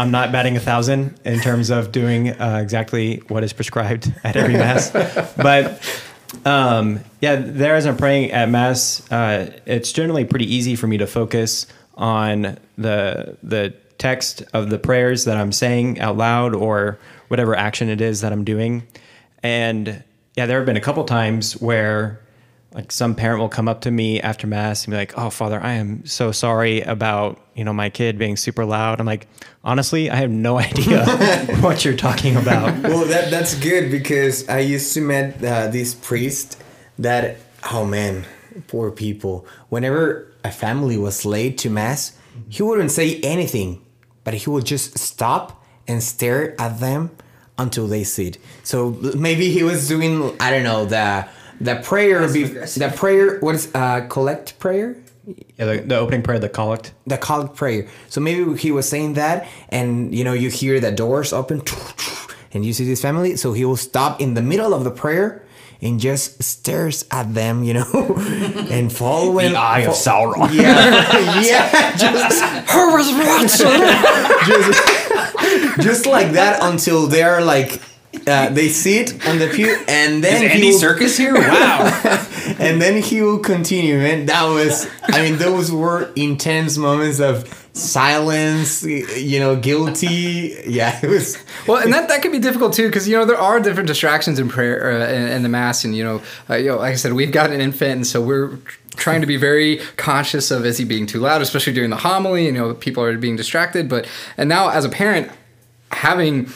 I'm 0.00 0.10
not 0.10 0.32
batting 0.32 0.56
a 0.56 0.60
thousand 0.60 1.20
in 1.26 1.40
terms 1.40 1.68
of 1.68 1.92
doing 1.92 2.30
uh, 2.30 2.58
exactly 2.62 3.18
what 3.28 3.44
is 3.44 3.52
prescribed 3.52 4.10
at 4.24 4.34
every 4.34 4.54
mass, 4.54 4.90
but 5.36 5.78
um, 6.46 7.00
yeah, 7.20 7.36
there 7.36 7.74
as 7.74 7.84
I'm 7.84 7.98
praying 7.98 8.32
at 8.32 8.48
mass, 8.48 9.06
uh, 9.12 9.54
it's 9.66 9.92
generally 9.92 10.24
pretty 10.24 10.52
easy 10.52 10.74
for 10.74 10.86
me 10.86 10.96
to 10.96 11.06
focus 11.06 11.66
on 11.96 12.56
the 12.78 13.36
the 13.42 13.74
text 13.98 14.42
of 14.54 14.70
the 14.70 14.78
prayers 14.78 15.26
that 15.26 15.36
I'm 15.36 15.52
saying 15.52 16.00
out 16.00 16.16
loud 16.16 16.54
or 16.54 16.98
whatever 17.28 17.54
action 17.54 17.90
it 17.90 18.00
is 18.00 18.22
that 18.22 18.32
I'm 18.32 18.44
doing, 18.44 18.86
and 19.42 20.02
yeah, 20.34 20.46
there 20.46 20.56
have 20.56 20.66
been 20.66 20.78
a 20.78 20.80
couple 20.80 21.04
times 21.04 21.60
where 21.60 22.20
like 22.72 22.92
some 22.92 23.14
parent 23.14 23.40
will 23.40 23.48
come 23.48 23.68
up 23.68 23.80
to 23.82 23.90
me 23.90 24.20
after 24.20 24.46
mass 24.46 24.84
and 24.84 24.92
be 24.92 24.96
like, 24.96 25.18
"Oh, 25.18 25.30
Father, 25.30 25.60
I 25.60 25.72
am 25.72 26.06
so 26.06 26.30
sorry 26.30 26.82
about 26.82 27.40
you 27.54 27.64
know 27.64 27.72
my 27.72 27.90
kid 27.90 28.18
being 28.18 28.36
super 28.36 28.64
loud." 28.64 29.00
I'm 29.00 29.06
like, 29.06 29.26
honestly, 29.64 30.08
I 30.10 30.16
have 30.16 30.30
no 30.30 30.58
idea 30.68 31.04
what 31.60 31.84
you're 31.84 31.96
talking 31.96 32.36
about. 32.36 32.82
well, 32.82 33.04
that 33.06 33.30
that's 33.30 33.54
good 33.56 33.90
because 33.90 34.48
I 34.48 34.60
used 34.60 34.94
to 34.94 35.00
meet 35.00 35.42
uh, 35.44 35.68
this 35.68 35.94
priest 35.94 36.62
that 36.98 37.38
oh 37.72 37.84
man, 37.84 38.26
poor 38.68 38.90
people. 38.90 39.46
Whenever 39.68 40.32
a 40.44 40.50
family 40.52 40.96
was 40.96 41.24
late 41.24 41.58
to 41.58 41.70
mass, 41.70 42.16
he 42.48 42.62
wouldn't 42.62 42.92
say 42.92 43.20
anything, 43.20 43.84
but 44.22 44.34
he 44.34 44.50
would 44.50 44.64
just 44.64 44.98
stop 44.98 45.64
and 45.88 46.02
stare 46.02 46.60
at 46.60 46.78
them 46.78 47.10
until 47.58 47.86
they 47.88 48.04
sit. 48.04 48.38
So 48.62 48.90
maybe 49.16 49.50
he 49.50 49.64
was 49.64 49.88
doing 49.88 50.36
I 50.40 50.50
don't 50.50 50.62
know 50.62 50.84
the 50.84 51.28
the 51.60 51.76
prayer 51.76 52.26
be, 52.32 52.44
aggressive. 52.44 52.82
the 52.82 52.96
prayer 52.96 53.38
what 53.40 53.54
is 53.54 53.68
uh 53.74 54.00
collect 54.08 54.58
prayer 54.58 54.96
Yeah, 55.58 55.66
the, 55.66 55.76
the 55.86 55.96
opening 55.98 56.22
prayer, 56.22 56.38
the 56.40 56.48
collect. 56.48 56.92
the 57.06 57.18
collect 57.18 57.54
prayer. 57.54 57.86
So 58.08 58.20
maybe 58.20 58.56
he 58.56 58.72
was 58.72 58.88
saying 58.88 59.14
that, 59.14 59.46
and 59.68 60.14
you 60.14 60.24
know, 60.24 60.32
you 60.32 60.48
hear 60.50 60.80
the 60.80 60.90
doors 60.90 61.32
open, 61.32 61.62
and 62.52 62.64
you 62.64 62.72
see 62.72 62.84
this 62.86 63.00
family. 63.02 63.36
So 63.36 63.52
he 63.52 63.64
will 63.64 63.76
stop 63.76 64.20
in 64.20 64.34
the 64.34 64.42
middle 64.42 64.72
of 64.74 64.82
the 64.82 64.90
prayer 64.90 65.44
and 65.82 66.00
just 66.00 66.42
stares 66.42 67.04
at 67.10 67.32
them, 67.34 67.62
you 67.64 67.74
know, 67.74 67.86
and 68.70 68.90
following 68.92 69.52
The 69.52 69.58
eye 69.58 69.80
of 69.86 69.94
Sauron. 69.94 70.52
Yeah, 70.52 71.40
yeah, 71.50 71.96
just 71.96 72.42
just, 74.50 74.80
just 75.82 76.06
like 76.06 76.32
that 76.32 76.58
until 76.62 77.06
they're 77.06 77.40
like. 77.44 77.80
Uh, 78.26 78.48
they 78.50 78.68
sit 78.68 79.26
on 79.26 79.38
the 79.38 79.48
pew 79.48 79.76
and 79.88 80.22
then 80.22 80.34
Is 80.34 80.40
he 80.40 80.46
Andy 80.48 80.70
will- 80.70 80.78
Circus 80.78 81.16
here? 81.16 81.34
Wow. 81.34 82.00
and 82.58 82.80
then 82.80 83.02
he 83.02 83.22
will 83.22 83.38
continue 83.38 83.98
and 83.98 84.28
that 84.28 84.44
was 84.44 84.88
i 85.04 85.22
mean 85.22 85.38
those 85.38 85.70
were 85.70 86.10
intense 86.16 86.76
moments 86.76 87.20
of 87.20 87.46
silence 87.72 88.82
you 88.82 89.38
know 89.38 89.56
guilty 89.56 90.56
yeah 90.66 90.98
it 91.02 91.08
was 91.08 91.38
Well, 91.66 91.82
and 91.82 91.92
that, 91.92 92.08
that 92.08 92.22
can 92.22 92.32
be 92.32 92.38
difficult 92.38 92.72
too, 92.72 92.86
because 92.88 93.06
you 93.08 93.16
know 93.16 93.24
there 93.24 93.38
are 93.38 93.60
different 93.60 93.86
distractions 93.86 94.38
in 94.38 94.48
prayer 94.48 94.90
uh, 94.90 95.12
in, 95.12 95.28
in 95.28 95.42
the 95.42 95.48
mass, 95.48 95.84
and 95.84 95.94
you 95.94 96.02
know, 96.02 96.22
uh, 96.48 96.54
you 96.56 96.70
know, 96.70 96.76
like 96.78 96.92
I 96.92 96.96
said, 96.96 97.12
we've 97.12 97.30
got 97.32 97.50
an 97.50 97.60
infant, 97.60 97.92
and 97.92 98.06
so 98.06 98.20
we're 98.22 98.56
trying 98.96 99.20
to 99.20 99.26
be 99.26 99.36
very 99.36 99.78
conscious 99.96 100.50
of 100.50 100.64
is 100.64 100.78
he 100.78 100.84
being 100.84 101.06
too 101.06 101.20
loud, 101.20 101.42
especially 101.42 101.74
during 101.74 101.90
the 101.90 101.96
homily. 101.98 102.46
You 102.46 102.52
know, 102.52 102.74
people 102.74 103.02
are 103.04 103.16
being 103.18 103.36
distracted. 103.36 103.88
But 103.88 104.08
and 104.38 104.48
now 104.48 104.70
as 104.70 104.84
a 104.84 104.88
parent, 104.88 105.30
having 105.92 106.46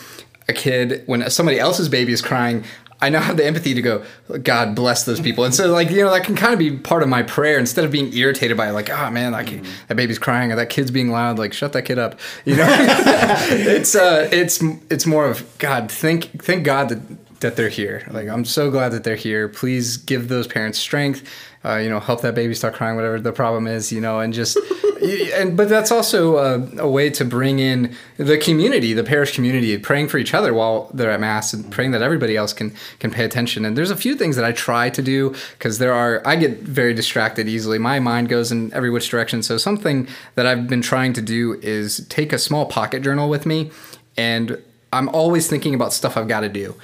a 0.49 0.53
kid 0.53 1.03
when 1.07 1.29
somebody 1.31 1.59
else's 1.59 1.89
baby 1.89 2.13
is 2.13 2.23
crying. 2.23 2.65
I 3.01 3.11
now 3.11 3.21
have 3.21 3.37
the 3.37 3.45
empathy 3.45 3.75
to 3.75 3.83
go, 3.83 4.05
God 4.43 4.75
bless 4.75 5.05
those 5.05 5.21
people. 5.21 5.45
And 5.45 5.55
so, 5.55 5.71
like, 5.71 5.91
you 5.91 6.03
know, 6.03 6.11
that 6.11 6.25
can 6.25 6.37
kind 6.37 6.53
of 6.53 6.59
be 6.59 6.77
part 6.77 7.03
of 7.03 7.09
my 7.09 7.23
prayer 7.23 7.59
instead 7.59 7.85
of 7.85 7.91
being 7.91 8.13
irritated 8.15 8.57
by, 8.57 8.71
like, 8.71 8.89
oh 8.89 9.11
man, 9.11 9.33
like, 9.33 9.63
that 9.89 9.97
baby's 9.97 10.19
crying 10.19 10.53
or 10.53 10.57
that 10.57 10.71
kid's 10.71 10.91
being 10.91 11.11
loud. 11.11 11.39
Like, 11.39 11.53
shut 11.53 11.73
that 11.75 11.83
kid 11.83 11.99
up. 11.99 12.19
You 12.45 12.57
know, 12.57 12.67
it's, 12.71 13.95
uh, 13.95 14.29
it's, 14.33 14.63
it's 14.91 15.07
more 15.07 15.29
of 15.29 15.47
God, 15.59 15.91
thank, 15.91 16.43
thank 16.43 16.65
God 16.65 16.89
that, 16.89 17.41
that 17.41 17.57
they're 17.57 17.69
here. 17.69 18.07
Like, 18.11 18.29
I'm 18.29 18.45
so 18.45 18.71
glad 18.71 18.91
that 18.91 19.05
they're 19.05 19.17
here. 19.17 19.49
Please 19.49 19.99
give 19.99 20.29
those 20.29 20.47
parents 20.47 20.79
strength. 20.79 21.29
Uh, 21.65 21.77
you 21.77 21.89
know, 21.89 21.99
help 21.99 22.21
that 22.21 22.35
baby 22.35 22.55
stop 22.55 22.75
crying, 22.75 22.95
whatever 22.95 23.19
the 23.19 23.33
problem 23.33 23.67
is, 23.67 23.91
you 23.91 24.01
know, 24.01 24.21
and 24.21 24.35
just, 24.35 24.59
and 25.35 25.57
but 25.57 25.69
that's 25.69 25.91
also 25.91 26.37
a 26.79 26.89
way 26.89 27.09
to 27.11 27.25
bring 27.25 27.59
in 27.59 27.95
the 28.17 28.37
community, 28.37 28.93
the 28.93 29.05
parish 29.05 29.35
community, 29.35 29.77
praying 29.79 30.09
for 30.09 30.19
each 30.19 30.35
other 30.35 30.53
while 30.53 30.91
they're 30.93 31.11
at 31.11 31.21
mass 31.21 31.53
and 31.53 31.71
praying 31.71 31.91
that 31.93 32.03
everybody 32.03 32.37
else 32.37 32.53
can 32.53 32.75
can 32.99 33.11
pay 33.11 33.25
attention. 33.25 33.65
And 33.65 33.77
there's 33.77 33.91
a 33.91 33.97
few 33.97 34.15
things 34.15 34.37
that 34.37 34.45
I 34.45 34.53
try 34.53 34.91
to 34.91 35.03
do 35.03 35.35
because 35.59 35.79
there 35.79 35.95
are 35.95 36.23
I 36.27 36.37
get 36.37 36.61
very 36.61 36.95
distracted 36.95 37.49
easily. 37.49 37.79
My 37.79 37.99
mind 37.99 38.29
goes 38.29 38.53
in 38.53 38.73
every 38.75 38.91
which 38.91 39.09
direction. 39.09 39.43
So 39.43 39.57
something 39.57 40.07
that 40.35 40.47
I've 40.47 40.69
been 40.69 40.83
trying 40.83 41.13
to 41.15 41.23
do 41.23 41.59
is 41.63 42.07
take 42.09 42.33
a 42.33 42.39
small 42.39 42.67
pocket 42.67 43.03
journal 43.03 43.29
with 43.29 43.47
me, 43.47 43.71
and 44.17 44.63
I'm 44.93 45.09
always 45.09 45.49
thinking 45.49 45.75
about 45.75 45.93
stuff 45.93 46.17
I've 46.17 46.29
got 46.29 46.41
to 46.41 46.49
do. 46.49 46.75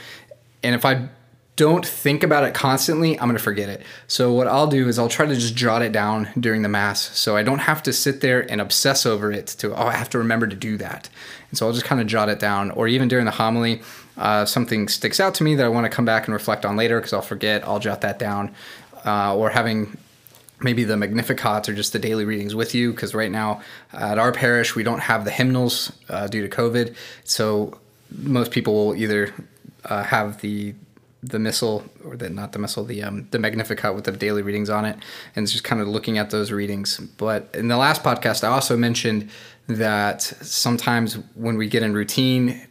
And 0.62 0.74
if 0.74 0.84
I 0.84 1.08
don't 1.60 1.84
think 1.84 2.22
about 2.22 2.42
it 2.42 2.54
constantly, 2.54 3.20
I'm 3.20 3.26
going 3.26 3.36
to 3.36 3.42
forget 3.42 3.68
it. 3.68 3.82
So 4.06 4.32
what 4.32 4.46
I'll 4.46 4.66
do 4.66 4.88
is 4.88 4.98
I'll 4.98 5.10
try 5.10 5.26
to 5.26 5.34
just 5.34 5.54
jot 5.54 5.82
it 5.82 5.92
down 5.92 6.30
during 6.40 6.62
the 6.62 6.70
mass 6.70 7.14
so 7.18 7.36
I 7.36 7.42
don't 7.42 7.58
have 7.58 7.82
to 7.82 7.92
sit 7.92 8.22
there 8.22 8.50
and 8.50 8.62
obsess 8.62 9.04
over 9.04 9.30
it 9.30 9.48
to 9.58 9.74
oh 9.74 9.88
I 9.88 9.92
have 9.92 10.08
to 10.10 10.18
remember 10.18 10.46
to 10.46 10.56
do 10.56 10.78
that. 10.78 11.10
And 11.50 11.58
so 11.58 11.66
I'll 11.66 11.74
just 11.74 11.84
kind 11.84 12.00
of 12.00 12.06
jot 12.06 12.30
it 12.30 12.38
down 12.38 12.70
or 12.70 12.88
even 12.88 13.08
during 13.08 13.26
the 13.26 13.32
homily 13.32 13.82
uh, 14.16 14.46
something 14.46 14.88
sticks 14.88 15.20
out 15.20 15.34
to 15.34 15.44
me 15.44 15.54
that 15.56 15.66
I 15.66 15.68
want 15.68 15.84
to 15.84 15.90
come 15.90 16.06
back 16.06 16.26
and 16.26 16.32
reflect 16.32 16.64
on 16.64 16.78
later 16.78 16.98
because 16.98 17.12
I'll 17.12 17.20
forget, 17.20 17.62
I'll 17.68 17.78
jot 17.78 18.00
that 18.00 18.18
down. 18.18 18.54
Uh, 19.04 19.36
or 19.36 19.50
having 19.50 19.98
maybe 20.62 20.84
the 20.84 20.96
Magnificat 20.96 21.68
or 21.68 21.74
just 21.74 21.92
the 21.92 21.98
daily 21.98 22.24
readings 22.24 22.54
with 22.54 22.74
you 22.74 22.90
because 22.92 23.14
right 23.14 23.30
now 23.30 23.60
at 23.92 24.18
our 24.18 24.32
parish 24.32 24.74
we 24.74 24.82
don't 24.82 25.00
have 25.00 25.26
the 25.26 25.30
hymnals 25.30 25.92
uh, 26.08 26.26
due 26.26 26.46
to 26.46 26.56
COVID. 26.56 26.94
So 27.24 27.78
most 28.10 28.50
people 28.50 28.72
will 28.72 28.96
either 28.96 29.34
uh, 29.84 30.04
have 30.04 30.40
the 30.40 30.74
the 31.22 31.38
missal 31.38 31.84
or 32.04 32.16
the 32.16 32.30
not 32.30 32.52
the 32.52 32.58
missal 32.58 32.84
the 32.84 33.02
um, 33.02 33.26
the 33.30 33.38
Magnificat 33.38 33.94
with 33.94 34.04
the 34.04 34.12
daily 34.12 34.40
readings 34.42 34.70
on 34.70 34.84
it 34.86 34.96
and 35.36 35.42
it's 35.42 35.52
just 35.52 35.64
kind 35.64 35.80
of 35.82 35.88
looking 35.88 36.16
at 36.18 36.30
those 36.30 36.50
readings. 36.50 36.98
But 36.98 37.50
in 37.54 37.68
the 37.68 37.76
last 37.76 38.02
podcast 38.02 38.42
I 38.42 38.48
also 38.48 38.76
mentioned 38.76 39.28
that 39.68 40.22
sometimes 40.22 41.14
when 41.34 41.56
we 41.56 41.68
get 41.68 41.82
in 41.82 41.92
routine 41.92 42.66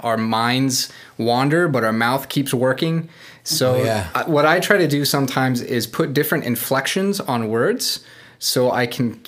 our 0.00 0.16
minds 0.16 0.92
wander, 1.18 1.66
but 1.66 1.82
our 1.82 1.92
mouth 1.92 2.28
keeps 2.28 2.54
working. 2.54 3.08
So, 3.42 3.74
Oh, 3.74 3.82
yeah. 3.84 4.08
I- 4.14 4.22
what 4.28 4.46
I 4.46 4.60
try 4.60 4.76
to 4.78 4.86
do 4.86 5.04
sometimes 5.04 5.60
is 5.60 5.88
put 5.88 6.14
different 6.14 6.44
inflections 6.44 7.18
on 7.20 7.48
words. 7.48 8.00
so 8.38 8.72
I 8.72 8.86
can 8.88 9.20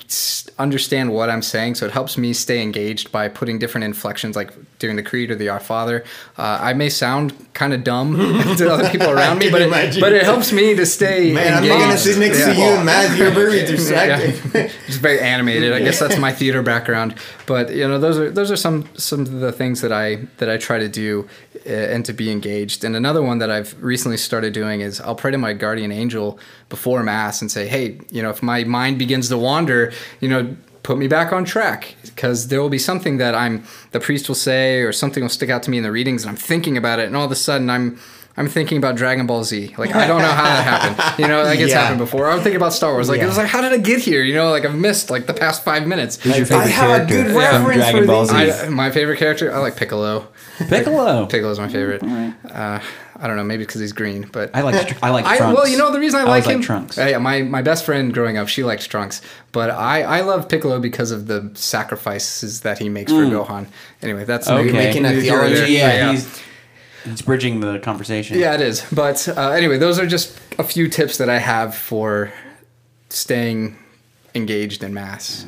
understand 0.59 1.13
what 1.13 1.31
I'm 1.31 1.41
saying. 1.43 1.77
So 1.77 1.87
it 1.87 1.93
helps 1.93 2.19
me 2.19 2.33
stay 2.33 2.61
engaged 2.61 3.13
by 3.13 3.29
putting 3.29 3.61
different 3.61 3.85
inflections, 3.85 4.35
like 4.35 4.51
during 4.85 4.97
the 4.97 5.03
Creed 5.03 5.31
or 5.31 5.35
the 5.35 5.49
Our 5.49 5.61
Father. 5.61 6.05
Uh, 6.37 6.59
I 6.61 6.75
may 6.75 6.91
sound 6.91 7.33
kind 7.55 7.73
of 7.73 7.85
dumb 7.85 8.17
to 8.59 8.71
other 8.71 8.91
people 8.91 9.09
around 9.09 9.39
me, 9.39 9.51
but 9.55 9.63
it, 9.63 9.99
but 9.99 10.13
it 10.13 10.25
helps 10.25 10.53
me 10.53 10.75
to 10.77 10.85
stay. 10.85 11.33
Man, 11.33 11.55
I'm 11.55 11.63
not 11.67 11.69
gonna 11.69 11.85
engaged. 11.85 12.03
sit 12.03 12.19
next 12.19 12.45
to 12.45 12.55
you 12.55 12.65
and 12.65 12.85
Matt. 12.85 13.17
You're 13.17 13.31
very 13.31 13.61
Yeah, 13.61 14.69
just 14.87 15.01
very 15.01 15.21
animated. 15.21 15.73
I 15.73 15.79
guess 15.79 15.99
that's 15.99 16.19
my 16.19 16.33
theater 16.33 16.63
background. 16.63 17.15
But 17.47 17.75
you 17.75 17.89
know, 17.89 17.99
those 17.99 18.19
are 18.19 18.31
those 18.31 18.51
are 18.51 18.57
some 18.57 18.87
some 18.95 19.21
of 19.21 19.41
the 19.41 19.53
things 19.53 19.81
that 19.81 19.91
I 19.91 20.17
that 20.37 20.51
I 20.51 20.59
try 20.59 20.79
to 20.79 20.89
do 20.89 21.27
uh, 21.67 21.71
and 21.71 22.05
to 22.05 22.13
be 22.13 22.31
engaged. 22.31 22.85
And 22.85 22.95
another 22.95 23.23
one 23.23 23.39
that 23.39 23.51
I've 23.51 23.75
recently 23.83 24.19
started 24.19 24.53
doing 24.53 24.83
is 24.83 25.01
I'll 25.01 25.15
pray 25.15 25.31
to 25.31 25.39
my 25.39 25.55
guardian 25.55 25.93
angel 25.93 26.39
before 26.69 27.03
mass 27.03 27.41
and 27.41 27.51
say, 27.51 27.67
hey, 27.69 28.01
you 28.11 28.23
know, 28.23 28.29
if 28.29 28.43
my 28.43 28.65
mind 28.65 28.99
begins 28.99 29.31
to 29.31 29.39
wander, 29.39 29.95
you 30.21 30.29
know. 30.29 30.55
Put 30.85 30.99
me 30.99 31.09
back 31.09 31.33
on 31.33 31.47
track 31.47 31.97
because 32.05 32.49
there 32.49 32.61
will 32.61 32.69
be 32.69 32.79
something 32.79 33.17
that 33.17 33.35
I'm 33.35 33.65
the 33.93 34.01
priest 34.01 34.29
will 34.29 34.35
say 34.37 34.83
or 34.83 34.93
something 34.93 35.23
will 35.25 35.31
stick 35.31 35.49
out 35.49 35.63
to 35.65 35.71
me 35.71 35.79
in 35.79 35.83
the 35.83 35.91
readings 35.91 36.25
and 36.25 36.31
I'm 36.31 36.37
thinking 36.37 36.77
about 36.77 36.99
it 36.99 37.07
and 37.07 37.17
all 37.17 37.25
of 37.25 37.33
a 37.33 37.37
sudden 37.37 37.71
I'm 37.71 37.99
I'm 38.37 38.49
thinking 38.49 38.79
about 38.79 38.97
Dragon 38.97 39.27
Ball 39.27 39.45
Z. 39.45 39.75
Like 39.79 39.95
I 39.95 40.07
don't 40.09 40.21
know 40.21 40.27
how 40.29 40.43
that 40.43 40.65
happened. 40.97 41.23
You 41.23 41.29
know, 41.29 41.45
like 41.45 41.61
it's 41.61 41.71
Yeah. 41.71 41.81
happened 41.83 41.99
before. 42.01 42.29
I'm 42.29 42.39
thinking 42.41 42.57
about 42.57 42.73
Star 42.73 42.93
Wars. 42.93 43.09
Like 43.09 43.19
Yeah. 43.19 43.25
it 43.25 43.29
was 43.29 43.37
like, 43.37 43.47
how 43.47 43.61
did 43.61 43.73
I 43.73 43.77
get 43.79 44.01
here? 44.01 44.23
You 44.25 44.35
know, 44.35 44.51
like 44.51 44.65
I've 44.65 44.75
missed 44.75 45.09
like 45.09 45.27
the 45.27 45.35
past 45.35 45.63
five 45.63 45.87
minutes. 45.87 46.17
Who's 46.21 46.37
your 46.37 46.45
I 46.47 46.49
favorite 46.49 46.71
have 46.73 46.91
a 46.91 46.95
character 47.07 47.15
good 47.15 47.27
from 47.29 47.37
reference 47.37 47.77
Dragon 47.77 48.01
for 48.01 48.07
Ball 48.07 48.27
these. 48.27 48.57
Z? 48.61 48.67
I, 48.67 48.69
my 48.71 48.91
favorite 48.91 49.19
character, 49.19 49.55
I 49.55 49.59
like 49.59 49.77
Piccolo. 49.77 50.27
Piccolo. 50.59 51.27
Piccolo's 51.31 51.61
my 51.61 51.69
favorite. 51.69 52.03
Uh, 52.03 52.81
I 53.17 53.29
don't 53.29 53.37
know, 53.37 53.45
maybe 53.45 53.63
because 53.65 53.81
he's 53.81 53.93
green, 53.93 54.29
but 54.33 54.51
I 54.55 54.63
like 54.63 55.01
I 55.03 55.11
like 55.11 55.25
I, 55.25 55.37
Trunks. 55.37 55.57
well, 55.57 55.69
you 55.69 55.79
know 55.79 55.93
the 55.93 56.01
reason 56.01 56.19
I, 56.19 56.23
I 56.25 56.27
like 56.27 56.43
always 56.43 56.47
him. 56.47 56.59
like 56.59 56.67
Trunks. 56.67 56.99
Uh, 56.99 57.07
yeah, 57.07 57.19
my 57.19 57.43
my 57.43 57.63
best 57.63 57.85
friend 57.85 58.13
growing 58.13 58.37
up, 58.39 58.49
she 58.49 58.65
liked 58.65 58.91
Trunks, 58.91 59.23
but 59.53 59.71
I 59.71 60.03
I 60.03 60.21
love 60.23 60.49
Piccolo 60.49 60.81
because 60.81 61.13
of 61.13 61.29
the 61.29 61.53
sacrifices 61.55 62.63
that 62.63 62.79
he 62.79 62.89
makes 62.89 63.13
for 63.13 63.19
Gohan. 63.25 63.67
Anyway, 64.03 64.25
that's 64.25 64.49
Okay. 64.49 64.73
making 64.73 65.05
a 65.07 65.11
neither 65.11 65.21
here 65.21 65.33
nor 65.37 65.47
theology, 65.49 65.77
there. 65.77 66.15
yeah, 66.15 66.21
he's 67.05 67.23
bridging 67.23 67.61
the 67.61 67.79
conversation. 67.79 68.39
Yeah, 68.39 68.55
it 68.55 68.61
is. 68.61 68.85
But 68.93 69.29
uh, 69.29 69.51
anyway, 69.51 69.79
those 69.79 69.99
are 69.99 70.07
just 70.07 70.39
a 70.59 70.65
few 70.65 70.89
tips 70.89 71.19
that 71.19 71.31
I 71.31 71.39
have 71.39 71.75
for 71.75 72.33
staying 73.09 73.79
engaged 74.35 74.83
in 74.83 74.93
mass. 74.93 75.47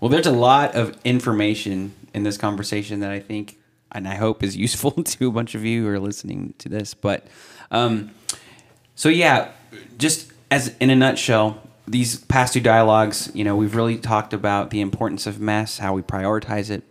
Well, 0.00 0.10
there's 0.10 0.26
a 0.26 0.32
lot 0.32 0.74
of 0.74 0.96
information 1.04 1.94
in 2.12 2.22
this 2.22 2.36
conversation 2.36 3.00
that 3.00 3.10
I 3.10 3.20
think 3.20 3.58
and 3.92 4.06
I 4.06 4.14
hope 4.14 4.42
is 4.42 4.56
useful 4.56 4.90
to 5.02 5.28
a 5.28 5.30
bunch 5.30 5.54
of 5.54 5.64
you 5.64 5.84
who 5.84 5.88
are 5.88 5.98
listening 5.98 6.54
to 6.58 6.68
this. 6.68 6.94
But 6.94 7.26
um, 7.70 8.10
so 8.94 9.08
yeah, 9.08 9.50
just 9.98 10.32
as 10.50 10.76
in 10.80 10.90
a 10.90 10.96
nutshell, 10.96 11.62
these 11.88 12.18
past 12.24 12.52
two 12.52 12.60
dialogues, 12.60 13.30
you 13.34 13.44
know, 13.44 13.56
we've 13.56 13.74
really 13.74 13.96
talked 13.96 14.32
about 14.32 14.70
the 14.70 14.80
importance 14.80 15.26
of 15.26 15.40
mass, 15.40 15.78
how 15.78 15.94
we 15.94 16.02
prioritize 16.02 16.70
it, 16.70 16.84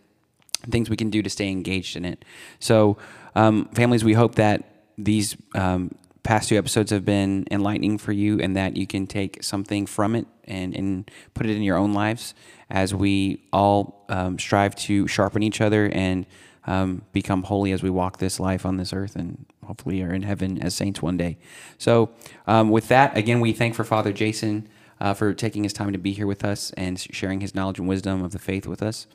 things 0.72 0.90
we 0.90 0.98
can 0.98 1.10
do 1.10 1.22
to 1.22 1.30
stay 1.30 1.50
engaged 1.50 1.96
in 1.96 2.06
it. 2.06 2.26
So, 2.60 2.98
um, 3.36 3.66
families, 3.74 4.04
we 4.04 4.14
hope 4.14 4.36
that 4.36 4.64
these 4.98 5.36
um, 5.56 5.94
past 6.24 6.50
two 6.50 6.58
episodes 6.58 6.92
have 6.92 7.06
been 7.06 7.46
enlightening 7.52 7.98
for 7.98 8.12
you 8.12 8.40
and 8.40 8.56
that 8.56 8.76
you 8.76 8.88
can 8.88 9.06
take 9.08 9.44
something 9.44 9.86
from 9.86 10.16
it 10.16 10.26
and, 10.46 10.76
and 10.76 11.12
put 11.34 11.46
it 11.46 11.56
in 11.56 11.62
your 11.62 11.78
own 11.78 11.94
lives 11.94 12.34
as 12.70 12.96
we 12.96 13.44
all 13.54 14.06
um, 14.10 14.40
strive 14.40 14.76
to 14.76 15.08
sharpen 15.08 15.44
each 15.44 15.62
other 15.62 15.90
and 15.94 16.26
um, 16.66 17.04
become 17.12 17.44
holy 17.44 17.72
as 17.72 17.84
we 17.84 17.92
walk 17.92 18.18
this 18.18 18.40
life 18.40 18.66
on 18.66 18.78
this 18.78 18.92
earth 18.92 19.16
and 19.16 19.46
hopefully 19.66 20.02
are 20.02 20.14
in 20.14 20.24
heaven 20.24 20.62
as 20.62 20.74
saints 20.74 21.02
one 21.02 21.16
day. 21.16 21.38
So, 21.78 22.10
um, 22.48 22.70
with 22.70 22.88
that, 22.88 23.16
again, 23.16 23.40
we 23.40 23.54
thank 23.54 23.76
for 23.76 23.84
Father 23.84 24.12
Jason 24.12 24.68
uh, 25.00 25.14
for 25.14 25.34
taking 25.34 25.64
his 25.64 25.74
time 25.74 25.92
to 25.92 26.00
be 26.00 26.12
here 26.12 26.28
with 26.28 26.44
us 26.44 26.72
and 26.72 27.00
sharing 27.00 27.42
his 27.42 27.54
knowledge 27.54 27.80
and 27.80 27.88
wisdom 27.88 28.24
of 28.24 28.32
the 28.32 28.40
faith 28.40 28.66
with 28.66 28.82
us. 28.82 29.08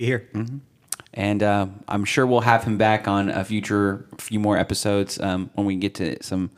Here. 0.00 0.28
And 1.14 1.42
uh, 1.42 1.66
I'm 1.88 2.04
sure 2.04 2.26
we'll 2.26 2.40
have 2.40 2.64
him 2.64 2.78
back 2.78 3.06
on 3.06 3.28
a 3.28 3.44
future 3.44 4.06
few 4.18 4.40
more 4.40 4.56
episodes 4.56 5.20
um, 5.20 5.50
when 5.54 5.66
we 5.66 5.76
get 5.76 5.94
to 5.96 6.22
some 6.22 6.50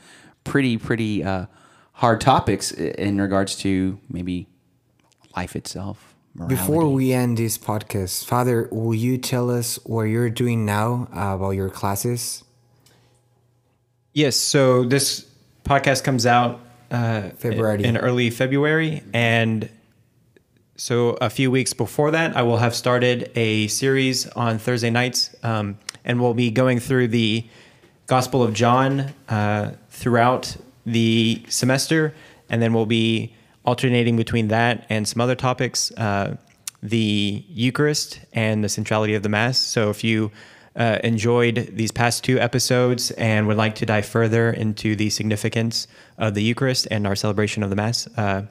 pretty, 0.44 0.76
pretty 0.76 1.24
uh, 1.24 1.46
hard 1.92 2.20
topics 2.20 2.70
in 2.70 3.20
regards 3.20 3.56
to 3.56 3.98
maybe 4.08 4.46
life 5.36 5.56
itself. 5.56 6.14
Before 6.48 6.88
we 6.88 7.12
end 7.12 7.38
this 7.38 7.56
podcast, 7.56 8.24
Father, 8.24 8.68
will 8.72 8.94
you 8.94 9.18
tell 9.18 9.50
us 9.50 9.78
what 9.84 10.02
you're 10.04 10.30
doing 10.30 10.66
now 10.66 11.08
uh, 11.14 11.36
about 11.36 11.50
your 11.50 11.70
classes? 11.70 12.42
Yes. 14.12 14.34
So 14.34 14.82
this 14.82 15.30
podcast 15.64 16.02
comes 16.02 16.26
out 16.26 16.60
uh, 16.90 17.30
February. 17.38 17.84
in 17.84 17.96
early 17.96 18.30
February, 18.30 19.04
and 19.12 19.68
so 20.76 21.10
a 21.20 21.30
few 21.30 21.50
weeks 21.50 21.72
before 21.72 22.10
that, 22.10 22.36
I 22.36 22.42
will 22.42 22.56
have 22.56 22.74
started 22.74 23.30
a 23.36 23.68
series 23.68 24.26
on 24.28 24.58
Thursday 24.58 24.90
nights, 24.90 25.34
um, 25.42 25.78
and 26.04 26.20
we'll 26.20 26.34
be 26.34 26.50
going 26.50 26.80
through 26.80 27.08
the 27.08 27.46
Gospel 28.06 28.42
of 28.42 28.52
John 28.52 29.12
uh, 29.28 29.72
throughout 29.88 30.56
the 30.84 31.42
semester, 31.48 32.14
and 32.50 32.60
then 32.60 32.72
we'll 32.72 32.86
be 32.86 33.34
alternating 33.64 34.16
between 34.16 34.48
that 34.48 34.84
and 34.90 35.08
some 35.08 35.20
other 35.20 35.34
topics, 35.34 35.90
uh, 35.92 36.36
the 36.82 37.44
Eucharist 37.48 38.20
and 38.32 38.62
the 38.62 38.68
centrality 38.68 39.14
of 39.14 39.22
the 39.22 39.28
Mass. 39.28 39.58
So 39.58 39.88
if 39.90 40.04
you 40.04 40.30
uh, 40.76 40.98
enjoyed 41.02 41.70
these 41.72 41.92
past 41.92 42.24
two 42.24 42.38
episodes 42.38 43.10
and 43.12 43.46
would 43.46 43.56
like 43.56 43.76
to 43.76 43.86
dive 43.86 44.04
further 44.04 44.50
into 44.50 44.96
the 44.96 45.08
significance 45.08 45.86
of 46.18 46.34
the 46.34 46.42
Eucharist 46.42 46.88
and 46.90 47.06
our 47.06 47.16
celebration 47.16 47.62
of 47.62 47.70
the 47.70 47.76
Mass, 47.76 48.06
uh, 48.18 48.42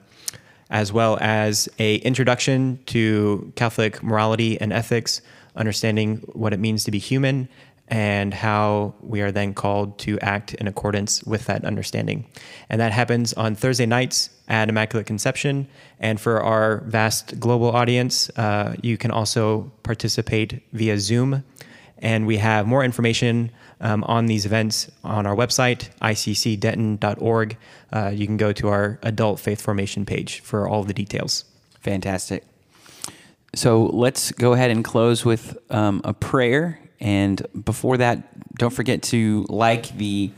as 0.70 0.92
well 0.92 1.18
as 1.20 1.68
a 1.78 1.96
introduction 1.96 2.78
to 2.86 3.52
Catholic 3.56 4.02
morality 4.02 4.60
and 4.60 4.72
ethics, 4.72 5.20
understanding 5.56 6.18
what 6.32 6.52
it 6.52 6.60
means 6.60 6.84
to 6.84 6.90
be 6.90 6.98
human 6.98 7.48
and 7.88 8.32
how 8.32 8.94
we 9.00 9.20
are 9.20 9.30
then 9.30 9.52
called 9.52 9.98
to 9.98 10.18
act 10.20 10.54
in 10.54 10.66
accordance 10.66 11.22
with 11.24 11.44
that 11.46 11.64
understanding. 11.64 12.26
And 12.70 12.80
that 12.80 12.92
happens 12.92 13.34
on 13.34 13.54
Thursday 13.54 13.86
nights 13.86 14.30
at 14.48 14.68
Immaculate 14.68 15.06
Conception. 15.06 15.68
And 16.00 16.18
for 16.20 16.42
our 16.42 16.78
vast 16.86 17.38
global 17.38 17.70
audience, 17.70 18.30
uh, 18.30 18.74
you 18.82 18.96
can 18.96 19.10
also 19.10 19.70
participate 19.82 20.62
via 20.72 20.98
Zoom. 20.98 21.44
And 22.04 22.26
we 22.26 22.36
have 22.36 22.66
more 22.66 22.84
information 22.84 23.50
um, 23.80 24.04
on 24.04 24.26
these 24.26 24.44
events 24.44 24.90
on 25.02 25.26
our 25.26 25.34
website, 25.34 25.88
iccdenton.org. 26.02 27.56
Uh, 27.90 28.10
you 28.14 28.26
can 28.26 28.36
go 28.36 28.52
to 28.52 28.68
our 28.68 28.98
adult 29.02 29.40
faith 29.40 29.62
formation 29.62 30.04
page 30.04 30.40
for 30.40 30.68
all 30.68 30.84
the 30.84 30.92
details. 30.92 31.46
Fantastic. 31.80 32.44
So 33.54 33.86
let's 33.86 34.32
go 34.32 34.52
ahead 34.52 34.70
and 34.70 34.84
close 34.84 35.24
with 35.24 35.56
um, 35.70 36.02
a 36.04 36.12
prayer. 36.12 36.78
And 37.00 37.44
before 37.64 37.96
that, 37.96 38.54
don't 38.58 38.72
forget 38.72 39.02
to 39.04 39.46
like 39.48 39.96
the 39.96 40.30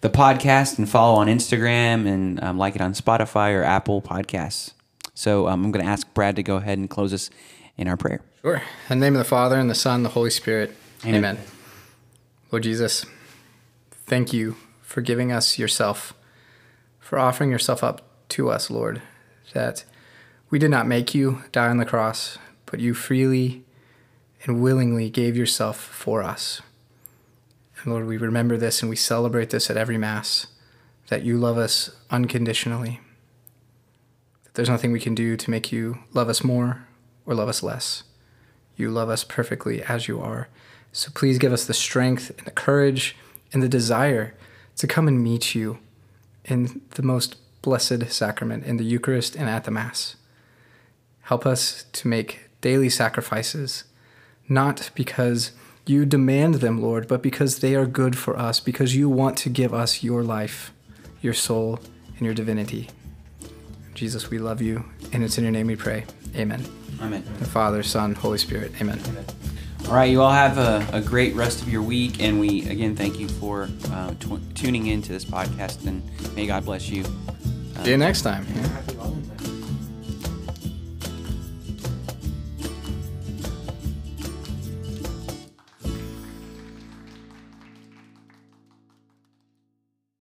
the 0.00 0.10
podcast 0.10 0.78
and 0.78 0.88
follow 0.88 1.18
on 1.18 1.26
Instagram 1.26 2.06
and 2.06 2.40
um, 2.44 2.56
like 2.56 2.76
it 2.76 2.80
on 2.80 2.92
Spotify 2.92 3.52
or 3.58 3.64
Apple 3.64 4.00
Podcasts. 4.00 4.70
So 5.14 5.48
um, 5.48 5.64
I'm 5.64 5.72
going 5.72 5.84
to 5.84 5.90
ask 5.90 6.06
Brad 6.14 6.36
to 6.36 6.44
go 6.44 6.54
ahead 6.54 6.78
and 6.78 6.88
close 6.88 7.12
us 7.12 7.28
in 7.76 7.88
our 7.88 7.96
prayer. 7.96 8.20
Sure. 8.42 8.62
In 8.88 9.00
the 9.00 9.06
name 9.06 9.16
of 9.16 9.18
the 9.18 9.24
Father, 9.24 9.58
and 9.58 9.68
the 9.68 9.74
Son, 9.74 9.96
and 9.96 10.04
the 10.04 10.10
Holy 10.10 10.30
Spirit. 10.30 10.72
Amen. 11.04 11.16
Amen. 11.16 11.38
Lord 12.50 12.64
Jesus, 12.64 13.06
thank 13.90 14.32
you 14.32 14.56
for 14.82 15.00
giving 15.00 15.30
us 15.30 15.58
yourself, 15.58 16.14
for 16.98 17.18
offering 17.18 17.50
yourself 17.50 17.84
up 17.84 18.28
to 18.30 18.50
us, 18.50 18.70
Lord, 18.70 19.02
that 19.52 19.84
we 20.50 20.58
did 20.58 20.70
not 20.70 20.86
make 20.86 21.14
you 21.14 21.42
die 21.52 21.68
on 21.68 21.76
the 21.76 21.84
cross, 21.84 22.38
but 22.66 22.80
you 22.80 22.94
freely 22.94 23.64
and 24.44 24.62
willingly 24.62 25.10
gave 25.10 25.36
yourself 25.36 25.78
for 25.78 26.22
us. 26.22 26.62
And 27.82 27.92
Lord, 27.92 28.06
we 28.06 28.16
remember 28.16 28.56
this 28.56 28.82
and 28.82 28.90
we 28.90 28.96
celebrate 28.96 29.50
this 29.50 29.70
at 29.70 29.76
every 29.76 29.98
Mass, 29.98 30.48
that 31.08 31.22
you 31.22 31.38
love 31.38 31.58
us 31.58 31.90
unconditionally, 32.10 33.00
that 34.44 34.54
there's 34.54 34.68
nothing 34.68 34.92
we 34.92 35.00
can 35.00 35.14
do 35.14 35.36
to 35.36 35.50
make 35.50 35.70
you 35.70 35.98
love 36.12 36.28
us 36.28 36.42
more 36.42 36.86
or 37.24 37.34
love 37.34 37.48
us 37.48 37.62
less. 37.62 38.02
You 38.76 38.90
love 38.90 39.10
us 39.10 39.24
perfectly 39.24 39.82
as 39.82 40.08
you 40.08 40.20
are. 40.20 40.48
So 40.92 41.10
please 41.14 41.38
give 41.38 41.52
us 41.52 41.64
the 41.64 41.74
strength 41.74 42.30
and 42.38 42.46
the 42.46 42.50
courage 42.50 43.16
and 43.52 43.62
the 43.62 43.68
desire 43.68 44.34
to 44.76 44.86
come 44.86 45.08
and 45.08 45.22
meet 45.22 45.54
you 45.54 45.78
in 46.44 46.80
the 46.90 47.02
most 47.02 47.36
blessed 47.62 48.10
sacrament, 48.10 48.64
in 48.64 48.76
the 48.76 48.84
Eucharist 48.84 49.36
and 49.36 49.48
at 49.48 49.64
the 49.64 49.70
Mass. 49.70 50.16
Help 51.22 51.44
us 51.44 51.84
to 51.92 52.08
make 52.08 52.48
daily 52.60 52.88
sacrifices, 52.88 53.84
not 54.48 54.90
because 54.94 55.52
you 55.86 56.04
demand 56.04 56.56
them, 56.56 56.80
Lord, 56.80 57.08
but 57.08 57.22
because 57.22 57.58
they 57.58 57.74
are 57.74 57.86
good 57.86 58.16
for 58.16 58.38
us, 58.38 58.60
because 58.60 58.96
you 58.96 59.08
want 59.08 59.36
to 59.38 59.48
give 59.48 59.74
us 59.74 60.02
your 60.02 60.22
life, 60.22 60.72
your 61.20 61.34
soul, 61.34 61.80
and 62.16 62.22
your 62.22 62.34
divinity. 62.34 62.88
Jesus, 63.94 64.30
we 64.30 64.38
love 64.38 64.62
you, 64.62 64.84
and 65.12 65.24
it's 65.24 65.38
in 65.38 65.44
your 65.44 65.52
name 65.52 65.66
we 65.66 65.76
pray. 65.76 66.04
Amen. 66.36 66.64
Amen. 67.00 67.24
The 67.38 67.46
Father, 67.46 67.82
Son, 67.82 68.14
Holy 68.14 68.38
Spirit. 68.38 68.72
Amen. 68.80 69.00
All 69.88 69.94
right, 69.94 70.10
you 70.10 70.20
all 70.20 70.30
have 70.30 70.58
a, 70.58 70.86
a 70.92 71.00
great 71.00 71.34
rest 71.34 71.62
of 71.62 71.68
your 71.70 71.80
week. 71.80 72.20
And 72.22 72.38
we, 72.38 72.68
again, 72.68 72.94
thank 72.94 73.18
you 73.18 73.26
for 73.26 73.70
uh, 73.90 74.10
tw- 74.20 74.38
tuning 74.54 74.88
in 74.88 75.00
to 75.00 75.08
this 75.08 75.24
podcast. 75.24 75.86
And 75.86 76.02
may 76.36 76.46
God 76.46 76.66
bless 76.66 76.90
you. 76.90 77.04
See 77.84 77.90
you 77.92 77.96
next 77.96 78.20
time. 78.20 78.46